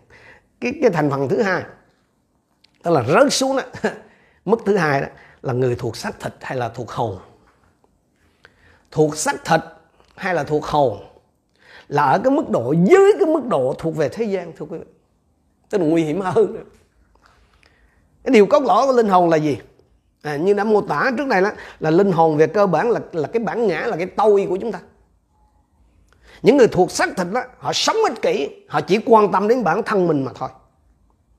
Cái 0.60 0.72
cái 0.82 0.92
thành 0.92 1.10
phần 1.10 1.30
thứ 1.30 1.42
hai 1.42 1.64
tức 2.84 2.92
là 2.92 3.04
rớt 3.04 3.34
xuống 3.34 3.58
đó. 3.58 3.64
mức 4.48 4.60
thứ 4.66 4.78
hai 4.78 5.02
đó 5.02 5.08
là 5.42 5.54
người 5.54 5.76
thuộc 5.76 5.98
xác 5.98 6.20
thịt 6.20 6.34
hay 6.42 6.58
là 6.58 6.70
thuộc 6.70 6.92
hồn 6.92 7.18
thuộc 8.92 9.18
xác 9.18 9.46
thịt 9.46 9.62
hay 10.16 10.34
là 10.34 10.44
thuộc 10.44 10.66
hồn 10.66 11.04
là 11.88 12.04
ở 12.04 12.20
cái 12.24 12.32
mức 12.32 12.50
độ 12.50 12.72
dưới 12.72 13.14
cái 13.20 13.28
mức 13.28 13.46
độ 13.46 13.76
thuộc 13.78 13.96
về 13.96 14.10
thế 14.10 14.24
gian 14.24 14.52
thưa 14.58 14.66
quý 14.70 14.78
vị. 14.78 14.86
Tức 15.70 15.78
là 15.78 15.88
nguy 15.88 16.04
hiểm 16.04 16.22
hơn 16.22 16.54
nữa. 16.54 16.64
cái 18.24 18.32
điều 18.32 18.46
cốt 18.46 18.64
lõi 18.64 18.88
của 18.88 18.94
linh 18.94 19.08
hồn 19.08 19.30
là 19.30 19.38
gì? 19.38 19.58
À, 20.22 20.36
như 20.36 20.54
đã 20.54 20.64
mô 20.64 20.82
tả 20.82 21.12
trước 21.18 21.28
này 21.28 21.42
đó 21.42 21.52
là 21.80 21.90
linh 21.90 22.12
hồn 22.12 22.38
về 22.38 22.48
cơ 22.48 22.68
bản 22.68 22.90
là 22.90 23.00
là 23.12 23.28
cái 23.28 23.44
bản 23.44 23.68
ngã 23.68 23.82
là 23.86 23.98
cái 23.98 24.06
tôi 24.06 24.46
của 24.50 24.58
chúng 24.62 24.72
ta. 24.72 24.80
Những 26.42 26.58
người 26.58 26.68
thuộc 26.68 26.92
xác 26.92 27.10
thịt 27.18 27.28
đó 27.32 27.44
họ 27.58 27.74
sống 27.74 27.96
ích 27.96 28.22
kỷ 28.22 28.50
họ 28.70 28.82
chỉ 28.82 29.00
quan 29.06 29.32
tâm 29.32 29.48
đến 29.48 29.64
bản 29.64 29.84
thân 29.84 30.08
mình 30.08 30.26
mà 30.26 30.32
thôi. 30.36 30.50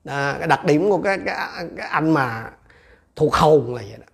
À, 0.05 0.35
cái 0.39 0.47
đặc 0.47 0.65
điểm 0.65 0.89
của 0.89 1.01
cái, 1.01 1.17
cái, 1.25 1.47
cái 1.77 1.87
anh 1.87 2.11
mà 2.11 2.51
thuộc 3.19 3.35
hồn 3.35 3.75
là 3.75 3.81
vậy 3.89 3.97
đó. 3.99 4.05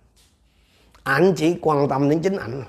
À, 1.02 1.14
ảnh 1.14 1.34
chỉ 1.36 1.56
quan 1.62 1.88
tâm 1.88 2.08
đến 2.08 2.20
chính 2.22 2.36
ảnh. 2.36 2.62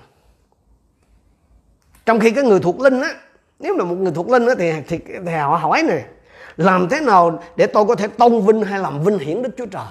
Trong 2.05 2.19
khi 2.19 2.31
cái 2.31 2.43
người 2.43 2.59
thuộc 2.59 2.79
linh 2.79 3.01
á 3.01 3.13
nếu 3.59 3.77
là 3.77 3.83
một 3.83 3.95
người 3.95 4.11
thuộc 4.15 4.29
linh 4.29 4.47
á 4.47 4.55
thì, 4.57 4.71
thì, 4.87 4.99
thì 5.25 5.33
họ 5.33 5.57
hỏi 5.57 5.83
này 5.83 6.05
làm 6.57 6.89
thế 6.89 7.01
nào 7.01 7.43
để 7.55 7.67
tôi 7.67 7.85
có 7.85 7.95
thể 7.95 8.07
tôn 8.07 8.45
vinh 8.45 8.61
hay 8.61 8.79
làm 8.79 9.03
vinh 9.03 9.19
hiển 9.19 9.41
đức 9.41 9.49
chúa 9.57 9.65
trời? 9.65 9.85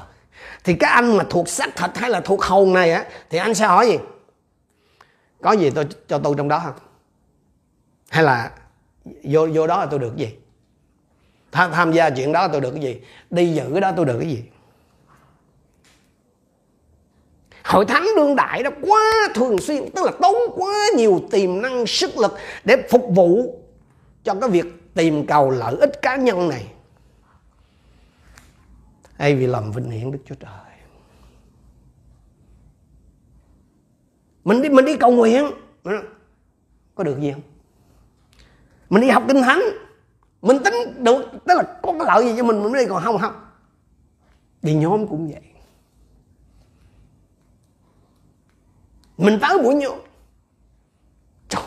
Thì 0.64 0.74
cái 0.74 0.90
anh 0.90 1.16
mà 1.16 1.24
thuộc 1.30 1.48
xác 1.48 1.76
thịt 1.76 1.90
hay 1.94 2.10
là 2.10 2.20
thuộc 2.20 2.42
hồn 2.42 2.72
này 2.72 2.92
á 2.92 3.04
thì 3.30 3.38
anh 3.38 3.54
sẽ 3.54 3.66
hỏi 3.66 3.86
gì? 3.86 3.98
Có 5.42 5.52
gì 5.52 5.70
tôi 5.70 5.86
cho 6.08 6.18
tôi 6.18 6.34
trong 6.38 6.48
đó 6.48 6.62
không? 6.64 6.74
Hay 8.08 8.24
là 8.24 8.50
vô 9.22 9.48
vô 9.54 9.66
đó 9.66 9.78
là 9.78 9.86
tôi 9.86 9.98
được 9.98 10.12
cái 10.16 10.26
gì? 10.26 10.36
Tham, 11.52 11.72
tham 11.72 11.92
gia 11.92 12.10
chuyện 12.10 12.32
đó 12.32 12.48
tôi 12.48 12.60
được 12.60 12.70
cái 12.70 12.82
gì? 12.82 13.00
Đi 13.30 13.54
giữ 13.54 13.68
cái 13.72 13.80
đó 13.80 13.92
tôi 13.96 14.04
được 14.04 14.18
cái 14.18 14.28
gì? 14.28 14.44
Hội 17.66 17.84
thánh 17.84 18.06
đương 18.16 18.36
đại 18.36 18.62
đó 18.62 18.70
quá 18.82 19.28
thường 19.34 19.58
xuyên, 19.58 19.90
tức 19.90 20.04
là 20.04 20.12
tốn 20.20 20.36
quá 20.54 20.74
nhiều 20.96 21.22
tiềm 21.30 21.62
năng, 21.62 21.86
sức 21.86 22.18
lực 22.18 22.34
để 22.64 22.76
phục 22.90 23.06
vụ 23.14 23.58
cho 24.24 24.34
cái 24.34 24.50
việc 24.50 24.94
tìm 24.94 25.26
cầu 25.26 25.50
lợi 25.50 25.76
ích 25.80 26.02
cá 26.02 26.16
nhân 26.16 26.48
này. 26.48 26.66
Hay 29.18 29.34
vì 29.34 29.46
làm 29.46 29.72
vinh 29.72 29.90
hiển 29.90 30.12
đức 30.12 30.18
chúa 30.28 30.34
trời. 30.34 30.50
Mình 34.44 34.62
đi 34.62 34.68
mình 34.68 34.84
đi 34.84 34.96
cầu 34.96 35.10
nguyện. 35.10 35.50
Có 36.94 37.04
được 37.04 37.20
gì 37.20 37.32
không? 37.32 37.42
Mình 38.90 39.02
đi 39.02 39.08
học 39.08 39.22
kinh 39.28 39.42
thánh. 39.42 39.62
Mình 40.42 40.58
tính 40.64 40.74
được 41.04 41.22
tức 41.46 41.54
là 41.54 41.62
có 41.82 41.92
cái 41.92 42.06
lợi 42.06 42.24
gì 42.24 42.34
cho 42.36 42.44
mình 42.44 42.62
mình 42.62 42.72
mới 42.72 42.84
đi, 42.84 42.88
còn 42.88 43.02
không 43.02 43.18
không. 43.18 43.34
Đi 44.62 44.74
nhóm 44.74 45.06
cũng 45.06 45.28
vậy. 45.28 45.42
Mình 49.18 49.38
tới 49.40 49.58
buổi 49.62 49.74
nhóm 49.74 49.98
Trời. 51.48 51.62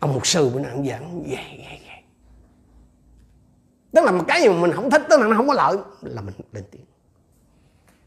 ông 0.00 0.12
mục 0.12 0.26
sư 0.26 0.50
bữa 0.50 0.60
nay 0.60 0.70
ông 0.70 0.86
giảng 0.86 1.22
vậy 1.22 1.44
vậy 1.48 1.80
vậy 1.86 1.92
tức 3.92 4.04
là 4.04 4.12
một 4.12 4.24
cái 4.28 4.42
gì 4.42 4.48
mà 4.48 4.54
mình 4.54 4.72
không 4.72 4.90
thích, 4.90 5.02
tức 5.10 5.20
là 5.20 5.26
nó 5.26 5.36
không 5.36 5.48
có 5.48 5.54
lợi, 5.54 5.76
là 6.02 6.22
mình 6.22 6.34
lên 6.52 6.64
tiếng. 6.70 6.84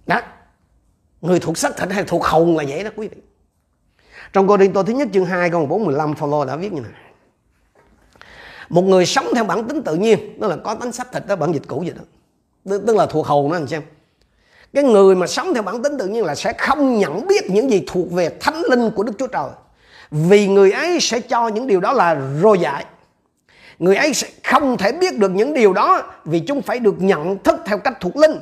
Đó. 0.07 0.21
Người 1.21 1.39
thuộc 1.39 1.57
xác 1.57 1.77
thịt 1.77 1.89
hay 1.91 2.03
thuộc 2.03 2.25
hồn 2.25 2.57
là 2.57 2.63
vậy 2.67 2.83
đó, 2.83 2.89
quý 2.95 3.07
vị. 3.07 3.17
Trong 4.33 4.47
Cô 4.47 4.57
Đinh 4.57 4.73
Tô 4.73 4.83
thứ 4.83 4.93
nhất 4.93 5.07
chương 5.13 5.25
2 5.25 5.49
câu 5.49 5.65
4 5.65 5.85
15 5.85 6.15
Phaolô 6.15 6.45
đã 6.45 6.55
viết 6.55 6.73
như 6.73 6.81
này. 6.81 6.91
Một 8.69 8.81
người 8.81 9.05
sống 9.05 9.25
theo 9.35 9.43
bản 9.43 9.67
tính 9.67 9.83
tự 9.83 9.95
nhiên, 9.95 10.37
tức 10.41 10.47
là 10.47 10.57
có 10.63 10.75
tính 10.75 10.91
xác 10.91 11.11
thịt 11.11 11.27
đó, 11.27 11.35
bản 11.35 11.53
dịch 11.53 11.63
cũ 11.67 11.79
vậy 11.79 11.95
đó. 11.97 12.03
Tức 12.87 12.95
là 12.95 13.05
thuộc 13.05 13.27
hồn 13.27 13.51
đó, 13.51 13.57
anh 13.57 13.67
xem 13.67 13.81
cái 14.75 14.83
người 14.83 15.15
mà 15.15 15.27
sống 15.27 15.53
theo 15.53 15.63
bản 15.63 15.83
tính 15.83 15.97
tự 15.99 16.07
nhiên 16.07 16.25
là 16.25 16.35
sẽ 16.35 16.53
không 16.53 16.99
nhận 16.99 17.27
biết 17.27 17.49
những 17.49 17.71
gì 17.71 17.83
thuộc 17.87 18.11
về 18.11 18.29
thánh 18.39 18.61
linh 18.69 18.91
của 18.91 19.03
Đức 19.03 19.13
Chúa 19.19 19.27
Trời. 19.27 19.49
Vì 20.11 20.47
người 20.47 20.71
ấy 20.71 20.99
sẽ 20.99 21.19
cho 21.19 21.47
những 21.47 21.67
điều 21.67 21.79
đó 21.79 21.93
là 21.93 22.21
rô 22.41 22.53
dại. 22.53 22.85
Người 23.79 23.95
ấy 23.95 24.13
sẽ 24.13 24.27
không 24.43 24.77
thể 24.77 24.91
biết 24.91 25.17
được 25.17 25.31
những 25.31 25.53
điều 25.53 25.73
đó 25.73 26.13
vì 26.25 26.39
chúng 26.39 26.61
phải 26.61 26.79
được 26.79 26.95
nhận 27.01 27.37
thức 27.43 27.55
theo 27.65 27.77
cách 27.77 27.93
thuộc 28.01 28.15
linh. 28.15 28.39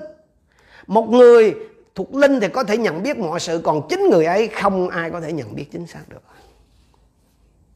Một 0.87 1.09
người 1.09 1.55
thuộc 1.95 2.15
linh 2.15 2.39
thì 2.39 2.47
có 2.47 2.63
thể 2.63 2.77
nhận 2.77 3.03
biết 3.03 3.17
mọi 3.17 3.39
sự, 3.39 3.61
còn 3.63 3.87
chính 3.89 4.09
người 4.09 4.25
ấy 4.25 4.47
không 4.47 4.89
ai 4.89 5.11
có 5.11 5.21
thể 5.21 5.33
nhận 5.33 5.55
biết 5.55 5.65
chính 5.71 5.87
xác 5.87 6.09
được. 6.09 6.21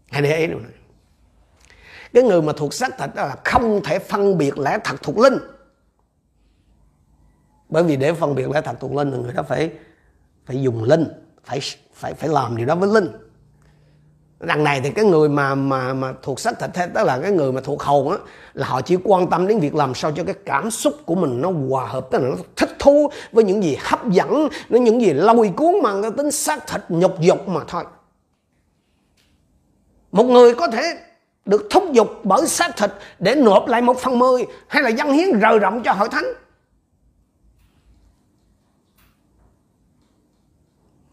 Hãy 0.09 0.21
để 0.21 0.37
ý 0.37 0.47
điều 0.47 0.59
này. 0.59 0.71
Cái 2.13 2.23
người 2.23 2.41
mà 2.41 2.53
thuộc 2.57 2.73
xác 2.73 2.97
thịt 2.97 3.09
là 3.15 3.35
không 3.45 3.81
thể 3.83 3.99
phân 3.99 4.37
biệt 4.37 4.59
lẽ 4.59 4.77
thật 4.83 4.95
thuộc 5.01 5.17
linh 5.17 5.37
bởi 7.69 7.83
vì 7.83 7.95
để 7.95 8.13
phân 8.13 8.35
biệt 8.35 8.49
lẽ 8.49 8.61
thật 8.61 8.75
thuộc 8.79 8.95
linh, 8.95 9.11
thì 9.11 9.17
người 9.17 9.33
đó 9.33 9.43
phải 9.43 9.71
phải 10.45 10.61
dùng 10.61 10.83
linh, 10.83 11.05
phải 11.43 11.59
phải 11.93 12.13
phải 12.13 12.29
làm 12.29 12.57
điều 12.57 12.65
đó 12.65 12.75
với 12.75 12.89
linh. 12.89 13.11
Đằng 14.39 14.63
này 14.63 14.81
thì 14.83 14.91
cái 14.91 15.05
người 15.05 15.29
mà 15.29 15.55
mà 15.55 15.93
mà 15.93 16.13
thuộc 16.23 16.39
xác 16.39 16.59
thịt 16.59 16.69
tức 16.93 17.03
là 17.03 17.19
cái 17.19 17.31
người 17.31 17.51
mà 17.51 17.61
thuộc 17.61 17.81
hồn 17.81 18.11
á, 18.11 18.17
là 18.53 18.67
họ 18.67 18.81
chỉ 18.81 18.97
quan 19.03 19.29
tâm 19.29 19.47
đến 19.47 19.59
việc 19.59 19.75
làm 19.75 19.93
sao 19.93 20.11
cho 20.11 20.23
cái 20.23 20.35
cảm 20.45 20.71
xúc 20.71 20.93
của 21.05 21.15
mình 21.15 21.41
nó 21.41 21.51
hòa 21.69 21.87
hợp, 21.87 22.07
tức 22.11 22.21
là 22.21 22.29
nó 22.29 22.35
thích 22.55 22.69
thú 22.79 23.09
với 23.31 23.43
những 23.43 23.63
gì 23.63 23.77
hấp 23.81 24.09
dẫn, 24.09 24.47
với 24.69 24.79
những 24.79 25.01
gì 25.01 25.13
lôi 25.13 25.51
cuốn 25.55 25.75
mà 25.83 26.01
cái 26.01 26.11
tính 26.17 26.31
xác 26.31 26.67
thịt, 26.67 26.81
nhục 26.89 27.19
dục 27.19 27.47
mà 27.47 27.61
thôi. 27.67 27.83
Một 30.11 30.23
người 30.23 30.53
có 30.53 30.67
thể 30.67 30.97
được 31.45 31.67
thúc 31.69 31.83
giục 31.91 32.07
bởi 32.23 32.47
xác 32.47 32.77
thịt 32.77 32.91
để 33.19 33.35
nộp 33.35 33.67
lại 33.67 33.81
một 33.81 33.97
phần 33.97 34.19
mười 34.19 34.45
hay 34.67 34.83
là 34.83 34.89
dân 34.89 35.11
hiến 35.11 35.39
rời 35.39 35.59
rộng 35.59 35.83
cho 35.83 35.91
hội 35.91 36.09
thánh. 36.09 36.25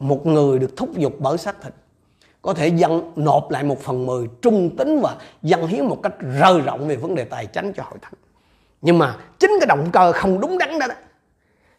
Một 0.04 0.26
người 0.26 0.58
được 0.58 0.76
thúc 0.76 0.96
giục 0.96 1.12
bởi 1.18 1.38
xác 1.38 1.62
thịt. 1.62 1.72
Có 2.42 2.54
thể 2.54 2.68
dân 2.68 3.12
nộp 3.16 3.50
lại 3.50 3.64
một 3.64 3.80
phần 3.80 4.06
mười 4.06 4.28
trung 4.42 4.76
tính 4.76 5.00
và 5.02 5.16
dân 5.42 5.66
hiến 5.66 5.84
một 5.84 6.00
cách 6.02 6.12
rơi 6.20 6.60
rộng 6.60 6.88
về 6.88 6.96
vấn 6.96 7.14
đề 7.14 7.24
tài 7.24 7.46
chính 7.46 7.72
cho 7.72 7.82
hội 7.82 7.98
thánh. 8.02 8.14
Nhưng 8.82 8.98
mà 8.98 9.16
chính 9.38 9.50
cái 9.60 9.66
động 9.66 9.90
cơ 9.92 10.12
không 10.12 10.40
đúng 10.40 10.58
đắn 10.58 10.78
đó, 10.78 10.86
đó 10.86 10.94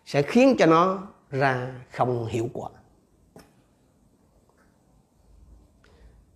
sẽ 0.06 0.22
khiến 0.22 0.56
cho 0.60 0.66
nó 0.66 1.00
ra 1.32 1.68
không 1.92 2.26
hiệu 2.26 2.50
quả. 2.54 2.70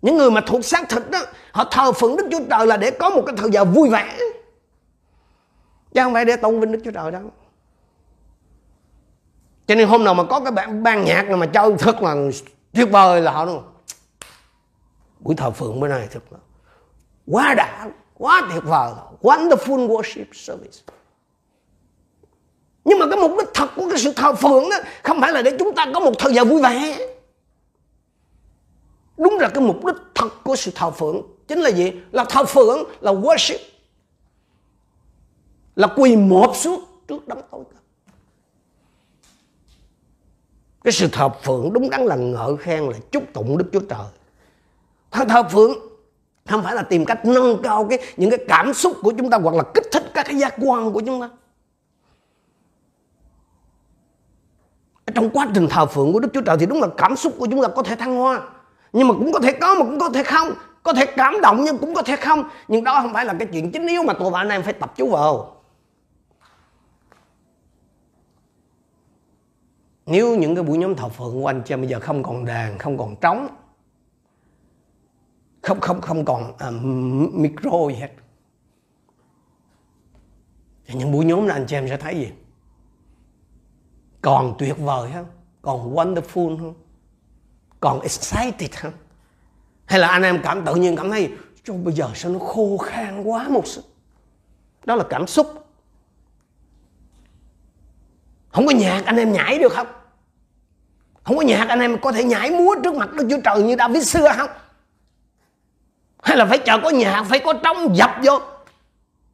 Những 0.02 0.18
người 0.18 0.32
mà 0.32 0.42
thuộc 0.48 0.66
xác 0.66 0.90
thịt 0.90 1.04
đó 1.12 1.20
họ 1.52 1.66
thờ 1.72 1.92
phượng 1.92 2.16
đức 2.16 2.28
chúa 2.32 2.40
trời 2.50 2.68
là 2.68 2.78
để 2.78 2.92
có 2.92 3.10
một 3.10 3.24
cái 3.26 3.36
thời 3.38 3.52
giờ 3.52 3.66
vui 3.66 3.90
vẻ. 3.90 4.18
Chứ 5.94 6.04
không 6.04 6.14
phải 6.14 6.26
để 6.26 6.36
tôn 6.36 6.60
vinh 6.60 6.72
đức 6.72 6.80
chúa 6.86 6.92
trời 6.92 7.12
đâu 7.12 7.32
cho 9.70 9.76
nên 9.76 9.88
hôm 9.88 10.04
nào 10.04 10.14
mà 10.14 10.24
có 10.24 10.40
cái 10.40 10.52
bạn 10.52 10.84
ban 10.84 11.06
nhạc 11.06 11.28
nào 11.28 11.38
mà 11.38 11.46
chơi 11.46 11.76
thật 11.80 12.02
là 12.02 12.16
tuyệt 12.74 12.88
vời 12.92 13.22
là 13.22 13.32
họ 13.32 13.46
nói, 13.46 13.60
buổi 15.20 15.36
thờ 15.36 15.52
phượng 15.52 15.80
bữa 15.80 15.88
nay 15.88 16.08
thật 16.12 16.20
là 16.32 16.38
quá 17.28 17.54
đã, 17.54 17.90
quá 18.14 18.48
tuyệt 18.52 18.64
vời, 18.64 18.92
wonderful 19.22 19.88
worship 19.88 20.26
service. 20.34 20.80
Nhưng 22.86 23.00
mà 23.00 23.06
cái 23.10 23.20
mục 23.20 23.32
đích 23.38 23.48
thật 23.54 23.70
của 23.76 23.90
cái 23.90 24.00
sự 24.00 24.14
thờ 24.14 24.34
phượng 24.34 24.70
đó 24.70 24.78
không 25.04 25.22
phải 25.22 25.32
là 25.32 25.42
để 25.42 25.56
chúng 25.60 25.76
ta 25.76 25.86
có 25.94 26.00
một 26.00 26.14
thời 26.20 26.34
giờ 26.34 26.44
vui 26.44 26.62
vẻ. 26.62 26.98
Đúng 29.18 29.38
là 29.40 29.50
cái 29.50 29.64
mục 29.64 29.86
đích 29.86 29.96
thật 30.16 30.30
của 30.44 30.56
sự 30.56 30.72
thờ 30.76 30.92
phượng. 30.92 31.22
Chính 31.48 31.60
là 31.60 31.70
gì? 31.70 31.92
Là 32.12 32.26
thờ 32.30 32.44
phượng, 32.44 32.84
là 33.02 33.12
worship, 33.14 33.60
là 35.76 35.88
quỳ 35.98 36.16
một 36.16 36.56
xuống 36.56 36.84
trước 37.08 37.28
đấng 37.28 37.42
tối. 37.52 37.64
cao 37.72 37.79
cái 40.84 40.92
sự 40.92 41.08
thờ 41.12 41.30
phượng 41.44 41.74
đúng 41.74 41.90
đắn 41.90 42.06
là 42.06 42.16
ngợi 42.16 42.58
khen 42.58 42.84
là 42.84 42.98
chúc 43.12 43.24
tụng 43.34 43.58
đức 43.58 43.66
chúa 43.74 43.80
trời. 43.80 44.06
Thờ, 45.12 45.26
thờ 45.30 45.44
phượng 45.44 45.74
không 46.50 46.64
phải 46.64 46.76
là 46.76 46.82
tìm 46.82 47.06
cách 47.06 47.26
nâng 47.26 47.62
cao 47.64 47.88
cái 47.90 48.00
những 48.18 48.30
cái 48.30 48.40
cảm 48.48 48.74
xúc 48.74 48.94
của 49.02 49.14
chúng 49.18 49.30
ta 49.30 49.38
hoặc 49.38 49.56
là 49.56 49.64
kích 49.74 49.86
thích 49.92 50.04
các 50.14 50.26
cái 50.26 50.36
giác 50.36 50.56
quan 50.58 50.92
của 50.92 51.02
chúng 51.06 51.22
ta. 51.22 51.30
Trong 55.16 55.30
quá 55.30 55.48
trình 55.56 55.68
thờ 55.70 55.86
phượng 55.86 56.14
của 56.14 56.20
Đức 56.20 56.30
Chúa 56.34 56.42
Trời 56.42 56.58
thì 56.60 56.66
đúng 56.66 56.82
là 56.82 56.88
cảm 56.98 57.16
xúc 57.16 57.34
của 57.40 57.48
chúng 57.52 57.62
ta 57.62 57.68
có 57.68 57.84
thể 57.84 57.96
thăng 57.96 58.16
hoa. 58.16 58.42
Nhưng 58.94 59.08
mà 59.08 59.14
cũng 59.14 59.32
có 59.32 59.40
thể 59.40 59.54
có 59.54 59.76
mà 59.76 59.86
cũng 59.86 60.00
có 60.00 60.10
thể 60.10 60.24
không. 60.24 60.54
Có 60.84 60.94
thể 60.94 61.06
cảm 61.06 61.42
động 61.42 61.64
nhưng 61.64 61.78
cũng 61.78 61.94
có 61.94 62.02
thể 62.02 62.16
không. 62.16 62.44
Nhưng 62.68 62.84
đó 62.84 63.02
không 63.02 63.14
phải 63.14 63.26
là 63.26 63.34
cái 63.40 63.48
chuyện 63.52 63.72
chính 63.72 63.88
yếu 63.88 64.04
mà 64.04 64.14
tôi 64.14 64.32
và 64.32 64.40
anh 64.40 64.50
em 64.50 64.64
phải 64.64 64.74
tập 64.74 64.94
chú 64.96 65.10
vào. 65.10 65.59
Nếu 70.10 70.36
những 70.36 70.55
cái 70.55 70.64
buổi 70.64 70.78
nhóm 70.78 70.95
thờ 70.95 71.10
phượng 71.10 71.34
của 71.34 71.47
anh 71.47 71.62
chị 71.66 71.76
bây 71.76 71.88
giờ 71.88 71.99
không 71.99 72.24
còn 72.24 72.45
đàn 72.45 72.78
không 72.78 72.97
còn 72.97 73.16
trống 73.16 73.47
không 75.62 75.80
không 75.80 76.01
không 76.01 76.26
còn 76.26 76.57
à, 76.57 76.70
micro 77.34 77.88
gì 77.89 77.95
hết 77.95 78.10
thì 80.86 80.95
những 80.95 81.12
buổi 81.12 81.26
nhóm 81.26 81.47
này 81.47 81.57
anh 81.57 81.66
chị 81.68 81.76
em 81.76 81.88
sẽ 81.88 81.97
thấy 81.97 82.16
gì? 82.16 82.32
Còn 84.22 84.55
tuyệt 84.60 84.78
vời 84.78 85.12
không 85.14 85.26
còn 85.62 85.95
wonderful 85.95 86.57
không 86.57 86.74
còn 87.80 88.01
excited 88.01 88.72
không 88.72 88.93
hay 89.86 89.99
là 89.99 90.07
anh 90.07 90.24
em 90.24 90.39
cảm 90.43 90.66
tự 90.66 90.76
nhiên 90.76 90.95
cảm 90.95 91.10
thấy 91.10 91.32
cho 91.64 91.74
bây 91.74 91.93
giờ 91.93 92.10
sao 92.16 92.32
nó 92.32 92.39
khô 92.39 92.78
khan 92.78 93.24
quá 93.24 93.49
một 93.49 93.68
sự 93.68 93.84
đó 94.86 94.95
là 94.95 95.03
cảm 95.10 95.28
xúc. 95.28 95.47
Không 98.49 98.66
có 98.68 98.72
nhạc 98.72 99.03
anh 99.05 99.18
em 99.18 99.32
nhảy 99.32 99.60
được 99.60 99.72
không? 99.72 99.88
Không 101.24 101.38
có 101.38 101.42
nhạc 101.42 101.66
anh 101.70 101.80
em 101.80 101.98
có 102.02 102.12
thể 102.12 102.24
nhảy 102.24 102.52
múa 102.52 102.76
trước 102.84 102.94
mặt 102.94 103.14
Đức 103.14 103.28
Chúa 103.30 103.42
Trời 103.44 103.64
như 103.64 103.76
David 103.80 104.08
xưa 104.08 104.32
không? 104.38 104.50
Hay 106.24 106.38
là 106.38 106.46
phải 106.46 106.58
chờ 106.58 106.80
có 106.84 106.90
nhạc, 106.90 107.24
phải 107.24 107.40
có 107.40 107.54
trống 107.54 107.96
dập 107.96 108.12
vô? 108.24 108.40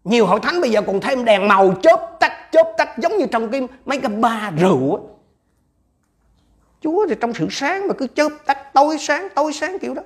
Nhiều 0.04 0.26
hội 0.26 0.40
thánh 0.40 0.62
bây 0.62 0.72
giờ 0.72 0.82
còn 0.88 1.02
thêm 1.02 1.26
đèn 1.26 1.48
màu 1.48 1.76
chớp 1.84 2.18
tắt 2.20 2.32
chớp 2.52 2.74
tắt, 2.78 2.90
giống 2.98 3.18
như 3.18 3.26
trong 3.32 3.52
cái 3.52 3.68
mấy 3.86 4.00
cái 4.00 4.12
ba 4.12 4.52
rượu 4.60 4.96
á. 4.96 5.02
Chúa 6.82 7.06
thì 7.10 7.16
trong 7.22 7.34
sự 7.34 7.48
sáng 7.52 7.88
mà 7.88 7.94
cứ 7.94 8.08
chớp 8.08 8.30
tắt, 8.46 8.74
tối 8.74 8.98
sáng 9.00 9.28
tối 9.36 9.54
sáng 9.54 9.80
kiểu 9.80 9.94
đó. 9.94 10.02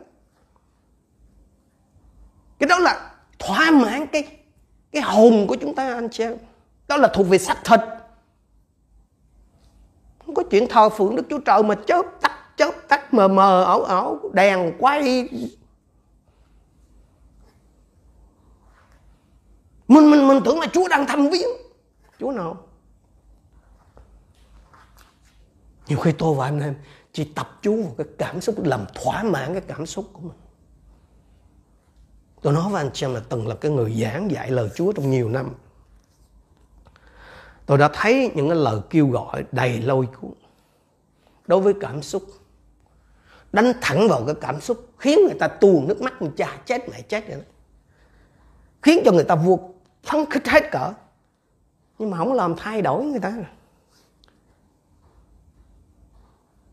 Cái 2.60 2.68
đó 2.68 2.80
là 2.80 3.12
thỏa 3.40 3.72
mãn 3.72 4.08
cái 4.08 4.28
cái 4.92 5.02
hồn 5.02 5.48
của 5.48 5.56
chúng 5.56 5.76
ta, 5.76 5.94
anh 5.94 6.10
chị 6.10 6.24
em. 6.24 6.38
Đó 6.88 6.98
là 6.98 7.08
thuộc 7.08 7.30
về 7.30 7.38
xác 7.38 7.58
thịt 7.64 7.80
có 10.40 10.50
chuyện 10.50 10.68
thờ 10.70 10.90
phượng 10.90 11.16
đức 11.16 11.24
chúa 11.30 11.40
trời 11.40 11.64
mà 11.64 11.76
chớp 11.88 12.06
tắt 12.22 12.32
chớp 12.58 12.72
tắt, 12.88 13.14
mờ 13.14 13.28
mờ, 13.28 13.64
ảo 13.64 13.84
ảo, 13.84 14.20
đèn 14.34 14.74
quay. 14.80 15.30
Mình 19.88 20.12
mình 20.12 20.28
mình 20.28 20.42
tưởng 20.46 20.60
là 20.60 20.68
chúa 20.74 20.88
đang 20.88 21.08
thăm 21.08 21.30
viếng. 21.30 21.50
Chúa 22.20 22.32
nào? 22.32 22.58
Nhiều 25.88 26.00
khi 26.00 26.12
tôi 26.12 26.36
và 26.36 26.46
anh 26.46 26.60
em 26.60 26.76
chỉ 27.14 27.24
tập 27.36 27.60
trung 27.62 27.84
vào 27.84 27.94
cái 27.98 28.08
cảm 28.18 28.42
xúc, 28.42 28.56
làm 28.64 28.86
thỏa 28.96 29.24
mãn 29.24 29.54
cái 29.54 29.64
cảm 29.68 29.86
xúc 29.86 30.06
của 30.14 30.22
mình. 30.22 30.38
Tôi 32.42 32.54
nói 32.54 32.72
với 32.72 32.84
anh 32.84 32.90
chị 32.94 33.06
em 33.06 33.14
là 33.14 33.22
từng 33.30 33.48
là 33.48 33.56
cái 33.56 33.72
người 33.72 34.02
giảng 34.02 34.32
dạy 34.32 34.52
lời 34.52 34.70
Chúa 34.76 34.92
trong 34.92 35.12
nhiều 35.12 35.30
năm 35.30 35.54
tôi 37.70 37.78
đã 37.78 37.89
thấy 37.93 38.32
những 38.36 38.49
cái 38.49 38.57
lời 38.57 38.80
kêu 38.89 39.07
gọi 39.07 39.43
đầy 39.51 39.82
lôi 39.82 40.07
cuốn 40.22 40.32
đối 41.47 41.61
với 41.61 41.74
cảm 41.82 42.01
xúc. 42.01 42.24
Đánh 43.51 43.74
thẳng 43.82 44.07
vào 44.09 44.24
cái 44.26 44.36
cảm 44.41 44.61
xúc, 44.61 44.89
khiến 44.97 45.20
người 45.26 45.39
ta 45.39 45.47
tuôn 45.47 45.88
nước 45.88 46.01
mắt 46.01 46.13
cha, 46.38 46.57
chết 46.65 46.89
mẹ 46.89 47.01
chết 47.01 47.28
rồi 47.28 47.38
đó. 47.38 47.43
khiến 48.82 49.01
cho 49.05 49.11
người 49.11 49.24
ta 49.24 49.36
vượt 49.36 49.59
phấn 50.03 50.26
khích 50.30 50.47
hết 50.47 50.72
cỡ. 50.72 50.93
Nhưng 51.99 52.09
mà 52.09 52.17
không 52.17 52.34
làm 52.34 52.55
thay 52.57 52.82
đổi 52.82 53.03
người 53.03 53.20
ta. 53.20 53.34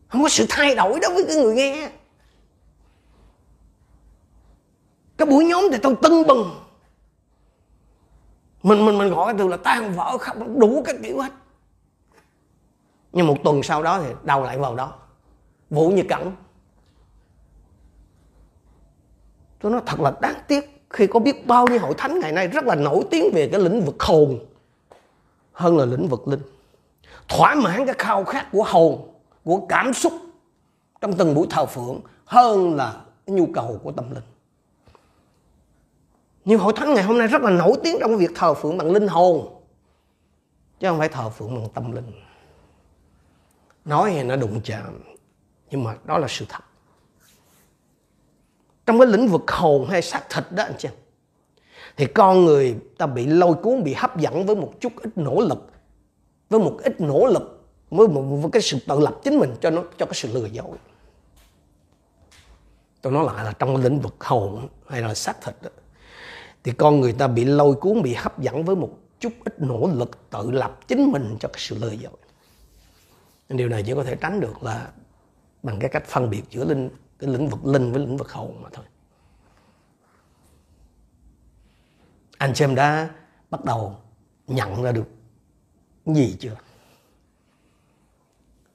Không 0.07 0.23
có 0.23 0.29
sự 0.29 0.45
thay 0.49 0.75
đổi 0.75 0.99
đối 1.01 1.13
với 1.13 1.25
cái 1.27 1.35
người 1.35 1.55
nghe. 1.55 1.89
Cái 5.17 5.25
buổi 5.25 5.45
nhóm 5.45 5.63
thì 5.71 5.77
tôi 5.83 5.95
tưng 6.01 6.27
bừng 6.27 6.66
mình 8.67 8.85
mình 8.85 8.97
mình 8.97 9.09
gọi 9.09 9.25
cái 9.25 9.35
từ 9.37 9.47
là 9.47 9.57
tan 9.57 9.93
vỡ 9.93 10.17
khắp, 10.17 10.37
đủ 10.57 10.83
các 10.85 10.95
kiểu 11.03 11.19
hết. 11.19 11.31
Nhưng 13.11 13.27
một 13.27 13.37
tuần 13.43 13.63
sau 13.63 13.83
đó 13.83 13.99
thì 14.03 14.13
đau 14.23 14.43
lại 14.43 14.57
vào 14.57 14.75
đó. 14.75 14.93
Vũ 15.69 15.89
như 15.89 16.03
cẩn 16.09 16.31
tôi 19.59 19.71
nói 19.71 19.81
thật 19.85 19.99
là 19.99 20.13
đáng 20.21 20.35
tiếc 20.47 20.85
khi 20.89 21.07
có 21.07 21.19
biết 21.19 21.47
bao 21.47 21.67
nhiêu 21.67 21.79
hội 21.79 21.93
thánh 21.97 22.19
ngày 22.19 22.31
nay 22.31 22.47
rất 22.47 22.65
là 22.65 22.75
nổi 22.75 23.03
tiếng 23.11 23.29
về 23.33 23.49
cái 23.51 23.61
lĩnh 23.61 23.81
vực 23.81 24.03
hồn 24.03 24.39
hơn 25.51 25.77
là 25.77 25.85
lĩnh 25.85 26.07
vực 26.07 26.27
linh. 26.27 26.41
Thỏa 27.27 27.55
mãn 27.55 27.85
cái 27.85 27.95
khao 27.97 28.23
khát 28.23 28.47
của 28.51 28.63
hồn, 28.63 29.11
của 29.43 29.65
cảm 29.69 29.93
xúc 29.93 30.13
trong 31.01 31.13
từng 31.13 31.35
buổi 31.35 31.47
thờ 31.49 31.65
phượng 31.65 32.01
hơn 32.25 32.75
là 32.75 33.01
cái 33.25 33.35
nhu 33.35 33.47
cầu 33.53 33.79
của 33.83 33.91
tâm 33.91 34.11
linh 34.11 34.23
nhưng 36.47 36.59
hội 36.59 36.73
thánh 36.75 36.93
ngày 36.93 37.03
hôm 37.03 37.17
nay 37.17 37.27
rất 37.27 37.41
là 37.41 37.49
nổi 37.49 37.73
tiếng 37.83 37.97
trong 37.99 38.17
việc 38.17 38.31
thờ 38.35 38.53
phượng 38.53 38.77
bằng 38.77 38.91
linh 38.91 39.07
hồn. 39.07 39.61
Chứ 40.79 40.87
không 40.87 40.99
phải 40.99 41.09
thờ 41.09 41.29
phượng 41.29 41.55
bằng 41.55 41.69
tâm 41.73 41.91
linh. 41.91 42.11
Nói 43.85 44.11
thì 44.13 44.23
nó 44.23 44.35
đụng 44.35 44.61
chạm 44.63 45.01
nhưng 45.71 45.83
mà 45.83 45.95
đó 46.03 46.17
là 46.17 46.27
sự 46.29 46.45
thật. 46.49 46.63
Trong 48.85 48.99
cái 48.99 49.07
lĩnh 49.07 49.27
vực 49.27 49.51
hồn 49.51 49.87
hay 49.89 50.01
xác 50.01 50.29
thịt 50.29 50.43
đó 50.51 50.63
anh 50.63 50.75
chị 50.77 50.89
thì 51.97 52.05
con 52.05 52.45
người 52.45 52.75
ta 52.97 53.05
bị 53.05 53.25
lôi 53.25 53.53
cuốn 53.53 53.83
bị 53.83 53.93
hấp 53.93 54.17
dẫn 54.17 54.45
với 54.45 54.55
một 54.55 54.73
chút 54.79 54.93
ít 54.95 55.09
nỗ 55.15 55.41
lực 55.41 55.71
với 56.49 56.59
một 56.59 56.79
ít 56.83 57.01
nỗ 57.01 57.25
lực 57.25 57.67
với 57.89 58.07
một, 58.07 58.21
với 58.21 58.51
cái 58.51 58.61
sự 58.61 58.77
tự 58.87 58.99
lập 58.99 59.15
chính 59.23 59.39
mình 59.39 59.55
cho 59.61 59.69
nó 59.69 59.83
cho 59.97 60.05
cái 60.05 60.13
sự 60.13 60.33
lừa 60.33 60.45
dối. 60.45 60.77
Tôi 63.01 63.13
nói 63.13 63.25
lại 63.25 63.45
là 63.45 63.53
trong 63.59 63.75
cái 63.75 63.83
lĩnh 63.83 63.99
vực 63.99 64.23
hồn 64.23 64.67
hay 64.87 65.01
là 65.01 65.13
xác 65.13 65.41
thịt 65.41 65.55
đó, 65.61 65.69
thì 66.67 66.73
con 66.73 67.01
người 67.01 67.13
ta 67.13 67.27
bị 67.27 67.45
lôi 67.45 67.75
cuốn, 67.75 68.01
bị 68.01 68.13
hấp 68.13 68.39
dẫn 68.39 68.65
với 68.65 68.75
một 68.75 68.89
chút 69.19 69.33
ít 69.45 69.61
nỗ 69.61 69.89
lực 69.93 70.29
tự 70.29 70.51
lập 70.51 70.79
chính 70.87 71.11
mình 71.11 71.37
cho 71.39 71.47
cái 71.47 71.59
sự 71.59 71.77
lừa 71.77 71.91
dối. 71.91 72.13
Điều 73.49 73.69
này 73.69 73.83
chỉ 73.85 73.93
có 73.93 74.03
thể 74.03 74.15
tránh 74.15 74.39
được 74.39 74.63
là 74.63 74.91
bằng 75.63 75.79
cái 75.79 75.89
cách 75.89 76.05
phân 76.05 76.29
biệt 76.29 76.43
giữa 76.49 76.65
linh, 76.65 76.89
cái 77.19 77.29
lĩnh 77.29 77.49
vực 77.49 77.65
linh 77.65 77.91
với 77.91 78.01
lĩnh 78.01 78.17
vực 78.17 78.31
hồn 78.31 78.61
mà 78.63 78.69
thôi. 78.73 78.85
Anh 82.37 82.55
xem 82.55 82.75
đã 82.75 83.09
bắt 83.49 83.65
đầu 83.65 83.97
nhận 84.47 84.83
ra 84.83 84.91
được 84.91 85.07
gì 86.05 86.35
chưa? 86.39 86.55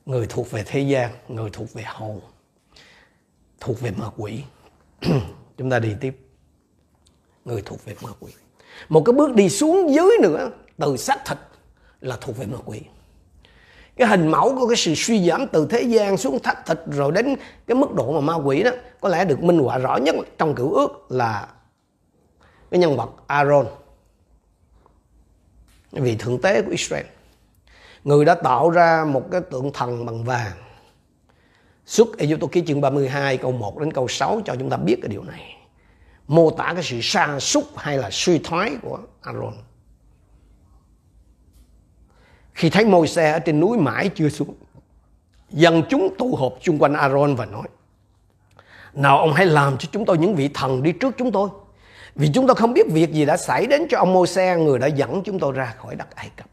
Người 0.07 0.27
thuộc 0.27 0.51
về 0.51 0.63
thế 0.67 0.81
gian, 0.81 1.11
người 1.29 1.51
thuộc 1.53 1.73
về 1.73 1.83
hồn, 1.87 2.21
thuộc 3.61 3.81
về 3.81 3.91
ma 3.91 4.11
quỷ. 4.17 4.45
Chúng 5.57 5.71
ta 5.71 5.79
đi 5.79 5.95
tiếp 6.01 6.32
người 7.45 7.63
thuộc 7.63 7.85
về 7.85 7.95
ma 8.03 8.11
quỷ. 8.21 8.33
Một 8.89 9.03
cái 9.05 9.13
bước 9.13 9.35
đi 9.35 9.49
xuống 9.49 9.95
dưới 9.95 10.11
nữa, 10.23 10.51
từ 10.79 10.97
xác 10.97 11.25
thịt 11.27 11.39
là 12.01 12.17
thuộc 12.21 12.37
về 12.37 12.47
ma 12.47 12.59
quỷ. 12.65 12.81
Cái 13.97 14.09
hình 14.09 14.29
mẫu 14.29 14.57
của 14.59 14.67
cái 14.67 14.77
sự 14.77 14.95
suy 14.95 15.29
giảm 15.29 15.47
từ 15.47 15.67
thế 15.71 15.83
gian 15.83 16.17
xuống 16.17 16.39
thắt 16.39 16.67
thịt 16.67 16.79
rồi 16.87 17.13
đến 17.13 17.37
cái 17.67 17.75
mức 17.75 17.95
độ 17.95 18.13
mà 18.13 18.21
ma 18.21 18.35
quỷ 18.35 18.63
đó, 18.63 18.71
có 19.01 19.09
lẽ 19.09 19.25
được 19.25 19.43
minh 19.43 19.59
họa 19.59 19.79
rõ 19.79 19.97
nhất 19.97 20.17
trong 20.39 20.55
cựu 20.55 20.73
ước 20.73 21.07
là 21.09 21.49
cái 22.71 22.81
nhân 22.81 22.97
vật 22.97 23.11
Aaron. 23.27 23.67
Vị 25.93 26.17
thượng 26.17 26.41
tế 26.41 26.63
của 26.63 26.71
Israel. 26.71 27.07
Người 28.05 28.25
đã 28.25 28.35
tạo 28.35 28.71
ra 28.71 29.05
một 29.09 29.31
cái 29.33 29.41
tượng 29.41 29.71
thần 29.73 30.07
bằng 30.07 30.25
vàng. 30.25 30.53
Xuất 31.87 32.19
Ê 32.19 32.37
Tô 32.41 32.47
ký 32.47 32.63
chương 32.67 32.81
32 32.81 33.37
câu 33.37 33.53
1 33.53 33.79
đến 33.79 33.93
câu 33.93 34.09
6 34.09 34.41
cho 34.45 34.55
chúng 34.59 34.71
ta 34.71 34.77
biết 34.77 34.97
cái 35.03 35.09
điều 35.09 35.23
này 35.23 35.62
mô 36.33 36.51
tả 36.51 36.73
cái 36.75 36.83
sự 36.83 37.01
sa 37.03 37.39
sút 37.41 37.65
hay 37.77 37.99
là 37.99 38.09
suy 38.11 38.39
thoái 38.39 38.77
của 38.83 38.99
Aaron 39.23 39.55
khi 42.55 42.71
thấy 42.71 42.85
môi 42.85 43.09
xe 43.09 43.33
ở 43.33 43.39
trên 43.39 43.61
núi 43.61 43.79
mãi 43.79 44.11
chưa 44.15 44.29
xuống 44.29 44.55
dân 45.51 45.83
chúng 45.91 46.15
tụ 46.19 46.37
họp 46.37 46.53
chung 46.61 46.79
quanh 46.79 46.95
Aaron 46.95 47.35
và 47.35 47.47
nói 47.47 47.67
nào 48.95 49.19
ông 49.19 49.33
hãy 49.33 49.47
làm 49.47 49.79
cho 49.79 49.89
chúng 49.93 50.05
tôi 50.05 50.19
những 50.19 50.35
vị 50.35 50.51
thần 50.55 50.83
đi 50.83 50.93
trước 50.93 51.15
chúng 51.19 51.33
tôi 51.33 51.49
vì 52.15 52.31
chúng 52.35 52.47
tôi 52.47 52.57
không 52.57 52.73
biết 52.73 52.87
việc 52.91 53.13
gì 53.13 53.25
đã 53.25 53.37
xảy 53.37 53.67
đến 53.67 53.87
cho 53.91 53.99
ông 53.99 54.13
Môi-se 54.13 54.57
người 54.57 54.79
đã 54.79 54.87
dẫn 54.87 55.23
chúng 55.23 55.39
tôi 55.39 55.53
ra 55.53 55.75
khỏi 55.79 55.95
đất 55.95 56.15
Ai 56.15 56.31
Cập. 56.37 56.47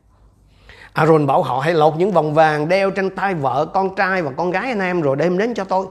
Aaron 0.94 1.28
bảo 1.28 1.44
họ 1.44 1.60
hãy 1.60 1.74
lột 1.74 1.96
những 1.98 2.12
vòng 2.12 2.34
vàng 2.34 2.68
đeo 2.68 2.92
trên 2.92 3.10
tay 3.10 3.34
vợ, 3.34 3.66
con 3.74 3.96
trai 3.96 4.22
và 4.22 4.32
con 4.38 4.52
gái 4.52 4.70
anh 4.70 4.80
em 4.80 5.02
rồi 5.02 5.16
đem 5.16 5.38
đến 5.38 5.54
cho 5.54 5.64
tôi. 5.64 5.86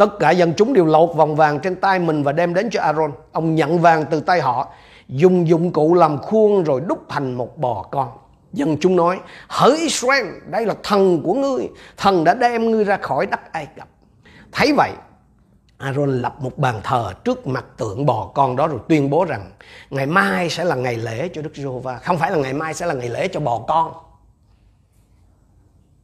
Tất 0.00 0.18
cả 0.18 0.30
dân 0.30 0.52
chúng 0.56 0.72
đều 0.72 0.86
lột 0.86 1.16
vòng 1.16 1.36
vàng 1.36 1.60
trên 1.60 1.76
tay 1.76 1.98
mình 1.98 2.22
và 2.22 2.32
đem 2.32 2.54
đến 2.54 2.68
cho 2.72 2.80
Aaron. 2.80 3.12
Ông 3.32 3.54
nhận 3.54 3.78
vàng 3.78 4.04
từ 4.10 4.20
tay 4.20 4.40
họ, 4.40 4.68
dùng 5.08 5.48
dụng 5.48 5.72
cụ 5.72 5.94
làm 5.94 6.18
khuôn 6.18 6.64
rồi 6.64 6.80
đúc 6.86 6.98
thành 7.08 7.34
một 7.34 7.58
bò 7.58 7.82
con. 7.90 8.08
Dân 8.52 8.76
chúng 8.80 8.96
nói, 8.96 9.20
hỡi 9.48 9.76
Israel, 9.76 10.26
đây 10.46 10.66
là 10.66 10.74
thần 10.82 11.22
của 11.22 11.34
ngươi, 11.34 11.68
thần 11.96 12.24
đã 12.24 12.34
đem 12.34 12.70
ngươi 12.70 12.84
ra 12.84 12.96
khỏi 12.96 13.26
đất 13.26 13.52
Ai 13.52 13.66
Cập. 13.76 13.88
Thấy 14.52 14.72
vậy, 14.76 14.90
Aaron 15.78 16.22
lập 16.22 16.34
một 16.40 16.58
bàn 16.58 16.80
thờ 16.84 17.12
trước 17.24 17.46
mặt 17.46 17.64
tượng 17.76 18.06
bò 18.06 18.30
con 18.34 18.56
đó 18.56 18.66
rồi 18.66 18.80
tuyên 18.88 19.10
bố 19.10 19.24
rằng 19.24 19.50
ngày 19.90 20.06
mai 20.06 20.50
sẽ 20.50 20.64
là 20.64 20.74
ngày 20.74 20.96
lễ 20.96 21.28
cho 21.34 21.42
Đức 21.42 21.52
Giê-hô-va, 21.54 21.96
không 21.96 22.18
phải 22.18 22.30
là 22.30 22.36
ngày 22.36 22.52
mai 22.52 22.74
sẽ 22.74 22.86
là 22.86 22.94
ngày 22.94 23.08
lễ 23.08 23.28
cho 23.28 23.40
bò 23.40 23.58
con. 23.68 23.92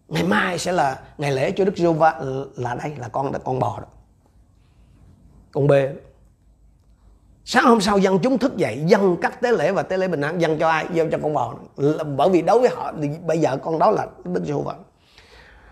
Ngày 0.08 0.24
mai 0.24 0.58
sẽ 0.58 0.72
là 0.72 1.00
ngày 1.18 1.32
lễ 1.32 1.50
cho 1.50 1.64
Đức 1.64 1.76
Giê-hô-va 1.76 2.20
là 2.56 2.74
đây 2.74 2.92
là 2.98 3.08
con 3.08 3.32
con 3.44 3.58
bò 3.58 3.78
đó. 3.80 3.86
Con 5.52 5.66
bê. 5.66 5.94
Sáng 7.44 7.64
hôm 7.64 7.80
sau 7.80 7.98
dân 7.98 8.18
chúng 8.18 8.38
thức 8.38 8.56
dậy 8.56 8.82
dân 8.86 9.16
cắt 9.16 9.40
tế 9.40 9.52
lễ 9.52 9.72
và 9.72 9.82
tế 9.82 9.96
lễ 9.96 10.08
bình 10.08 10.20
an 10.20 10.40
dân 10.40 10.58
cho 10.58 10.68
ai? 10.68 10.86
Dân 10.92 11.10
cho 11.10 11.18
con 11.22 11.34
bò. 11.34 11.54
Bởi 12.16 12.30
vì 12.30 12.42
đối 12.42 12.60
với 12.60 12.68
họ 12.68 12.92
thì 13.02 13.08
bây 13.26 13.38
giờ 13.38 13.56
con 13.56 13.78
đó 13.78 13.90
là 13.90 14.06
Đức 14.24 14.42
Giê-hô-va 14.44 14.74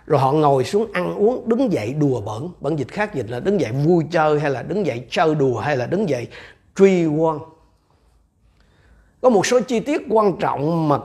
rồi 0.06 0.20
họ 0.20 0.32
ngồi 0.32 0.64
xuống 0.64 0.92
ăn 0.92 1.14
uống 1.14 1.48
đứng 1.48 1.72
dậy 1.72 1.94
đùa 1.94 2.20
bỡn 2.20 2.48
bản 2.60 2.76
dịch 2.76 2.88
khác 2.88 3.14
dịch 3.14 3.30
là 3.30 3.40
đứng 3.40 3.60
dậy 3.60 3.72
vui 3.72 4.04
chơi 4.10 4.40
hay 4.40 4.50
là 4.50 4.62
đứng 4.62 4.86
dậy 4.86 5.06
chơi 5.10 5.34
đùa 5.34 5.58
hay 5.58 5.76
là 5.76 5.86
đứng 5.86 6.08
dậy 6.08 6.28
truy 6.76 7.06
quan 7.06 7.38
có 9.20 9.30
một 9.30 9.46
số 9.46 9.60
chi 9.60 9.80
tiết 9.80 10.02
quan 10.10 10.36
trọng 10.40 10.88
mà 10.88 10.98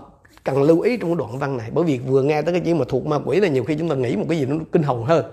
cần 0.43 0.63
lưu 0.63 0.81
ý 0.81 0.97
trong 0.97 1.17
đoạn 1.17 1.39
văn 1.39 1.57
này. 1.57 1.71
Bởi 1.73 1.83
vì 1.85 1.97
vừa 1.97 2.23
nghe 2.23 2.41
tới 2.41 2.53
cái 2.53 2.61
chuyện 2.65 2.77
mà 2.77 2.85
thuộc 2.87 3.05
ma 3.05 3.19
quỷ 3.25 3.39
là 3.39 3.47
nhiều 3.47 3.63
khi 3.63 3.75
chúng 3.75 3.89
ta 3.89 3.95
nghĩ 3.95 4.15
một 4.15 4.25
cái 4.29 4.39
gì 4.39 4.45
nó 4.45 4.55
kinh 4.71 4.83
hồn 4.83 5.05
hơn. 5.05 5.25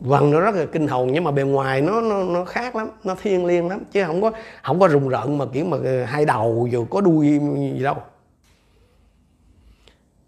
Văn 0.00 0.30
nó 0.30 0.40
rất 0.40 0.54
là 0.54 0.66
kinh 0.72 0.88
hồn, 0.88 1.12
nhưng 1.12 1.24
mà 1.24 1.30
bề 1.30 1.42
ngoài 1.42 1.80
nó 1.80 2.00
nó 2.00 2.24
nó 2.24 2.44
khác 2.44 2.76
lắm, 2.76 2.90
nó 3.04 3.14
thiêng 3.22 3.46
liêng 3.46 3.68
lắm. 3.68 3.80
Chứ 3.92 4.04
không 4.04 4.22
có 4.22 4.30
không 4.62 4.80
có 4.80 4.88
rùng 4.88 5.08
rợn 5.08 5.38
mà 5.38 5.44
kiểu 5.52 5.64
mà 5.64 5.76
ờ, 5.84 6.04
hai 6.04 6.24
đầu 6.24 6.68
dù 6.72 6.84
có 6.84 7.00
đuôi 7.00 7.40
gì 7.56 7.82
đâu. 7.82 7.96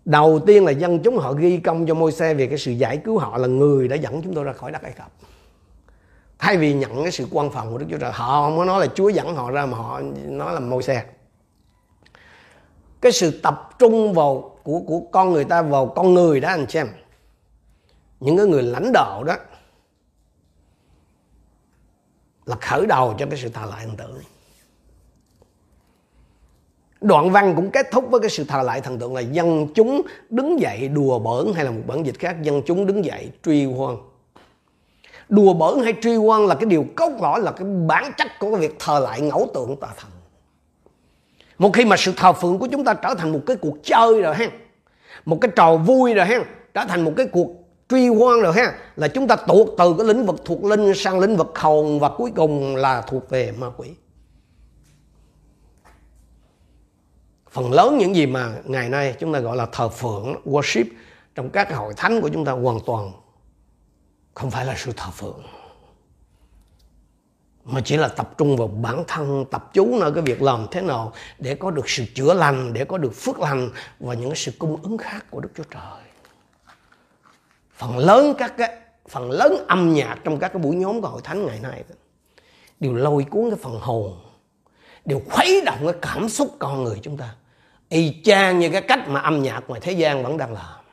Đầu 0.05 0.41
tiên 0.47 0.65
là 0.65 0.71
dân 0.71 0.99
chúng 0.99 1.19
họ 1.19 1.33
ghi 1.33 1.57
công 1.57 1.87
cho 1.87 1.95
môi 1.95 2.13
xe 2.13 2.35
về 2.35 2.47
cái 2.47 2.59
sự 2.59 2.73
giải 2.73 2.97
cứu 2.97 3.19
họ 3.19 3.39
là 3.39 3.49
người 3.49 3.89
đã 3.89 3.97
dẫn 3.97 4.23
chúng 4.23 4.35
tôi 4.35 4.45
ra 4.45 4.53
khỏi 4.53 4.73
đất 4.73 4.83
Ai 4.83 4.93
Cập. 4.93 5.13
Thay 6.39 6.57
vì 6.57 6.75
nhận 6.75 7.03
cái 7.03 7.13
sự 7.13 7.27
quan 7.31 7.51
phòng 7.51 7.73
của 7.73 7.79
Đức 7.79 7.87
Chúa 7.91 7.99
Trời, 7.99 8.13
họ 8.13 8.43
không 8.43 8.59
có 8.59 8.65
nói 8.65 8.81
là 8.81 8.87
Chúa 8.95 9.09
dẫn 9.09 9.35
họ 9.35 9.51
ra 9.51 9.67
mà 9.67 9.79
họ 9.79 10.01
nói 10.27 10.55
là 10.55 10.61
môi 10.61 10.83
xe 10.83 11.05
cái 13.05 13.13
sự 13.13 13.41
tập 13.43 13.71
trung 13.79 14.15
vào 14.15 14.59
của 14.63 14.81
của 14.87 15.01
con 15.13 15.33
người 15.33 15.45
ta, 15.45 15.63
vào 15.63 15.87
con 15.87 16.15
người 16.15 16.41
đó, 16.41 16.49
anh 16.49 16.67
xem 16.69 16.89
những 18.21 18.37
cái 18.37 18.47
người 18.47 18.63
lãnh 18.63 18.93
đạo 18.93 19.25
đó 19.25 19.37
là 22.47 22.57
khởi 22.61 22.87
đầu 22.87 23.15
cho 23.19 23.27
cái 23.31 23.39
sự 23.39 23.49
thờ 23.49 23.67
lại 23.71 23.85
thần 23.87 23.97
tượng 23.97 24.23
Đoạn 27.01 27.31
văn 27.31 27.53
cũng 27.57 27.71
kết 27.71 27.87
thúc 27.93 28.05
với 28.11 28.21
cái 28.21 28.31
sự 28.31 28.45
thờ 28.45 28.63
lại 28.63 28.81
thần 28.81 28.99
tượng 28.99 29.15
là 29.15 29.21
dân 29.21 29.69
chúng 29.75 30.03
đứng 30.31 30.61
dậy 30.61 30.89
đùa 30.89 31.19
bỡn 31.19 31.53
hay 31.55 31.65
là 31.65 31.71
một 31.71 31.83
bản 31.87 32.07
dịch 32.07 32.19
khác, 32.19 32.43
dân 32.43 32.63
chúng 32.67 32.87
đứng 32.87 33.05
dậy 33.05 33.31
truy 33.45 33.65
hoan. 33.65 33.97
Đùa 35.29 35.55
bỡn 35.55 35.85
hay 35.85 35.95
truy 36.03 36.17
hoan 36.17 36.47
là 36.47 36.55
cái 36.55 36.67
điều 36.67 36.85
cốt 36.97 37.13
lõi, 37.21 37.41
là 37.41 37.53
cái 37.53 37.69
bản 37.87 38.13
chất 38.19 38.29
của 38.39 38.51
cái 38.51 38.61
việc 38.61 38.77
thờ 38.79 38.99
lại 38.99 39.21
ngẫu 39.21 39.49
tượng 39.55 39.77
tà 39.77 39.89
thần. 39.97 40.14
Một 41.59 41.71
khi 41.75 41.85
mà 41.85 41.97
sự 41.97 42.13
thờ 42.17 42.33
phượng 42.33 42.59
của 42.59 42.69
chúng 42.73 42.85
ta 42.85 42.95
trở 42.95 43.15
thành 43.19 43.33
một 43.33 43.41
cái 43.47 43.57
cuộc 43.57 43.77
chơi 43.83 44.23
rồi 44.23 44.35
ha. 44.35 44.51
Một 45.25 45.39
cái 45.41 45.51
trò 45.57 45.77
vui 45.77 46.15
rồi 46.15 46.27
ha. 46.27 46.45
Trở 46.75 46.85
thành 46.89 47.05
một 47.05 47.13
cái 47.17 47.27
cuộc 47.27 47.51
truy 47.89 48.09
quan 48.09 48.41
rồi 48.41 48.53
ha. 48.53 48.73
Là 48.97 49.09
chúng 49.09 49.29
ta 49.29 49.37
tuột 49.37 49.69
từ 49.79 49.95
cái 49.99 50.07
lĩnh 50.07 50.27
vực 50.27 50.37
thuộc 50.45 50.65
linh 50.65 50.95
sang 50.95 51.19
lĩnh 51.19 51.37
vực 51.37 51.59
hồn 51.59 52.01
và 52.01 52.09
cuối 52.09 52.33
cùng 52.37 52.77
là 52.77 53.01
thuộc 53.01 53.31
về 53.31 53.53
ma 53.59 53.67
quỷ. 53.77 53.89
phần 57.55 57.73
lớn 57.73 57.99
những 57.99 58.17
gì 58.17 58.27
mà 58.27 58.53
ngày 58.65 58.89
nay 58.89 59.15
chúng 59.19 59.33
ta 59.33 59.39
gọi 59.39 59.57
là 59.57 59.67
thờ 59.73 59.89
phượng, 59.89 60.35
worship 60.45 60.85
trong 61.35 61.51
các 61.51 61.75
hội 61.75 61.95
thánh 61.97 62.21
của 62.21 62.29
chúng 62.29 62.45
ta 62.45 62.53
hoàn 62.53 62.79
toàn 62.87 63.13
không 64.35 64.51
phải 64.51 64.65
là 64.65 64.75
sự 64.77 64.93
thờ 64.97 65.11
phượng 65.13 65.43
mà 67.65 67.81
chỉ 67.85 67.97
là 67.97 68.09
tập 68.09 68.39
trung 68.39 68.57
vào 68.57 68.69
bản 68.69 69.05
thân, 69.09 69.45
tập 69.51 69.71
chú 69.73 69.99
nơi 70.01 70.13
cái 70.13 70.23
việc 70.23 70.43
làm 70.43 70.67
thế 70.71 70.81
nào 70.81 71.13
để 71.39 71.55
có 71.55 71.71
được 71.71 71.89
sự 71.89 72.05
chữa 72.15 72.35
lành, 72.35 72.73
để 72.73 72.85
có 72.85 72.99
được 72.99 73.15
phước 73.15 73.41
lành 73.41 73.71
và 74.01 74.15
những 74.15 74.35
sự 74.35 74.53
cung 74.59 74.83
ứng 74.83 74.99
khác 74.99 75.27
của 75.31 75.41
Đức 75.41 75.49
Chúa 75.57 75.65
Trời. 75.71 76.03
Phần 77.77 77.99
lớn 77.99 78.35
các 78.39 78.55
cái, 78.57 78.77
phần 79.09 79.31
lớn 79.31 79.65
âm 79.69 79.93
nhạc 79.93 80.19
trong 80.25 80.39
các 80.39 80.49
cái 80.49 80.63
buổi 80.63 80.77
nhóm 80.77 81.01
của 81.01 81.09
hội 81.09 81.21
thánh 81.25 81.47
ngày 81.47 81.61
nay 81.63 81.85
đều 82.81 82.95
lôi 82.95 83.25
cuốn 83.31 83.51
cái 83.51 83.59
phần 83.63 83.79
hồn, 83.81 84.19
đều 85.05 85.23
khuấy 85.31 85.63
động 85.67 85.79
cái 85.85 85.95
cảm 86.03 86.29
xúc 86.29 86.57
con 86.59 86.85
người 86.85 86.99
chúng 87.03 87.17
ta. 87.17 87.35
Y 87.89 88.23
chang 88.25 88.59
như 88.59 88.71
cái 88.71 88.83
cách 88.83 89.09
mà 89.09 89.21
âm 89.21 89.43
nhạc 89.43 89.63
ngoài 89.69 89.81
thế 89.81 89.93
gian 89.93 90.23
vẫn 90.23 90.37
đang 90.37 90.53
làm. 90.53 90.84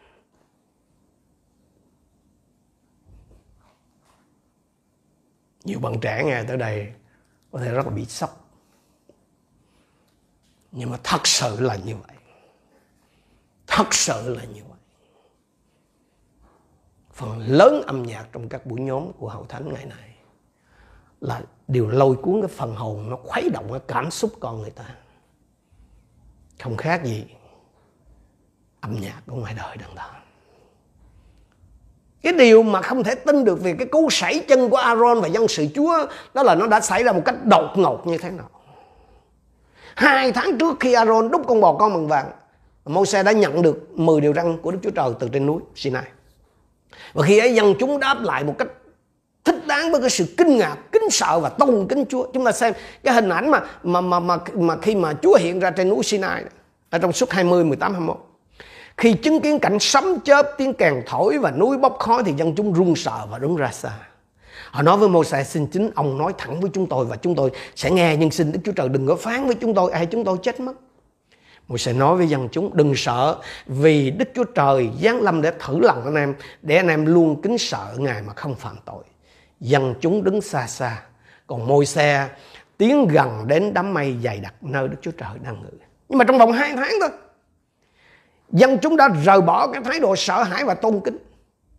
Nhiều 5.64 5.80
bạn 5.80 6.00
trẻ 6.00 6.24
nghe 6.26 6.44
tới 6.44 6.58
đây 6.58 6.94
có 7.52 7.60
thể 7.60 7.72
rất 7.72 7.86
là 7.86 7.92
bị 7.92 8.06
sốc. 8.06 8.50
Nhưng 10.72 10.90
mà 10.90 10.98
thật 11.04 11.28
sự 11.28 11.60
là 11.60 11.76
như 11.76 11.96
vậy. 11.96 12.18
Thật 13.68 13.94
sự 13.94 14.36
là 14.36 14.44
như 14.44 14.64
vậy. 14.70 14.78
Phần 17.14 17.40
lớn 17.40 17.82
âm 17.88 18.04
nhạc 18.04 18.28
trong 18.32 18.50
các 18.50 18.66
buổi 18.66 18.82
nhóm 18.82 19.12
của 19.14 19.30
hậu 19.30 19.46
thánh 19.46 19.74
ngày 19.74 19.86
nay 19.86 20.16
là 21.22 21.42
điều 21.68 21.88
lôi 21.88 22.16
cuốn 22.16 22.42
cái 22.42 22.48
phần 22.58 22.76
hồn 22.76 23.10
nó 23.10 23.18
khuấy 23.24 23.50
động 23.50 23.68
cái 23.72 23.82
cảm 23.88 24.12
xúc 24.12 24.34
con 24.40 24.62
người 24.62 24.72
ta. 24.72 24.96
Không 26.60 26.78
khác 26.78 27.02
gì 27.04 27.26
âm 28.80 28.96
nhạc 28.96 29.22
của 29.28 29.36
ngoài 29.36 29.54
đời 29.54 29.78
đang 29.78 29.96
đó 29.96 30.21
cái 32.24 32.34
điều 32.34 32.64
mà 32.64 32.82
không 32.82 33.04
thể 33.04 33.16
tin 33.16 33.44
được 33.44 33.64
về 33.64 33.76
cái 33.80 33.88
cú 33.88 34.10
sảy 34.10 34.40
chân 34.40 34.70
của 34.70 34.78
Aaron 34.78 35.22
và 35.22 35.28
dân 35.28 35.48
sự 35.48 35.68
Chúa 35.76 36.08
đó 36.34 36.44
là 36.44 36.56
nó 36.56 36.68
đã 36.68 36.82
xảy 36.82 37.04
ra 37.04 37.12
một 37.12 37.22
cách 37.26 37.46
đột 37.46 37.70
ngột 37.76 38.08
như 38.08 38.18
thế 38.18 38.30
nào. 38.30 38.50
Hai 39.96 40.32
tháng 40.32 40.58
trước 40.58 40.80
khi 40.80 40.94
Aaron 40.94 41.32
đúc 41.32 41.42
con 41.48 41.62
bò 41.62 41.74
con 41.74 41.94
bằng 41.94 42.08
vàng, 42.08 42.32
Môi-se 42.86 43.24
đã 43.24 43.32
nhận 43.32 43.62
được 43.62 44.00
10 44.00 44.22
điều 44.22 44.34
răn 44.34 44.58
của 44.58 44.72
Đức 44.72 44.80
Chúa 44.84 44.90
Trời 44.90 45.10
từ 45.20 45.30
trên 45.30 45.46
núi 45.46 45.62
Sinai. 45.76 46.04
Và 47.14 47.26
khi 47.26 47.38
ấy 47.38 47.56
dân 47.56 47.74
chúng 47.80 48.00
đáp 48.00 48.22
lại 48.22 48.44
một 48.44 48.56
cách 48.58 48.68
thích 49.44 49.68
đáng 49.68 49.92
với 49.92 50.02
cái 50.02 50.10
sự 50.10 50.26
kinh 50.38 50.58
ngạc, 50.58 50.78
kính 50.92 51.10
sợ 51.10 51.40
và 51.40 51.50
tôn 51.50 51.88
kính 51.90 52.06
Chúa. 52.10 52.28
Chúng 52.34 52.46
ta 52.46 52.52
xem 52.52 52.74
cái 53.04 53.14
hình 53.14 53.30
ảnh 53.30 53.52
mà 53.52 53.62
mà 53.84 54.02
mà 54.02 54.20
mà, 54.20 54.38
mà 54.54 54.78
khi 54.82 54.96
mà 54.96 55.14
Chúa 55.22 55.36
hiện 55.36 55.60
ra 55.60 55.72
trên 55.72 55.90
núi 55.90 56.04
Sinai 56.04 56.44
ở 56.90 57.00
trong 57.00 57.12
suốt 57.12 57.32
20 57.32 57.64
18 57.64 57.94
21. 57.94 58.31
Khi 59.02 59.14
chứng 59.14 59.42
kiến 59.42 59.60
cảnh 59.60 59.80
sấm 59.80 60.20
chớp, 60.24 60.46
tiếng 60.58 60.74
kèn 60.74 61.04
thổi 61.06 61.38
và 61.38 61.52
núi 61.52 61.78
bốc 61.78 61.96
khói 62.00 62.24
thì 62.26 62.34
dân 62.38 62.56
chúng 62.56 62.74
run 62.74 62.96
sợ 62.96 63.28
và 63.32 63.40
đứng 63.40 63.56
ra 63.56 63.72
xa. 63.72 63.92
Họ 64.72 64.82
nói 64.82 64.98
với 64.98 65.10
Môi-se 65.10 65.44
xin 65.44 65.68
chính 65.68 65.92
ông 65.96 66.18
nói 66.18 66.34
thẳng 66.38 66.62
với 66.62 66.70
chúng 66.74 66.86
tôi 66.86 67.06
và 67.06 67.16
chúng 67.16 67.36
tôi 67.36 67.52
sẽ 67.76 67.92
nghe 67.92 68.16
nhưng 68.20 68.32
xin 68.32 68.52
Đức 68.52 68.60
Chúa 68.66 68.72
Trời 68.72 68.90
đừng 68.90 69.08
có 69.08 69.16
phán 69.16 69.46
với 69.46 69.56
chúng 69.56 69.74
tôi 69.74 69.92
ai 69.92 70.06
chúng 70.06 70.24
tôi 70.24 70.38
chết 70.44 70.60
mất. 70.60 70.74
Môi-se 71.68 71.94
nói 71.94 72.18
với 72.18 72.28
dân 72.28 72.50
chúng 72.52 72.78
đừng 72.78 72.96
sợ 72.96 73.38
vì 73.66 74.12
Đức 74.12 74.30
Chúa 74.36 74.44
Trời 74.44 74.90
giáng 75.04 75.22
lâm 75.22 75.42
để 75.42 75.52
thử 75.60 75.80
lòng 75.80 76.06
anh 76.06 76.16
em 76.16 76.36
để 76.62 76.78
anh 76.78 76.88
em 76.88 77.06
luôn 77.06 77.42
kính 77.42 77.58
sợ 77.58 77.96
Ngài 77.98 78.22
mà 78.22 78.34
không 78.34 78.56
phạm 78.56 78.76
tội. 78.86 79.04
Dân 79.60 79.94
chúng 80.02 80.24
đứng 80.24 80.42
xa 80.42 80.68
xa 80.68 81.02
còn 81.48 81.68
Môi-se 81.68 82.28
tiến 82.78 83.08
gần 83.08 83.48
đến 83.48 83.74
đám 83.74 83.94
mây 83.94 84.16
dày 84.24 84.40
đặc 84.40 84.54
nơi 84.62 84.88
Đức 84.88 84.98
Chúa 85.02 85.12
Trời 85.12 85.32
đang 85.44 85.62
ngự. 85.62 85.78
Nhưng 86.10 86.18
mà 86.18 86.26
trong 86.26 86.38
vòng 86.38 86.52
hai 86.52 86.72
tháng 86.76 86.94
thôi 87.02 87.10
dân 88.52 88.78
chúng 88.82 88.98
đã 88.98 89.10
rời 89.24 89.42
bỏ 89.42 89.72
cái 89.72 89.82
thái 89.84 90.00
độ 90.00 90.16
sợ 90.16 90.44
hãi 90.44 90.64
và 90.66 90.74
tôn 90.74 91.02
kính. 91.06 91.18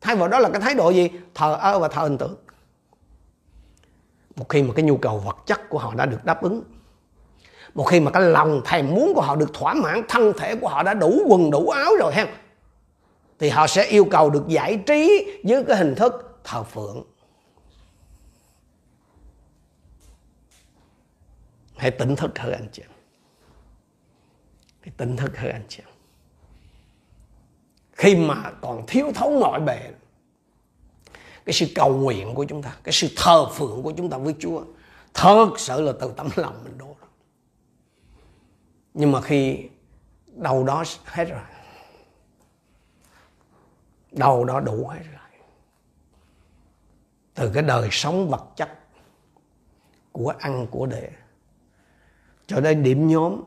Thay 0.00 0.16
vào 0.16 0.28
đó 0.28 0.38
là 0.38 0.48
cái 0.48 0.60
thái 0.60 0.74
độ 0.74 0.90
gì? 0.90 1.10
Thờ 1.34 1.54
ơ 1.60 1.78
và 1.78 1.88
thờ 1.88 2.02
hình 2.02 2.18
tượng. 2.18 2.36
Một 4.36 4.48
khi 4.48 4.62
mà 4.62 4.74
cái 4.74 4.82
nhu 4.82 4.96
cầu 4.96 5.18
vật 5.18 5.36
chất 5.46 5.68
của 5.68 5.78
họ 5.78 5.94
đã 5.94 6.06
được 6.06 6.24
đáp 6.24 6.42
ứng, 6.42 6.62
một 7.74 7.84
khi 7.84 8.00
mà 8.00 8.10
cái 8.10 8.22
lòng 8.22 8.62
thèm 8.64 8.94
muốn 8.94 9.12
của 9.14 9.20
họ 9.20 9.36
được 9.36 9.54
thỏa 9.54 9.74
mãn, 9.74 10.02
thân 10.08 10.32
thể 10.38 10.56
của 10.56 10.68
họ 10.68 10.82
đã 10.82 10.94
đủ 10.94 11.22
quần, 11.28 11.50
đủ 11.50 11.68
áo 11.68 11.90
rồi 12.00 12.14
ha, 12.14 12.26
thì 13.38 13.48
họ 13.48 13.66
sẽ 13.66 13.84
yêu 13.84 14.04
cầu 14.10 14.30
được 14.30 14.48
giải 14.48 14.82
trí 14.86 15.32
với 15.44 15.64
cái 15.64 15.76
hình 15.76 15.94
thức 15.94 16.40
thờ 16.44 16.62
phượng. 16.62 17.02
Hãy 21.76 21.90
tỉnh 21.90 22.16
thức 22.16 22.38
hơn 22.38 22.52
anh 22.52 22.68
chị 22.72 22.82
hãy 24.80 24.92
tỉnh 24.96 25.16
thức 25.16 25.36
hơn 25.36 25.52
anh 25.52 25.64
chị 25.68 25.82
khi 28.02 28.16
mà 28.16 28.52
còn 28.60 28.86
thiếu 28.86 29.12
thốn 29.14 29.40
mọi 29.40 29.60
bề, 29.60 29.90
cái 31.44 31.52
sự 31.52 31.66
cầu 31.74 31.96
nguyện 31.96 32.34
của 32.34 32.44
chúng 32.44 32.62
ta, 32.62 32.76
cái 32.84 32.92
sự 32.92 33.08
thờ 33.16 33.48
phượng 33.48 33.82
của 33.82 33.92
chúng 33.96 34.10
ta 34.10 34.18
với 34.18 34.34
Chúa, 34.38 34.64
thật 35.14 35.50
sự 35.58 35.80
là 35.80 35.92
từ 36.00 36.12
tấm 36.16 36.28
lòng 36.36 36.64
mình 36.64 36.78
đổ 36.78 36.96
nhưng 38.94 39.12
mà 39.12 39.20
khi 39.20 39.68
đầu 40.26 40.64
đó 40.64 40.84
hết 41.04 41.24
rồi, 41.24 41.40
đầu 44.12 44.44
đó 44.44 44.60
đủ 44.60 44.86
hết 44.88 45.02
rồi, 45.12 45.40
từ 47.34 47.50
cái 47.54 47.62
đời 47.62 47.88
sống 47.90 48.28
vật 48.28 48.44
chất 48.56 48.78
của 50.12 50.34
ăn, 50.38 50.66
của 50.70 50.86
để, 50.86 51.10
cho 52.46 52.60
đến 52.60 52.82
điểm 52.82 53.08
nhóm, 53.08 53.42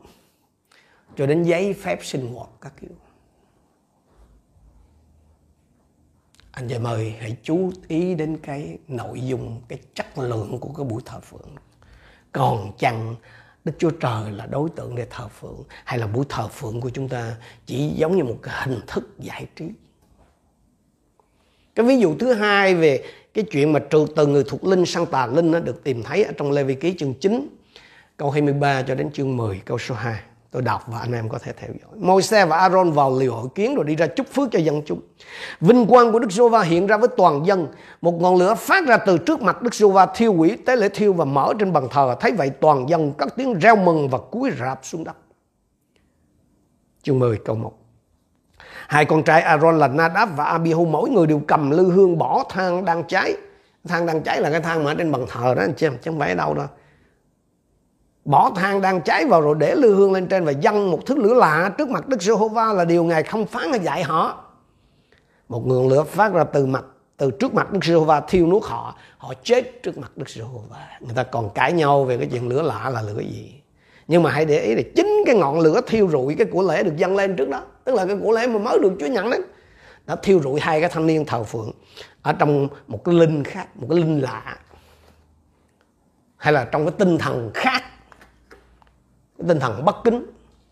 cho 1.16 1.26
đến 1.26 1.42
giấy 1.42 1.72
phép 1.72 1.98
sinh 2.02 2.34
hoạt 2.34 2.48
các 2.60 2.72
kiểu 2.80 2.90
anh 6.56 6.68
chị 6.68 6.78
mời 6.78 7.14
hãy 7.20 7.36
chú 7.42 7.70
ý 7.88 8.14
đến 8.14 8.36
cái 8.42 8.78
nội 8.88 9.20
dung, 9.20 9.60
cái 9.68 9.78
chất 9.94 10.18
lượng 10.18 10.58
của 10.60 10.72
cái 10.76 10.84
buổi 10.84 11.02
thờ 11.04 11.20
phượng. 11.20 11.54
Còn 12.32 12.72
chăng 12.78 13.14
Đức 13.64 13.72
Chúa 13.78 13.90
Trời 13.90 14.32
là 14.32 14.46
đối 14.46 14.68
tượng 14.70 14.94
để 14.94 15.06
thờ 15.10 15.28
phượng, 15.28 15.62
hay 15.84 15.98
là 15.98 16.06
buổi 16.06 16.24
thờ 16.28 16.48
phượng 16.48 16.80
của 16.80 16.90
chúng 16.90 17.08
ta 17.08 17.36
chỉ 17.66 17.88
giống 17.88 18.16
như 18.16 18.24
một 18.24 18.38
cái 18.42 18.54
hình 18.58 18.80
thức 18.86 19.10
giải 19.18 19.46
trí? 19.56 19.64
Cái 21.74 21.86
ví 21.86 21.98
dụ 21.98 22.16
thứ 22.18 22.32
hai 22.32 22.74
về 22.74 23.04
cái 23.34 23.44
chuyện 23.50 23.72
mà 23.72 23.80
trừ 23.90 24.06
từ 24.16 24.26
người 24.26 24.44
thuộc 24.48 24.64
linh 24.64 24.86
sang 24.86 25.06
tà 25.06 25.26
linh 25.26 25.50
nó 25.50 25.60
được 25.60 25.84
tìm 25.84 26.02
thấy 26.02 26.24
ở 26.24 26.32
trong 26.36 26.50
Lê 26.50 26.64
Vi 26.64 26.74
Ký 26.74 26.94
chương 26.98 27.14
9 27.14 27.48
câu 28.16 28.30
23 28.30 28.82
cho 28.82 28.94
đến 28.94 29.12
chương 29.12 29.36
10 29.36 29.60
câu 29.64 29.78
số 29.78 29.94
2 29.94 30.20
tôi 30.56 30.62
đọc 30.62 30.82
và 30.86 30.98
anh 30.98 31.12
em 31.12 31.28
có 31.28 31.38
thể 31.38 31.52
theo 31.52 31.70
dõi. 31.80 31.90
Môi-se 32.00 32.46
và 32.46 32.56
Aaron 32.56 32.90
vào 32.90 33.18
liều 33.18 33.34
hội 33.34 33.48
kiến 33.54 33.74
rồi 33.74 33.84
đi 33.84 33.96
ra 33.96 34.06
chúc 34.06 34.26
phước 34.32 34.48
cho 34.52 34.58
dân 34.58 34.82
chúng. 34.86 35.00
Vinh 35.60 35.86
quang 35.86 36.12
của 36.12 36.18
Đức 36.18 36.32
Giô-va 36.32 36.62
hiện 36.62 36.86
ra 36.86 36.96
với 36.96 37.08
toàn 37.16 37.46
dân. 37.46 37.66
Một 38.00 38.20
ngọn 38.20 38.36
lửa 38.36 38.54
phát 38.54 38.86
ra 38.86 38.96
từ 38.96 39.18
trước 39.18 39.42
mặt 39.42 39.62
Đức 39.62 39.74
Giô-va 39.74 40.06
thiêu 40.14 40.34
hủy 40.34 40.58
tế 40.66 40.76
lễ 40.76 40.88
thiêu 40.88 41.12
và 41.12 41.24
mở 41.24 41.52
trên 41.58 41.72
bàn 41.72 41.88
thờ. 41.90 42.16
Thấy 42.20 42.32
vậy 42.32 42.50
toàn 42.50 42.88
dân 42.88 43.12
cất 43.12 43.36
tiếng 43.36 43.58
reo 43.58 43.76
mừng 43.76 44.08
và 44.08 44.18
cúi 44.18 44.50
rạp 44.60 44.80
xuống 44.82 45.04
đất. 45.04 45.16
Chương 47.02 47.18
10 47.18 47.38
câu 47.44 47.56
1 47.56 47.72
Hai 48.88 49.04
con 49.04 49.22
trai 49.22 49.40
Aaron 49.40 49.78
là 49.78 49.88
Nadab 49.88 50.28
và 50.36 50.44
Abihu 50.44 50.84
mỗi 50.84 51.10
người 51.10 51.26
đều 51.26 51.40
cầm 51.48 51.70
lư 51.70 51.90
hương 51.90 52.18
bỏ 52.18 52.44
than 52.48 52.84
đang 52.84 53.04
cháy. 53.08 53.36
Than 53.88 54.06
đang 54.06 54.22
cháy 54.22 54.40
là 54.40 54.50
cái 54.50 54.60
than 54.60 54.84
mà 54.84 54.90
ở 54.90 54.94
trên 54.94 55.12
bàn 55.12 55.26
thờ 55.28 55.54
đó 55.54 55.62
anh 55.62 55.74
chị 55.76 55.86
em, 55.86 55.92
chứ 56.02 56.10
không 56.10 56.18
phải 56.18 56.28
ở 56.28 56.34
đâu 56.34 56.54
đâu 56.54 56.66
bỏ 58.26 58.50
than 58.56 58.80
đang 58.80 59.02
cháy 59.02 59.24
vào 59.24 59.40
rồi 59.40 59.54
để 59.58 59.74
lư 59.74 59.94
hương 59.94 60.12
lên 60.12 60.26
trên 60.28 60.44
và 60.44 60.50
dâng 60.52 60.90
một 60.90 61.00
thứ 61.06 61.16
lửa 61.16 61.34
lạ 61.34 61.70
trước 61.78 61.88
mặt 61.88 62.08
Đức 62.08 62.22
Giê-hô-va 62.22 62.72
là 62.72 62.84
điều 62.84 63.04
Ngài 63.04 63.22
không 63.22 63.46
phán 63.46 63.70
hay 63.70 63.80
dạy 63.80 64.02
họ. 64.02 64.44
Một 65.48 65.66
ngọn 65.66 65.88
lửa 65.88 66.02
phát 66.02 66.32
ra 66.32 66.44
từ 66.44 66.66
mặt 66.66 66.84
từ 67.16 67.30
trước 67.30 67.54
mặt 67.54 67.72
Đức 67.72 67.84
Giê-hô-va 67.84 68.20
thiêu 68.20 68.46
nuốt 68.46 68.62
họ, 68.64 68.96
họ 69.18 69.32
chết 69.42 69.82
trước 69.82 69.98
mặt 69.98 70.12
Đức 70.16 70.28
Giê-hô-va. 70.30 70.88
Người 71.00 71.14
ta 71.14 71.22
còn 71.22 71.50
cãi 71.54 71.72
nhau 71.72 72.04
về 72.04 72.18
cái 72.18 72.28
chuyện 72.32 72.48
lửa 72.48 72.62
lạ 72.62 72.90
là 72.90 73.02
lửa 73.02 73.20
gì. 73.20 73.52
Nhưng 74.08 74.22
mà 74.22 74.30
hãy 74.30 74.44
để 74.44 74.60
ý 74.60 74.74
là 74.74 74.82
chính 74.96 75.22
cái 75.26 75.36
ngọn 75.36 75.60
lửa 75.60 75.80
thiêu 75.86 76.08
rụi 76.08 76.34
cái 76.34 76.46
của 76.50 76.62
lễ 76.62 76.82
được 76.82 76.96
dâng 76.96 77.16
lên 77.16 77.36
trước 77.36 77.48
đó, 77.48 77.62
tức 77.84 77.94
là 77.94 78.06
cái 78.06 78.16
của 78.22 78.32
lễ 78.32 78.46
mà 78.46 78.58
mới 78.58 78.78
được 78.78 78.92
Chúa 79.00 79.06
nhận 79.06 79.30
đấy. 79.30 79.40
Đã 80.06 80.16
thiêu 80.16 80.40
rụi 80.42 80.60
hai 80.60 80.80
cái 80.80 80.90
thanh 80.90 81.06
niên 81.06 81.24
thờ 81.24 81.42
phượng 81.42 81.70
ở 82.22 82.32
trong 82.32 82.68
một 82.86 83.04
cái 83.04 83.14
linh 83.14 83.44
khác, 83.44 83.68
một 83.74 83.86
cái 83.90 83.98
linh 83.98 84.20
lạ. 84.20 84.56
Hay 86.36 86.52
là 86.52 86.64
trong 86.64 86.86
cái 86.86 86.94
tinh 86.98 87.18
thần 87.18 87.50
khác 87.54 87.82
cái 89.38 89.48
tinh 89.48 89.60
thần 89.60 89.84
bất 89.84 89.96
kính, 90.04 90.26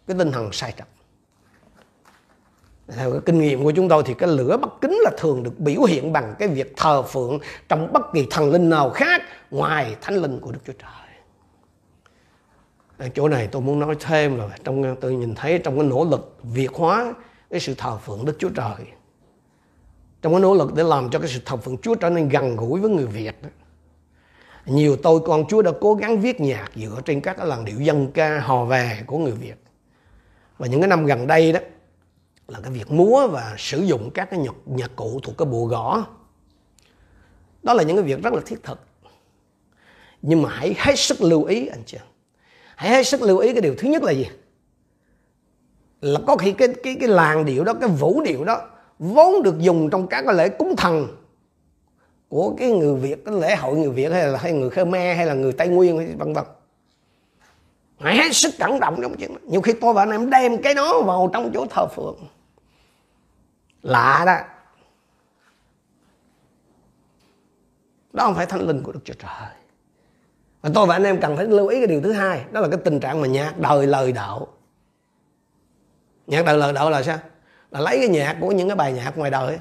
cái 0.07 0.17
tinh 0.19 0.33
thần 0.33 0.53
sai 0.53 0.73
trật 0.79 0.87
theo 2.89 3.11
cái 3.11 3.21
kinh 3.27 3.39
nghiệm 3.39 3.65
của 3.65 3.71
chúng 3.71 3.89
tôi 3.89 4.03
thì 4.07 4.15
cái 4.15 4.29
lửa 4.29 4.57
bất 4.57 4.81
kính 4.81 4.99
là 5.05 5.11
thường 5.19 5.43
được 5.43 5.61
biểu 5.61 5.83
hiện 5.83 6.13
bằng 6.13 6.35
cái 6.39 6.49
việc 6.49 6.73
thờ 6.77 7.03
phượng 7.03 7.39
trong 7.69 7.93
bất 7.93 8.03
kỳ 8.13 8.27
thần 8.31 8.51
linh 8.51 8.71
nào 8.71 8.91
khác 8.91 9.23
ngoài 9.51 9.97
thánh 10.01 10.15
linh 10.15 10.41
của 10.41 10.53
Đức 10.53 10.59
Chúa 10.67 10.73
Trời. 10.73 10.91
Ở 12.99 13.09
chỗ 13.15 13.29
này 13.29 13.49
tôi 13.53 13.63
muốn 13.63 13.81
nói 13.81 13.97
thêm 14.01 14.39
là 14.39 14.49
trong, 14.65 14.97
tôi 15.01 15.15
nhìn 15.15 15.35
thấy 15.35 15.59
trong 15.59 15.79
cái 15.79 15.87
nỗ 15.87 16.05
lực 16.05 16.37
việt 16.43 16.71
hóa, 16.75 17.15
cái 17.51 17.61
sự 17.61 17.75
thờ 17.79 17.97
phượng 17.97 18.25
Đức 18.25 18.37
Chúa 18.39 18.49
Trời. 18.49 18.87
Trong 20.23 20.33
cái 20.33 20.41
nỗ 20.41 20.55
lực 20.55 20.75
để 20.75 20.83
làm 20.83 21.11
cho 21.11 21.19
cái 21.19 21.29
sự 21.29 21.41
thờ 21.45 21.57
phượng 21.57 21.79
Chúa 21.79 21.95
trở 21.95 22.11
nên 22.11 22.29
gần 22.29 22.57
gũi 22.57 22.81
với 22.81 22.91
người 22.91 23.07
Việt 23.07 23.43
đó 23.43 23.49
nhiều 24.67 24.97
tôi 24.97 25.21
con 25.27 25.45
Chúa 25.49 25.63
đã 25.63 25.71
cố 25.81 25.95
gắng 25.95 26.21
viết 26.21 26.41
nhạc 26.41 26.71
dựa 26.75 27.01
trên 27.05 27.21
các 27.21 27.37
cái 27.37 27.47
làn 27.47 27.65
điệu 27.65 27.81
dân 27.81 28.11
ca 28.13 28.41
hò 28.41 28.65
về 28.65 29.03
của 29.07 29.19
người 29.19 29.33
Việt. 29.33 29.65
Và 30.59 30.67
những 30.67 30.81
cái 30.81 30.89
năm 30.89 31.07
gần 31.07 31.27
đây 31.27 31.53
đó, 31.53 31.61
là 32.49 32.61
cái 32.61 32.73
việc 32.73 32.91
múa 32.91 33.27
và 33.27 33.55
sử 33.59 33.83
dụng 33.83 34.11
các 34.15 34.31
cái 34.31 34.41
nhạc, 34.41 34.55
nhạc 34.67 34.97
cụ 34.97 35.21
thuộc 35.23 35.39
cái 35.39 35.47
bộ 35.47 35.67
gõ. 35.67 36.07
Đó 37.63 37.75
là 37.75 37.83
những 37.83 37.97
cái 37.97 38.05
việc 38.05 38.23
rất 38.23 38.33
là 38.33 38.41
thiết 38.47 38.63
thực. 38.63 38.81
Nhưng 40.23 40.43
mà 40.43 40.49
hãy 40.53 40.75
hết 40.79 40.99
sức 40.99 41.23
lưu 41.23 41.45
ý 41.45 41.67
anh 41.67 41.83
chị 41.87 41.99
hãy 42.77 42.91
hết 42.91 43.07
sức 43.07 43.23
lưu 43.23 43.39
ý 43.39 43.53
cái 43.53 43.61
điều 43.61 43.75
thứ 43.79 43.89
nhất 43.89 44.03
là 44.03 44.13
gì? 44.13 44.27
Là 46.01 46.21
có 46.27 46.37
khi 46.37 46.53
cái 46.53 46.69
cái 46.83 46.97
cái 47.01 47.09
làn 47.09 47.45
điệu 47.45 47.65
đó 47.65 47.75
cái 47.75 47.89
vũ 47.89 48.23
điệu 48.23 48.45
đó 48.45 48.69
vốn 48.99 49.43
được 49.43 49.59
dùng 49.59 49.91
trong 49.91 50.07
các 50.07 50.23
cái 50.27 50.35
lễ 50.35 50.49
cúng 50.49 50.77
thần 50.77 51.24
của 52.35 52.55
cái 52.59 52.71
người 52.71 52.95
Việt, 52.95 53.25
cái 53.25 53.35
lễ 53.35 53.57
hội 53.57 53.77
người 53.77 53.91
Việt 53.91 54.13
hay 54.13 54.27
là 54.27 54.39
hay 54.39 54.53
người 54.53 54.71
Khmer 54.71 55.17
hay 55.17 55.27
là 55.27 55.35
người 55.35 55.53
Tây 55.53 55.69
Nguyên 55.69 56.19
vân 56.19 56.33
vân. 56.33 56.45
Phải 57.99 58.17
hết 58.17 58.33
sức 58.33 58.55
cẩn 58.59 58.81
trọng 58.81 59.03
trong 59.03 59.17
chuyện 59.17 59.35
đó. 59.35 59.41
nhiều 59.47 59.61
khi 59.61 59.73
tôi 59.81 59.95
và 59.95 60.03
anh 60.03 60.11
em 60.11 60.31
đem 60.31 60.63
cái 60.63 60.75
đó 60.75 61.03
vào 61.03 61.31
trong 61.33 61.51
chỗ 61.55 61.67
thờ 61.71 61.87
phượng. 61.87 62.17
Lạ 63.83 64.23
đó. 64.27 64.37
Đó 68.13 68.25
không 68.25 68.35
phải 68.35 68.47
thánh 68.47 68.61
linh 68.61 68.83
của 68.83 68.93
Đức 68.93 69.01
Chúa 69.05 69.15
Trời. 69.15 69.49
Và 70.63 70.71
tôi 70.75 70.87
và 70.87 70.95
anh 70.95 71.05
em 71.05 71.21
cần 71.21 71.37
phải 71.37 71.47
lưu 71.47 71.69
ý 71.69 71.79
cái 71.79 71.87
điều 71.87 72.01
thứ 72.01 72.13
hai, 72.13 72.45
đó 72.53 72.61
là 72.61 72.69
cái 72.69 72.81
tình 72.85 73.01
trạng 73.01 73.21
mà 73.21 73.27
nhạc 73.27 73.59
đời 73.59 73.87
lời 73.87 74.13
đạo. 74.13 74.47
Nhạc 76.27 76.45
đời 76.45 76.59
lời 76.59 76.73
đạo 76.73 76.91
là 76.91 77.03
sao? 77.03 77.19
Là 77.71 77.81
lấy 77.81 77.99
cái 77.99 78.09
nhạc 78.09 78.37
của 78.41 78.53
những 78.53 78.69
cái 78.69 78.77
bài 78.77 78.93
nhạc 78.93 79.19
ngoài 79.19 79.31
đời 79.31 79.59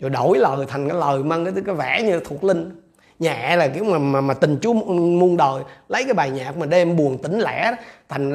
rồi 0.00 0.10
đổi 0.10 0.38
lời 0.38 0.66
thành 0.68 0.88
cái 0.88 0.98
lời 0.98 1.22
mang 1.22 1.44
cái 1.44 1.54
cái 1.66 1.74
vẻ 1.74 2.02
như 2.02 2.20
thuộc 2.24 2.44
linh. 2.44 2.82
Nhẹ 3.18 3.56
là 3.56 3.68
kiểu 3.68 3.84
mà 3.84 3.98
mà, 3.98 4.20
mà 4.20 4.34
tình 4.34 4.58
chúa 4.62 4.72
muôn 4.94 5.36
đời. 5.36 5.62
Lấy 5.88 6.04
cái 6.04 6.14
bài 6.14 6.30
nhạc 6.30 6.56
mà 6.56 6.66
đêm 6.66 6.96
buồn 6.96 7.18
tĩnh 7.22 7.38
lẻ 7.38 7.70
đó, 7.70 7.76
thành 8.08 8.32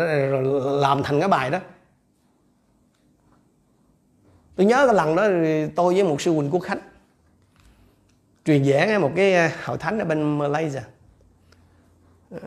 làm 0.82 1.03
thành 1.03 1.20
cái 1.20 1.30
bài 1.30 1.49
đó. 1.49 1.59
Tôi 4.55 4.66
nhớ 4.66 4.86
cái 4.86 4.95
lần 4.95 5.16
đó 5.16 5.28
tôi 5.76 5.93
với 5.93 6.03
một 6.03 6.22
sư 6.22 6.34
huỳnh 6.34 6.49
Quốc 6.51 6.59
Khánh 6.59 6.80
truyền 8.45 8.66
giảng 8.66 9.01
một 9.01 9.11
cái 9.16 9.34
à, 9.34 9.51
hội 9.64 9.78
thánh 9.78 9.99
ở 9.99 10.05
bên 10.05 10.38
Malaysia. 10.38 10.82
Ờ, 12.32 12.39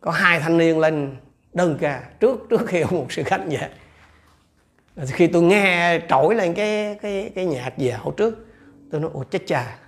có 0.00 0.10
hai 0.10 0.40
thanh 0.40 0.58
niên 0.58 0.78
lên 0.78 1.16
đơn 1.52 1.78
ca 1.80 2.02
trước 2.20 2.46
trước 2.50 2.60
khi 2.66 2.80
ông 2.80 2.94
một 2.98 3.12
sư 3.12 3.22
khách 3.26 3.42
về. 3.48 3.68
Khi 5.06 5.26
tôi 5.26 5.42
nghe 5.42 6.00
trỗi 6.08 6.34
lên 6.34 6.54
cái 6.54 6.98
cái 7.02 7.30
cái 7.34 7.44
nhạc 7.44 7.72
về 7.76 7.90
hồi 7.90 8.14
trước 8.16 8.43
tôi 8.94 9.00
nói, 9.00 9.10
ủa, 9.14 9.24
chết 9.24 9.42
chà 9.46 9.78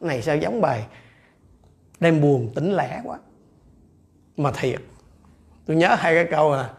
này 0.00 0.22
sao 0.22 0.36
giống 0.36 0.60
bài? 0.60 0.86
Đem 2.00 2.20
buồn 2.20 2.52
tĩnh 2.54 2.72
lẻ 2.72 3.00
quá. 3.04 3.18
Mà 4.36 4.52
thiệt, 4.52 4.80
tôi 5.66 5.76
nhớ 5.76 5.94
hai 5.98 6.14
cái 6.14 6.26
câu 6.30 6.52
là, 6.52 6.72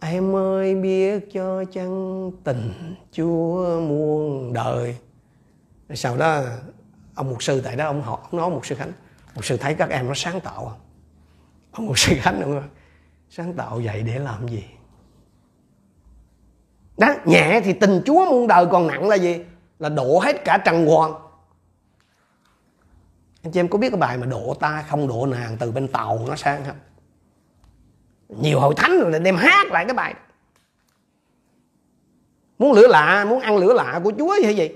em 0.00 0.36
ơi, 0.36 0.74
biết 0.74 1.32
cho 1.32 1.64
chân 1.64 2.32
tình 2.44 2.94
chúa 3.12 3.80
muôn 3.80 4.52
đời? 4.52 4.96
Sau 5.94 6.16
đó, 6.16 6.42
ông 7.14 7.28
mục 7.28 7.42
sư 7.42 7.60
tại 7.64 7.76
đó, 7.76 7.86
ông 7.86 8.02
họ 8.02 8.28
ông 8.30 8.40
nói 8.40 8.50
mục 8.50 8.66
sư 8.66 8.74
khánh, 8.74 8.92
mục 9.34 9.44
sư 9.44 9.56
thấy 9.56 9.74
các 9.74 9.90
em 9.90 10.08
nó 10.08 10.14
sáng 10.14 10.40
tạo 10.40 10.64
không? 10.64 10.80
Ông 11.72 11.86
mục 11.86 11.98
sư 11.98 12.16
khánh 12.18 12.40
đúng 12.40 12.60
không 12.60 12.70
sáng 13.30 13.54
tạo 13.54 13.80
vậy 13.84 14.02
để 14.02 14.18
làm 14.18 14.48
gì? 14.48 14.64
Đó, 16.98 17.14
nhẹ 17.24 17.60
thì 17.64 17.72
tình 17.72 18.02
chúa 18.04 18.26
muôn 18.30 18.46
đời 18.46 18.66
còn 18.70 18.86
nặng 18.86 19.08
là 19.08 19.16
gì? 19.16 19.44
Là 19.78 19.88
đổ 19.88 20.18
hết 20.18 20.44
cả 20.44 20.58
trần 20.64 20.86
hoàng 20.86 21.14
anh 23.42 23.52
chị 23.52 23.60
em 23.60 23.68
có 23.68 23.78
biết 23.78 23.90
cái 23.90 24.00
bài 24.00 24.18
mà 24.18 24.26
độ 24.26 24.54
ta 24.60 24.84
không 24.88 25.08
độ 25.08 25.26
nàng 25.26 25.56
từ 25.60 25.70
bên 25.70 25.88
tàu 25.88 26.24
nó 26.28 26.36
sang 26.36 26.64
không? 26.64 26.76
Nhiều 28.28 28.60
hội 28.60 28.74
thánh 28.74 29.00
rồi 29.00 29.20
đem 29.20 29.36
hát 29.36 29.66
lại 29.70 29.84
cái 29.84 29.94
bài. 29.94 30.14
Muốn 32.58 32.72
lửa 32.72 32.86
lạ, 32.86 33.24
muốn 33.28 33.40
ăn 33.40 33.56
lửa 33.56 33.72
lạ 33.72 34.00
của 34.04 34.12
chúa 34.18 34.34
hay 34.44 34.56
gì? 34.56 34.70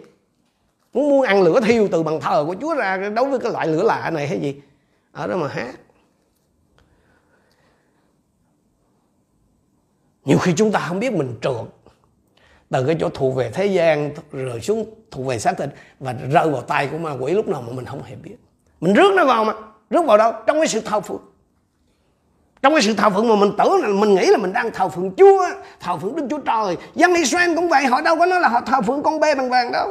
Muốn 0.92 1.08
muốn 1.08 1.22
ăn 1.22 1.42
lửa 1.42 1.60
thiêu 1.60 1.88
từ 1.92 2.02
bằng 2.02 2.20
thờ 2.20 2.44
của 2.46 2.56
chúa 2.60 2.74
ra 2.74 2.96
đối 2.96 3.28
với 3.28 3.38
cái 3.38 3.52
loại 3.52 3.66
lửa 3.66 3.82
lạ 3.82 4.10
này 4.10 4.28
hay 4.28 4.40
gì? 4.40 4.62
Ở 5.12 5.26
đó 5.26 5.36
mà 5.36 5.48
hát. 5.48 5.74
Nhiều 10.24 10.38
khi 10.38 10.52
chúng 10.56 10.72
ta 10.72 10.80
không 10.88 11.00
biết 11.00 11.12
mình 11.12 11.38
trượt 11.42 11.66
từ 12.72 12.86
cái 12.86 12.96
chỗ 13.00 13.08
thuộc 13.08 13.36
về 13.36 13.50
thế 13.50 13.66
gian 13.66 14.10
rồi 14.32 14.60
xuống 14.60 14.94
thuộc 15.10 15.26
về 15.26 15.38
xác 15.38 15.58
thịt 15.58 15.68
và 16.00 16.12
rơi 16.12 16.50
vào 16.50 16.62
tay 16.62 16.88
của 16.90 16.98
ma 16.98 17.12
quỷ, 17.20 17.32
lúc 17.32 17.48
nào 17.48 17.62
mà 17.62 17.72
mình 17.72 17.84
không 17.84 18.02
hề 18.02 18.14
biết. 18.14 18.36
Mình 18.80 18.94
rước 18.94 19.12
nó 19.16 19.24
vào 19.24 19.44
mà, 19.44 19.52
rước 19.90 20.04
vào 20.06 20.18
đâu? 20.18 20.32
Trong 20.46 20.56
cái 20.56 20.68
sự 20.68 20.80
thao 20.80 21.00
phượng. 21.00 21.22
Trong 22.62 22.72
cái 22.72 22.82
sự 22.82 22.94
thờ 22.94 23.10
phượng 23.10 23.28
mà 23.28 23.36
mình 23.36 23.50
tưởng 23.58 23.80
là 23.82 23.88
mình 23.88 24.14
nghĩ 24.14 24.26
là 24.26 24.38
mình 24.38 24.52
đang 24.52 24.70
thờ 24.70 24.88
phượng 24.88 25.14
Chúa, 25.16 25.48
thờ 25.80 25.96
phượng 25.96 26.16
Đức 26.16 26.26
Chúa 26.30 26.38
Trời. 26.38 26.76
Dân 26.94 27.14
Israel 27.14 27.54
cũng 27.54 27.68
vậy, 27.68 27.86
họ 27.86 28.00
đâu 28.00 28.16
có 28.18 28.26
nói 28.26 28.40
là 28.40 28.48
họ 28.48 28.60
thờ 28.60 28.82
phượng 28.86 29.02
con 29.02 29.20
bê 29.20 29.34
bằng 29.34 29.50
vàng 29.50 29.72
đâu. 29.72 29.90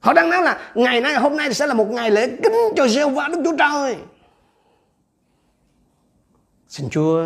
Họ 0.00 0.12
đang 0.12 0.30
nói 0.30 0.42
là 0.42 0.72
ngày 0.74 1.00
nay, 1.00 1.14
hôm 1.14 1.36
nay 1.36 1.54
sẽ 1.54 1.66
là 1.66 1.74
một 1.74 1.90
ngày 1.90 2.10
lễ 2.10 2.28
kính 2.42 2.54
cho 2.76 2.88
giê 2.88 3.08
va 3.08 3.28
Đức 3.28 3.40
Chúa 3.44 3.56
Trời. 3.56 3.96
Xin 6.68 6.90
Chúa 6.90 7.24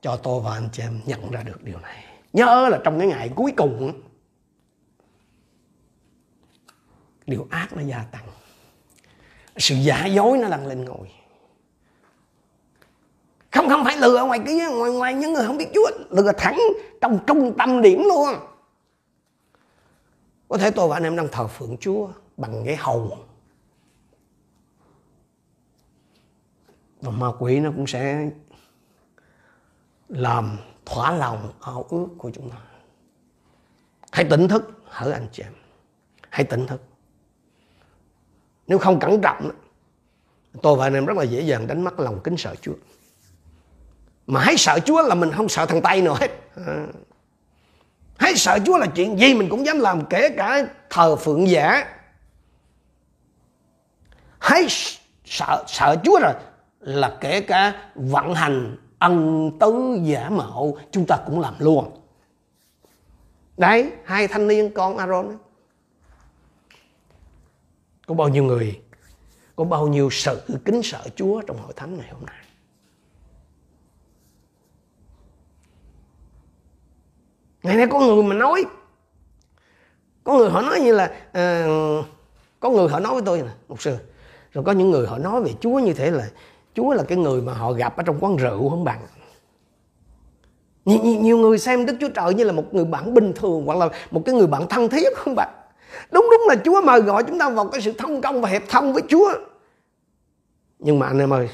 cho 0.00 0.16
tôi 0.16 0.40
và 0.44 0.52
anh 0.52 0.68
chị 0.72 0.82
em 0.82 1.00
nhận 1.06 1.30
ra 1.30 1.42
được 1.42 1.62
điều 1.64 1.78
này 1.78 2.05
nhớ 2.36 2.68
là 2.68 2.80
trong 2.84 2.98
cái 2.98 3.08
ngày 3.08 3.30
cuối 3.36 3.52
cùng 3.56 4.02
điều 7.26 7.46
ác 7.50 7.76
nó 7.76 7.82
gia 7.82 8.02
tăng. 8.02 8.24
Sự 9.56 9.74
giả 9.74 10.06
dối 10.06 10.38
nó 10.38 10.48
đang 10.48 10.66
lên 10.66 10.84
ngồi. 10.84 11.10
Không 13.52 13.68
không 13.68 13.84
phải 13.84 13.96
lừa 13.96 14.24
ngoài 14.24 14.40
kia 14.46 14.68
ngoài 14.78 14.90
ngoài 14.90 15.14
những 15.14 15.32
người 15.32 15.46
không 15.46 15.56
biết 15.56 15.68
Chúa, 15.74 15.90
lừa 16.10 16.32
thẳng 16.38 16.58
trong 17.00 17.18
trung 17.26 17.54
tâm 17.58 17.82
điểm 17.82 18.02
luôn. 18.02 18.28
Có 20.48 20.58
thể 20.58 20.70
tôi 20.70 20.88
và 20.88 20.96
anh 20.96 21.02
em 21.02 21.16
đang 21.16 21.28
thờ 21.32 21.46
phượng 21.46 21.76
Chúa 21.80 22.08
bằng 22.36 22.62
cái 22.66 22.76
hầu. 22.76 23.18
Và 27.00 27.10
ma 27.10 27.26
quỷ 27.38 27.60
nó 27.60 27.70
cũng 27.76 27.86
sẽ 27.86 28.30
làm 30.08 30.58
thỏa 30.86 31.12
lòng 31.12 31.52
ao 31.60 31.86
ước 31.90 32.06
của 32.18 32.30
chúng 32.34 32.50
ta. 32.50 32.56
Hãy 34.12 34.24
tỉnh 34.30 34.48
thức, 34.48 34.82
hỡi 34.84 35.12
anh 35.12 35.28
chị 35.32 35.42
em. 35.42 35.52
Hãy 36.30 36.44
tỉnh 36.44 36.66
thức. 36.66 36.82
Nếu 38.66 38.78
không 38.78 39.00
cẩn 39.00 39.20
trọng, 39.20 39.50
tôi 40.62 40.76
và 40.76 40.86
anh 40.86 40.94
em 40.94 41.06
rất 41.06 41.16
là 41.16 41.22
dễ 41.24 41.40
dàng 41.40 41.66
đánh 41.66 41.84
mất 41.84 42.00
lòng 42.00 42.20
kính 42.24 42.36
sợ 42.36 42.54
Chúa. 42.60 42.72
Mà 44.26 44.40
hãy 44.40 44.56
sợ 44.56 44.78
Chúa 44.84 45.02
là 45.02 45.14
mình 45.14 45.32
không 45.32 45.48
sợ 45.48 45.66
thằng 45.66 45.82
Tây 45.82 46.02
nữa 46.02 46.16
hết. 46.20 46.30
À. 46.66 46.86
hãy 48.18 48.36
sợ 48.36 48.58
Chúa 48.66 48.78
là 48.78 48.86
chuyện 48.86 49.18
gì 49.18 49.34
mình 49.34 49.48
cũng 49.48 49.66
dám 49.66 49.78
làm, 49.78 50.06
kể 50.06 50.28
cả 50.36 50.66
thờ 50.90 51.16
phượng 51.16 51.48
giả. 51.48 51.96
Hãy 54.38 54.66
sợ 55.24 55.64
sợ 55.66 55.96
Chúa 56.04 56.20
rồi 56.20 56.32
là 56.80 57.18
kể 57.20 57.40
cả 57.40 57.90
vận 57.94 58.34
hành 58.34 58.76
ân 58.98 59.50
tứ 59.60 59.98
giả 60.02 60.30
mạo 60.30 60.76
chúng 60.90 61.06
ta 61.06 61.18
cũng 61.26 61.40
làm 61.40 61.54
luôn. 61.58 61.90
Đấy 63.56 63.92
hai 64.04 64.28
thanh 64.28 64.48
niên 64.48 64.70
con 64.74 64.96
Aaron 64.96 65.38
có 68.06 68.14
bao 68.14 68.28
nhiêu 68.28 68.44
người 68.44 68.80
có 69.56 69.64
bao 69.64 69.88
nhiêu 69.88 70.10
sự 70.10 70.40
kính 70.64 70.82
sợ 70.82 71.04
Chúa 71.16 71.42
trong 71.42 71.58
hội 71.58 71.72
thánh 71.76 71.96
ngày 71.96 72.08
hôm 72.12 72.26
nay? 72.26 72.36
Ngày 77.62 77.76
nay 77.76 77.86
có 77.90 78.00
người 78.00 78.22
mà 78.22 78.34
nói 78.34 78.64
có 80.24 80.38
người 80.38 80.50
họ 80.50 80.62
nói 80.62 80.80
như 80.80 80.92
là 80.92 81.04
uh, 81.28 82.06
có 82.60 82.70
người 82.70 82.88
họ 82.88 83.00
nói 83.00 83.12
với 83.12 83.22
tôi 83.26 83.42
nè 83.42 83.48
một 83.68 83.82
sư. 83.82 83.96
Rồi 84.52 84.64
có 84.64 84.72
những 84.72 84.90
người 84.90 85.06
họ 85.06 85.18
nói 85.18 85.42
về 85.42 85.52
Chúa 85.60 85.78
như 85.78 85.92
thế 85.92 86.10
là 86.10 86.30
Chúa 86.76 86.94
là 86.94 87.02
cái 87.02 87.18
người 87.18 87.40
mà 87.40 87.54
họ 87.54 87.72
gặp 87.72 87.96
ở 87.96 88.02
trong 88.02 88.18
quán 88.20 88.36
rượu 88.36 88.70
không 88.70 88.84
bằng. 88.84 89.00
Nhiều, 90.84 90.98
nhiều, 91.02 91.20
nhiều 91.20 91.38
người 91.38 91.58
xem 91.58 91.86
Đức 91.86 91.96
Chúa 92.00 92.08
Trời 92.08 92.34
như 92.34 92.44
là 92.44 92.52
một 92.52 92.74
người 92.74 92.84
bạn 92.84 93.14
bình 93.14 93.32
thường 93.36 93.62
hoặc 93.66 93.78
là 93.78 93.88
một 94.10 94.22
cái 94.26 94.34
người 94.34 94.46
bạn 94.46 94.66
thân 94.68 94.88
thiết 94.88 95.16
không 95.16 95.34
bạn 95.34 95.54
đúng 96.10 96.28
đúng 96.30 96.42
là 96.48 96.56
Chúa 96.64 96.82
mời 96.82 97.00
gọi 97.00 97.22
chúng 97.22 97.38
ta 97.38 97.50
vào 97.50 97.68
cái 97.68 97.80
sự 97.80 97.92
thông 97.92 98.20
công 98.20 98.40
và 98.40 98.48
hiệp 98.48 98.62
thông 98.68 98.92
với 98.92 99.02
Chúa. 99.08 99.32
Nhưng 100.78 100.98
mà 100.98 101.06
anh 101.06 101.18
em 101.18 101.32
ơi 101.32 101.48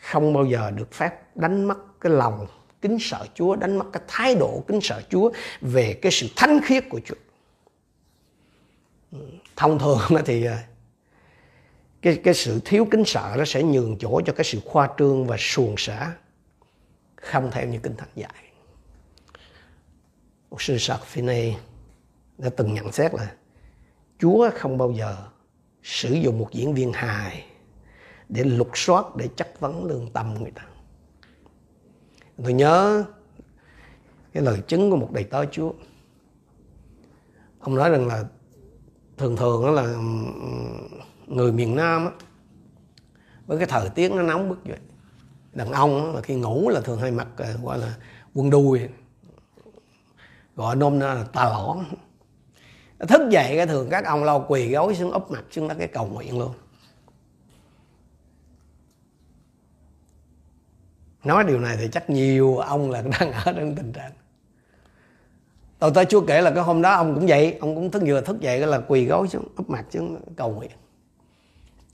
không 0.00 0.32
bao 0.32 0.44
giờ 0.44 0.70
được 0.70 0.92
phép 0.92 1.36
đánh 1.36 1.64
mất 1.64 2.00
cái 2.00 2.12
lòng 2.12 2.46
kính 2.82 2.98
sợ 3.00 3.26
Chúa, 3.34 3.56
đánh 3.56 3.78
mất 3.78 3.84
cái 3.92 4.02
thái 4.08 4.34
độ 4.34 4.62
kính 4.68 4.80
sợ 4.82 5.02
Chúa 5.10 5.30
về 5.60 5.98
cái 6.02 6.12
sự 6.12 6.26
thánh 6.36 6.60
khiết 6.64 6.84
của 6.90 7.00
Chúa. 7.04 7.14
Ừ, 9.12 9.18
thông 9.56 9.78
thường 9.78 9.98
thì 10.24 10.46
à, 10.46 10.58
cái, 12.02 12.20
cái 12.24 12.34
sự 12.34 12.60
thiếu 12.64 12.86
kính 12.90 13.04
sợ 13.06 13.34
nó 13.38 13.44
sẽ 13.44 13.62
nhường 13.62 13.96
chỗ 13.98 14.20
cho 14.26 14.32
cái 14.32 14.44
sự 14.44 14.60
khoa 14.64 14.88
trương 14.98 15.26
và 15.26 15.36
xuồng 15.38 15.74
xả 15.78 16.14
không 17.16 17.50
theo 17.52 17.66
như 17.66 17.78
kinh 17.78 17.96
thánh 17.96 18.08
dạy. 18.14 18.34
Một 20.50 20.62
sư 20.62 20.78
Sạc 20.78 21.00
Finney 21.14 21.52
đã 22.38 22.48
từng 22.56 22.74
nhận 22.74 22.92
xét 22.92 23.14
là 23.14 23.34
Chúa 24.18 24.50
không 24.54 24.78
bao 24.78 24.92
giờ 24.92 25.16
sử 25.82 26.12
dụng 26.12 26.38
một 26.38 26.48
diễn 26.52 26.74
viên 26.74 26.92
hài 26.92 27.44
để 28.28 28.44
lục 28.44 28.70
soát 28.74 29.16
để 29.16 29.28
chất 29.36 29.60
vấn 29.60 29.84
lương 29.84 30.10
tâm 30.12 30.34
người 30.34 30.50
ta 30.50 30.62
tôi 32.42 32.52
nhớ 32.52 33.04
cái 34.32 34.42
lời 34.42 34.58
chứng 34.66 34.90
của 34.90 34.96
một 34.96 35.12
đầy 35.12 35.24
tớ 35.24 35.44
Chúa 35.44 35.72
ông 37.60 37.74
nói 37.74 37.90
rằng 37.90 38.06
là 38.06 38.24
thường 39.18 39.36
thường 39.36 39.62
đó 39.62 39.70
là 39.70 39.94
người 41.30 41.52
miền 41.52 41.76
Nam 41.76 42.06
á, 42.06 42.12
với 43.46 43.58
cái 43.58 43.66
thời 43.66 43.88
tiết 43.88 44.12
nó 44.12 44.22
nóng 44.22 44.48
bức 44.48 44.58
vậy. 44.64 44.78
Đàn 45.52 45.72
ông 45.72 46.14
là 46.14 46.20
khi 46.20 46.34
ngủ 46.34 46.68
là 46.68 46.80
thường 46.80 47.00
hay 47.00 47.10
mặc 47.10 47.28
ờ, 47.36 47.56
gọi 47.62 47.78
là 47.78 47.94
quần 48.34 48.50
đùi 48.50 48.80
gọi 50.56 50.76
nôm 50.76 50.98
na 50.98 51.14
là 51.14 51.24
tà 51.24 51.44
lõn 51.44 51.84
thức 53.08 53.30
dậy 53.30 53.56
cái 53.56 53.66
thường 53.66 53.88
các 53.90 54.04
ông 54.04 54.24
lau 54.24 54.44
quỳ 54.48 54.72
gối 54.72 54.94
xuống 54.94 55.10
úp 55.10 55.30
mặt 55.30 55.44
xuống 55.50 55.68
đất 55.68 55.74
cái 55.78 55.88
cầu 55.88 56.06
nguyện 56.06 56.38
luôn. 56.38 56.52
Nói 61.24 61.44
điều 61.44 61.60
này 61.60 61.76
thì 61.80 61.88
chắc 61.92 62.10
nhiều 62.10 62.58
ông 62.58 62.90
là 62.90 63.02
đang 63.20 63.32
ở 63.32 63.52
trong 63.52 63.74
tình 63.74 63.92
trạng. 63.92 64.12
Tôi 65.78 65.90
tới 65.94 66.04
chúa 66.04 66.20
kể 66.26 66.42
là 66.42 66.50
cái 66.50 66.64
hôm 66.64 66.82
đó 66.82 66.94
ông 66.94 67.14
cũng 67.14 67.26
vậy 67.26 67.56
ông 67.60 67.74
cũng 67.74 67.90
thức 67.90 68.02
vừa 68.06 68.20
thức 68.20 68.40
dậy 68.40 68.58
là 68.58 68.80
quỳ 68.88 69.06
gối 69.06 69.28
xuống 69.28 69.44
úp 69.56 69.70
mặt 69.70 69.84
xuống 69.90 70.20
cầu 70.36 70.50
nguyện 70.50 70.70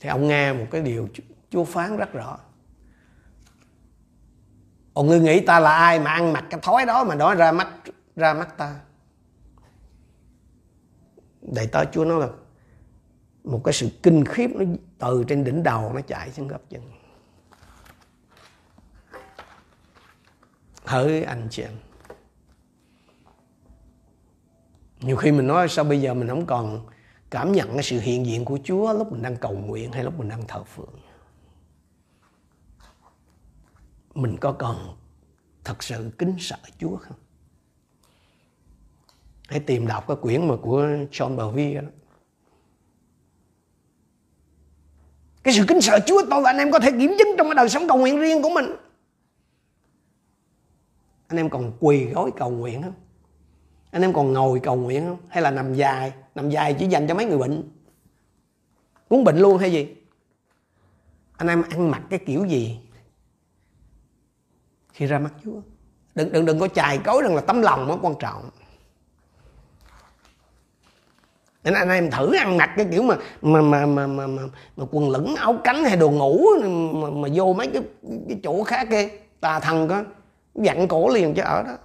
thì 0.00 0.08
ông 0.08 0.28
nghe 0.28 0.52
một 0.52 0.66
cái 0.70 0.82
điều 0.82 1.08
chúa 1.50 1.64
phán 1.64 1.96
rất 1.96 2.12
rõ. 2.12 2.38
Ông 4.92 5.06
ngươi 5.06 5.20
nghĩ 5.20 5.40
ta 5.40 5.60
là 5.60 5.70
ai 5.70 6.00
mà 6.00 6.10
ăn 6.10 6.32
mặc 6.32 6.44
cái 6.50 6.60
thói 6.60 6.86
đó 6.86 7.04
mà 7.04 7.14
nói 7.14 7.34
ra 7.34 7.52
mắt 7.52 7.68
ra 8.16 8.34
mắt 8.34 8.58
ta? 8.58 8.80
Đầy 11.42 11.66
tớ 11.66 11.84
chúa 11.84 12.04
nói 12.04 12.20
là 12.20 12.28
một 13.44 13.60
cái 13.64 13.72
sự 13.72 13.88
kinh 14.02 14.24
khiếp 14.24 14.50
nó 14.54 14.64
từ 14.98 15.24
trên 15.28 15.44
đỉnh 15.44 15.62
đầu 15.62 15.92
nó 15.92 16.00
chạy 16.00 16.30
xuống 16.30 16.48
gấp 16.48 16.60
chân. 16.70 16.82
Hỡi 20.84 21.22
anh 21.22 21.48
chị 21.50 21.62
em. 21.62 21.72
Nhiều 25.00 25.16
khi 25.16 25.32
mình 25.32 25.46
nói 25.46 25.68
sao 25.68 25.84
bây 25.84 26.00
giờ 26.00 26.14
mình 26.14 26.28
không 26.28 26.46
còn 26.46 26.86
cảm 27.36 27.52
nhận 27.52 27.74
cái 27.74 27.82
sự 27.82 28.00
hiện 28.00 28.26
diện 28.26 28.44
của 28.44 28.58
Chúa 28.64 28.92
lúc 28.92 29.12
mình 29.12 29.22
đang 29.22 29.36
cầu 29.36 29.52
nguyện 29.52 29.92
hay 29.92 30.04
lúc 30.04 30.18
mình 30.18 30.28
đang 30.28 30.46
thờ 30.48 30.64
phượng. 30.64 30.94
Mình 34.14 34.36
có 34.40 34.52
còn 34.52 34.96
thật 35.64 35.82
sự 35.82 36.10
kính 36.18 36.36
sợ 36.38 36.56
Chúa 36.78 36.96
không? 36.96 37.16
Hãy 39.48 39.60
tìm 39.60 39.86
đọc 39.86 40.04
cái 40.08 40.16
quyển 40.20 40.48
mà 40.48 40.54
của 40.62 40.82
John 41.12 41.36
Bevere 41.36 41.80
đó. 41.80 41.88
Cái 45.42 45.54
sự 45.54 45.64
kính 45.68 45.80
sợ 45.80 45.98
Chúa 46.06 46.22
tôi 46.30 46.42
và 46.42 46.50
anh 46.50 46.58
em 46.58 46.70
có 46.72 46.78
thể 46.78 46.90
kiểm 46.90 47.14
chứng 47.18 47.28
trong 47.38 47.46
cái 47.46 47.54
đời 47.54 47.68
sống 47.68 47.88
cầu 47.88 47.98
nguyện 47.98 48.20
riêng 48.20 48.42
của 48.42 48.50
mình. 48.50 48.66
Anh 51.28 51.36
em 51.36 51.50
còn 51.50 51.72
quỳ 51.80 52.04
gối 52.04 52.30
cầu 52.36 52.50
nguyện 52.50 52.82
không? 52.82 52.94
Anh 53.90 54.02
em 54.02 54.12
còn 54.12 54.32
ngồi 54.32 54.60
cầu 54.60 54.76
nguyện 54.76 55.06
không? 55.06 55.18
Hay 55.28 55.42
là 55.42 55.50
nằm 55.50 55.74
dài? 55.74 56.12
Nằm 56.36 56.50
dài 56.50 56.76
chỉ 56.78 56.86
dành 56.86 57.08
cho 57.08 57.14
mấy 57.14 57.26
người 57.26 57.38
bệnh. 57.38 57.70
Muốn 59.10 59.24
bệnh 59.24 59.38
luôn 59.38 59.58
hay 59.58 59.72
gì? 59.72 59.96
Anh 61.36 61.48
em 61.48 61.62
ăn 61.70 61.90
mặc 61.90 62.02
cái 62.10 62.18
kiểu 62.26 62.44
gì? 62.44 62.78
Khi 64.92 65.06
ra 65.06 65.18
mắt 65.18 65.30
Chúa. 65.44 65.60
Đừng 66.14 66.32
đừng 66.32 66.44
đừng 66.44 66.58
có 66.58 66.68
chài 66.68 66.98
cối 66.98 67.22
rằng 67.22 67.34
là 67.34 67.40
tấm 67.40 67.62
lòng 67.62 67.86
mới 67.88 67.96
quan 68.02 68.14
trọng. 68.20 68.50
Nên 71.64 71.74
anh 71.74 71.88
em 71.88 72.10
thử 72.10 72.36
ăn 72.36 72.56
mặc 72.56 72.70
cái 72.76 72.86
kiểu 72.90 73.02
mà 73.02 73.16
mà 73.42 73.60
mà 73.60 73.86
mà 73.86 74.06
mà, 74.06 74.26
mà, 74.26 74.42
mà 74.76 74.84
quần 74.90 75.10
lửng 75.10 75.36
áo 75.36 75.58
cánh 75.64 75.84
hay 75.84 75.96
đồ 75.96 76.10
ngủ 76.10 76.40
mà, 76.94 77.10
mà 77.10 77.28
vô 77.34 77.52
mấy 77.52 77.66
cái 77.66 77.82
cái 78.28 78.40
chỗ 78.42 78.64
khác 78.64 78.86
kia. 78.90 79.08
Tà 79.40 79.60
thần 79.60 79.88
có 79.88 80.04
dặn 80.54 80.88
cổ 80.88 81.08
liền 81.08 81.34
cho 81.34 81.42
ở 81.42 81.62
đó. 81.62 81.76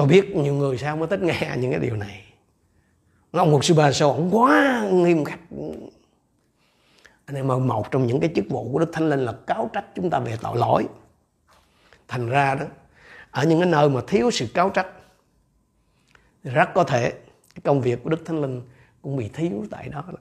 Tôi 0.00 0.08
biết 0.08 0.36
nhiều 0.36 0.54
người 0.54 0.78
sao 0.78 0.96
mới 0.96 1.08
thích 1.08 1.20
nghe 1.20 1.56
những 1.58 1.70
cái 1.70 1.80
điều 1.80 1.96
này. 1.96 2.24
Ông 3.30 3.50
một 3.50 3.64
sư 3.64 3.74
bà 3.74 3.92
sao 3.92 4.12
ông 4.12 4.30
quá 4.32 4.84
nghiêm 4.92 5.24
khắc. 5.24 5.38
Anh 7.24 7.36
em 7.36 7.50
ơi 7.50 7.58
một 7.58 7.90
trong 7.90 8.06
những 8.06 8.20
cái 8.20 8.30
chức 8.34 8.44
vụ 8.50 8.72
của 8.72 8.78
đức 8.78 8.90
thánh 8.92 9.10
linh 9.10 9.20
là 9.20 9.32
cáo 9.46 9.70
trách 9.72 9.84
chúng 9.94 10.10
ta 10.10 10.18
về 10.18 10.36
tội 10.42 10.56
lỗi. 10.56 10.86
Thành 12.08 12.28
ra 12.28 12.54
đó 12.54 12.64
ở 13.30 13.44
những 13.44 13.60
cái 13.60 13.68
nơi 13.68 13.88
mà 13.88 14.00
thiếu 14.06 14.30
sự 14.30 14.46
cáo 14.54 14.70
trách 14.70 14.86
thì 16.44 16.50
rất 16.50 16.68
có 16.74 16.84
thể 16.84 17.10
cái 17.54 17.60
công 17.64 17.80
việc 17.80 18.02
của 18.02 18.10
đức 18.10 18.22
thánh 18.24 18.40
linh 18.40 18.62
cũng 19.02 19.16
bị 19.16 19.28
thiếu 19.28 19.66
tại 19.70 19.88
đó, 19.88 20.04
đó. 20.06 20.18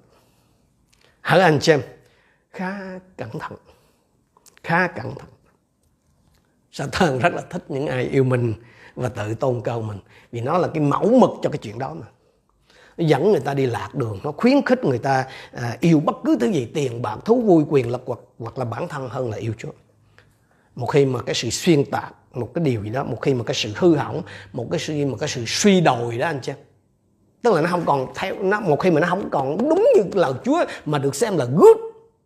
hỡi 1.21 1.41
anh 1.41 1.61
xem 1.61 1.82
khá 2.51 2.99
cẩn 3.17 3.30
thận. 3.39 3.53
Khá 4.63 4.88
cẩn 4.88 5.15
thận. 5.15 5.30
Satan 6.71 7.19
rất 7.19 7.34
là 7.34 7.41
thích 7.49 7.63
những 7.69 7.88
ai 7.88 8.03
yêu 8.03 8.23
mình 8.23 8.53
và 8.96 9.10
tự 9.10 9.34
tôn 9.34 9.62
cao 9.62 9.82
mình. 9.82 9.98
Vì 10.32 10.42
nó 10.42 10.58
là 10.58 10.68
cái 10.68 10.84
mẫu 10.84 11.10
mực 11.20 11.30
cho 11.42 11.50
cái 11.50 11.58
chuyện 11.58 11.80
đó 11.80 11.94
mà. 11.94 12.06
Nó 12.98 13.06
dẫn 13.06 13.32
người 13.32 13.42
ta 13.42 13.54
đi 13.54 13.66
lạc 13.66 13.90
đường 13.96 14.20
nó 14.24 14.32
khuyến 14.32 14.66
khích 14.66 14.86
người 14.86 14.98
ta 14.98 15.26
à, 15.52 15.78
yêu 15.80 16.00
bất 16.00 16.16
cứ 16.26 16.38
thứ 16.40 16.48
gì 16.48 16.72
tiền 16.74 17.02
bạc 17.02 17.18
thú 17.26 17.42
vui 17.42 17.64
quyền 17.70 17.92
lực 17.92 18.04
hoặc 18.06 18.20
hoặc 18.40 18.58
là 18.58 18.66
bản 18.66 18.88
thân 18.88 19.10
hơn 19.10 19.30
là 19.30 19.38
yêu 19.38 19.54
Chúa. 19.58 19.72
Một 20.76 20.86
khi 20.86 21.06
mà 21.06 21.22
cái 21.22 21.36
sự 21.36 21.50
xuyên 21.50 21.86
tạc 21.86 22.14
một 22.34 22.52
cái 22.54 22.64
điều 22.64 22.84
gì 22.84 22.90
đó 22.90 23.04
một 23.04 23.18
khi 23.22 23.34
mà 23.34 23.44
cái 23.44 23.56
sự 23.56 23.72
hư 23.76 23.96
hỏng 23.96 24.22
một 24.54 24.68
cái 24.72 24.80
sự 24.80 25.06
mà 25.06 25.18
cái 25.20 25.30
sự 25.30 25.44
suy 25.48 25.82
đồi 25.82 26.18
đó 26.18 26.28
anh 26.28 26.40
chị 26.42 26.52
tức 27.42 27.54
là 27.54 27.62
nó 27.62 27.68
không 27.70 27.84
còn 27.86 28.08
theo 28.16 28.36
nó 28.42 28.60
một 28.60 28.80
khi 28.80 28.92
mà 28.92 29.02
nó 29.02 29.08
không 29.08 29.30
còn 29.30 29.58
đúng 29.70 29.88
như 29.96 30.04
lời 30.14 30.34
Chúa 30.46 30.66
mà 30.86 30.98
được 30.98 31.16
xem 31.16 31.38
là 31.38 31.46
good 31.46 31.78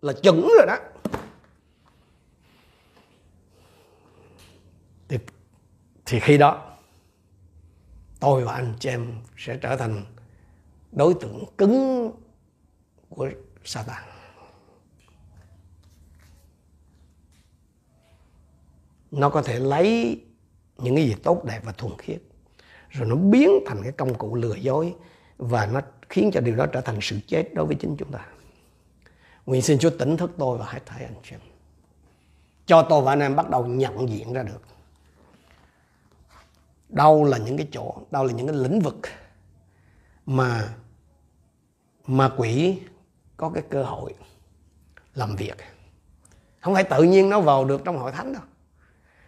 là 0.02 0.14
chuẩn 0.14 0.42
rồi 0.42 0.68
đó. 0.68 0.78
Thì 6.14 6.20
khi 6.20 6.38
đó, 6.38 6.78
tôi 8.20 8.44
và 8.44 8.54
anh 8.54 8.74
chị 8.80 8.90
em 8.90 9.12
sẽ 9.38 9.58
trở 9.58 9.76
thành 9.76 10.06
đối 10.92 11.14
tượng 11.14 11.46
cứng 11.58 12.12
của 13.10 13.30
Satan. 13.64 14.04
Nó 19.12 19.30
có 19.30 19.42
thể 19.42 19.60
lấy 19.60 20.20
những 20.78 20.96
cái 20.96 21.06
gì 21.06 21.16
tốt, 21.24 21.44
đẹp 21.46 21.60
và 21.64 21.72
thuần 21.72 21.98
khiết, 21.98 22.22
rồi 22.90 23.10
nó 23.10 23.16
biến 23.16 23.50
thành 23.66 23.84
cái 23.84 23.92
công 23.92 24.18
cụ 24.18 24.36
lừa 24.36 24.56
dối 24.56 24.96
và 25.38 25.66
nó 25.66 25.82
khiến 26.10 26.32
cho 26.34 26.42
điều 26.42 26.56
đó 26.56 26.66
trở 26.66 26.82
thành 26.82 26.98
sự 27.02 27.20
chết 27.28 27.54
đối 27.54 27.66
với 27.66 27.76
chính 27.76 27.96
chúng 27.98 28.12
ta. 28.12 28.26
Nguyện 29.46 29.62
xin 29.62 29.80
Chúa 29.80 29.90
tỉnh 29.90 30.18
thức 30.18 30.32
tôi 30.38 30.58
và 30.58 30.66
hãy 30.66 30.82
thấy 30.86 31.04
anh 31.04 31.16
chị 31.24 31.32
em. 31.32 31.40
Cho 32.66 32.86
tôi 32.90 33.02
và 33.02 33.12
anh 33.12 33.20
em 33.20 33.36
bắt 33.36 33.50
đầu 33.50 33.66
nhận 33.66 34.10
diện 34.10 34.34
ra 34.34 34.44
được 34.44 34.73
đâu 36.94 37.24
là 37.24 37.38
những 37.38 37.58
cái 37.58 37.68
chỗ 37.72 37.96
đâu 38.12 38.24
là 38.24 38.34
những 38.34 38.48
cái 38.48 38.56
lĩnh 38.56 38.80
vực 38.80 38.98
mà 40.26 40.74
mà 42.06 42.30
quỷ 42.38 42.80
có 43.38 43.50
cái 43.50 43.64
cơ 43.70 43.84
hội 43.84 44.14
làm 45.16 45.36
việc. 45.36 45.58
Không 46.60 46.74
phải 46.74 46.84
tự 46.84 47.04
nhiên 47.04 47.30
nó 47.30 47.42
vào 47.42 47.66
được 47.66 47.82
trong 47.86 47.98
hội 47.98 48.12
thánh 48.12 48.34
đâu. 48.34 48.42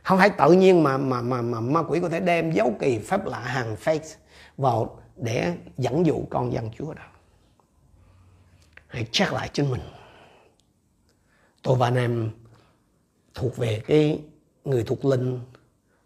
Không 0.04 0.18
phải 0.18 0.30
tự 0.30 0.52
nhiên 0.52 0.84
mà 0.84 0.98
mà 0.98 1.22
mà 1.22 1.42
mà 1.42 1.60
ma 1.60 1.84
quỷ 1.84 2.00
có 2.00 2.10
thể 2.10 2.20
đem 2.20 2.52
dấu 2.52 2.76
kỳ 2.80 3.00
phép 3.00 3.26
lạ 3.26 3.40
hàng 3.40 3.76
fake 3.84 4.16
vào 4.58 5.02
để 5.16 5.58
dẫn 5.78 6.06
dụ 6.06 6.26
con 6.30 6.54
dân 6.54 6.70
Chúa 6.78 6.94
đâu 6.94 7.06
hãy 8.96 9.06
check 9.12 9.34
lại 9.34 9.50
chính 9.54 9.72
mình. 9.72 9.82
Tôi 11.62 11.76
và 11.78 11.88
anh 11.88 11.96
em 11.96 12.32
thuộc 13.34 13.58
về 13.58 13.82
cái 13.88 14.22
người 14.66 14.84
thuộc 14.84 15.06
linh 15.06 15.40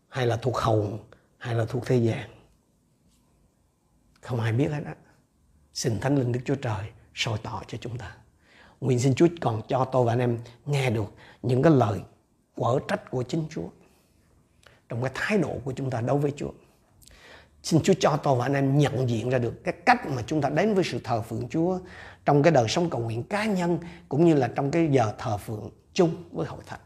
hay 0.08 0.26
là 0.26 0.38
thuộc 0.38 0.58
hầu 0.58 1.00
hay 1.40 1.56
là 1.56 1.66
thuộc 1.66 1.86
thế 1.86 1.98
gian? 1.98 2.30
Không 4.22 4.40
ai 4.40 4.54
biết 4.54 4.72
hết 4.72 4.84
á. 4.86 4.96
Xin 5.74 6.00
thánh 6.00 6.16
linh 6.16 6.32
đức 6.32 6.40
chúa 6.46 6.56
trời 6.56 6.90
soi 7.14 7.38
tỏ 7.44 7.62
cho 7.68 7.78
chúng 7.82 7.98
ta. 7.98 8.16
Nguyện 8.82 9.00
xin 9.00 9.16
chúa 9.16 9.28
còn 9.42 9.62
cho 9.68 9.86
tôi 9.92 10.06
và 10.06 10.14
anh 10.14 10.20
em 10.20 10.40
nghe 10.66 10.90
được 10.90 11.14
những 11.42 11.64
cái 11.64 11.74
lời 11.74 12.02
quở 12.56 12.80
trách 12.88 13.12
của 13.12 13.24
chính 13.24 13.46
chúa 13.50 13.68
trong 14.90 15.02
cái 15.02 15.12
thái 15.16 15.38
độ 15.38 15.58
của 15.64 15.74
chúng 15.76 15.90
ta 15.90 16.02
đối 16.02 16.18
với 16.18 16.34
chúa. 16.36 16.52
Xin 17.64 17.82
chúa 17.84 17.94
cho 18.00 18.18
tôi 18.24 18.36
và 18.36 18.46
anh 18.46 18.54
em 18.54 18.78
nhận 18.78 19.10
diện 19.10 19.30
ra 19.30 19.38
được 19.38 19.64
cái 19.64 19.74
cách 19.86 20.08
mà 20.08 20.24
chúng 20.28 20.42
ta 20.42 20.50
đến 20.50 20.74
với 20.74 20.84
sự 20.84 21.00
thờ 21.04 21.22
phượng 21.22 21.48
chúa 21.50 21.80
trong 22.26 22.44
cái 22.44 22.54
đời 22.54 22.68
sống 22.68 22.90
cầu 22.90 23.02
nguyện 23.02 23.24
cá 23.24 23.46
nhân 23.46 23.80
cũng 24.10 24.26
như 24.26 24.34
là 24.34 24.52
trong 24.56 24.72
cái 24.72 24.88
giờ 24.92 25.14
thờ 25.18 25.38
phượng 25.38 25.70
chung 25.94 26.24
với 26.32 26.48
hội 26.48 26.62
thánh. 26.66 26.80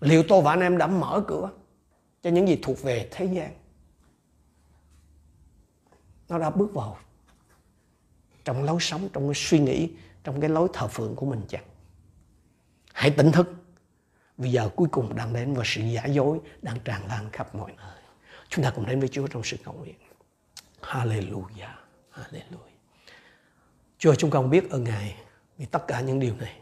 Liệu 0.00 0.22
tôi 0.28 0.42
và 0.42 0.52
anh 0.52 0.60
em 0.60 0.78
đã 0.78 0.86
mở 0.86 1.24
cửa? 1.28 1.50
Cho 2.24 2.30
những 2.30 2.48
gì 2.48 2.58
thuộc 2.62 2.82
về 2.82 3.08
thế 3.10 3.24
gian, 3.24 3.54
nó 6.28 6.38
đã 6.38 6.50
bước 6.50 6.74
vào 6.74 6.98
trong 8.44 8.64
lối 8.64 8.80
sống, 8.80 9.08
trong 9.12 9.28
cái 9.28 9.34
suy 9.34 9.58
nghĩ, 9.58 9.90
trong 10.24 10.40
cái 10.40 10.50
lối 10.50 10.68
thờ 10.72 10.88
phượng 10.88 11.16
của 11.16 11.26
mình 11.26 11.42
chẳng 11.48 11.64
hãy 12.92 13.10
tỉnh 13.10 13.32
thức. 13.32 13.54
Vì 14.38 14.50
giờ 14.50 14.70
cuối 14.76 14.88
cùng 14.90 15.16
đang 15.16 15.32
đến 15.32 15.54
và 15.54 15.62
sự 15.66 15.82
giả 15.82 16.04
dối 16.04 16.40
đang 16.62 16.80
tràn 16.84 17.06
lan 17.08 17.30
khắp 17.32 17.54
mọi 17.54 17.72
nơi. 17.76 17.96
Chúng 18.48 18.64
ta 18.64 18.70
cùng 18.70 18.86
đến 18.86 19.00
với 19.00 19.08
Chúa 19.08 19.26
trong 19.26 19.44
sự 19.44 19.56
cầu 19.64 19.74
nguyện. 19.74 19.94
Hallelujah. 20.80 21.74
Hallelujah. 22.12 22.78
Chúa 23.98 24.14
chúng 24.14 24.30
con 24.30 24.50
biết 24.50 24.70
ơn 24.70 24.84
Ngài 24.84 25.16
vì 25.58 25.66
tất 25.66 25.84
cả 25.88 26.00
những 26.00 26.20
điều 26.20 26.36
này. 26.36 26.60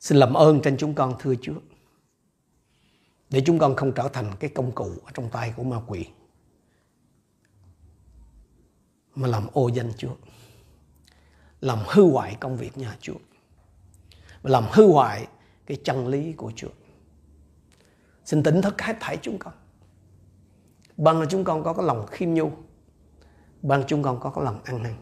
Xin 0.00 0.18
làm 0.18 0.34
ơn 0.34 0.60
trên 0.64 0.76
chúng 0.76 0.94
con, 0.94 1.14
thưa 1.20 1.34
Chúa. 1.42 1.60
Để 3.30 3.42
chúng 3.46 3.58
con 3.58 3.76
không 3.76 3.92
trở 3.92 4.08
thành 4.08 4.32
cái 4.40 4.50
công 4.54 4.72
cụ 4.72 4.90
ở 5.04 5.10
trong 5.14 5.30
tay 5.30 5.52
của 5.56 5.62
ma 5.62 5.80
quỷ. 5.86 6.06
Mà 9.14 9.28
làm 9.28 9.46
ô 9.52 9.68
danh 9.68 9.92
Chúa. 9.96 10.14
Làm 11.60 11.78
hư 11.86 12.10
hoại 12.10 12.36
công 12.40 12.56
việc 12.56 12.78
nhà 12.78 12.96
Chúa. 13.00 13.18
Và 14.42 14.50
làm 14.50 14.64
hư 14.72 14.86
hoại 14.92 15.26
cái 15.66 15.78
chân 15.84 16.06
lý 16.06 16.32
của 16.32 16.52
Chúa. 16.56 16.70
Xin 18.24 18.42
tỉnh 18.42 18.62
thức 18.62 18.82
hết 18.82 18.96
thảy 19.00 19.18
chúng 19.22 19.38
con. 19.38 19.54
bằng 20.96 21.20
là 21.20 21.26
chúng 21.30 21.44
con 21.44 21.64
có 21.64 21.74
cái 21.74 21.86
lòng 21.86 22.06
khiêm 22.06 22.34
nhu. 22.34 22.50
bằng 23.62 23.84
chúng 23.86 24.02
con 24.02 24.20
có 24.20 24.30
cái 24.30 24.44
lòng 24.44 24.60
ăn 24.64 24.82
năn. 24.82 24.94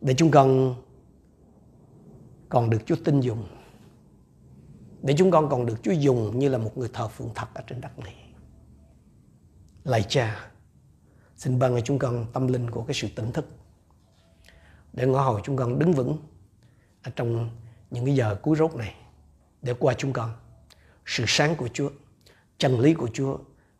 Để 0.00 0.14
chúng 0.16 0.30
con 0.30 0.74
còn 2.48 2.70
được 2.70 2.78
Chúa 2.86 2.96
tin 3.04 3.20
dùng. 3.20 3.61
Để 5.02 5.14
chúng 5.18 5.30
con 5.30 5.48
còn 5.48 5.66
được 5.66 5.82
Chúa 5.82 5.92
dùng 5.92 6.38
như 6.38 6.48
là 6.48 6.58
một 6.58 6.78
người 6.78 6.88
thờ 6.92 7.08
phượng 7.08 7.30
thật 7.34 7.46
ở 7.54 7.62
trên 7.66 7.80
đất 7.80 7.98
này. 7.98 8.14
Lạy 9.84 10.04
cha, 10.08 10.50
xin 11.36 11.58
ban 11.58 11.74
cho 11.74 11.80
chúng 11.80 11.98
con 11.98 12.26
tâm 12.32 12.46
linh 12.46 12.70
của 12.70 12.82
cái 12.82 12.94
sự 12.94 13.08
tỉnh 13.16 13.32
thức. 13.32 13.46
Để 14.92 15.06
ngõ 15.06 15.22
hồi 15.22 15.40
chúng 15.44 15.56
con 15.56 15.78
đứng 15.78 15.92
vững 15.92 16.16
ở 17.02 17.10
trong 17.16 17.50
những 17.90 18.04
cái 18.04 18.14
giờ 18.14 18.36
cuối 18.42 18.56
rốt 18.56 18.74
này. 18.74 18.94
Để 19.62 19.74
qua 19.78 19.94
chúng 19.98 20.12
con, 20.12 20.32
sự 21.06 21.24
sáng 21.26 21.56
của 21.56 21.68
Chúa, 21.68 21.90
chân 22.58 22.80
lý 22.80 22.94
của 22.94 23.08
Chúa 23.12 23.38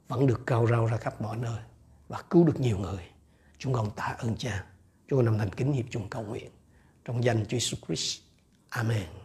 vẫn 0.08 0.26
được 0.26 0.40
cao 0.46 0.66
rao 0.66 0.86
ra 0.86 0.96
khắp 0.96 1.20
mọi 1.20 1.36
nơi 1.36 1.60
và 2.08 2.22
cứu 2.30 2.44
được 2.44 2.60
nhiều 2.60 2.78
người. 2.78 3.02
Chúng 3.58 3.72
con 3.72 3.90
tạ 3.96 4.16
ơn 4.18 4.36
cha. 4.36 4.64
Chúng 5.08 5.18
con 5.18 5.26
nằm 5.26 5.38
thành 5.38 5.52
kính 5.52 5.72
hiệp 5.72 5.84
chung 5.90 6.08
cầu 6.10 6.22
nguyện 6.22 6.50
trong 7.04 7.24
danh 7.24 7.46
Chúa 7.48 7.56
Jesus 7.56 7.86
Christ. 7.86 8.20
Amen. 8.68 9.21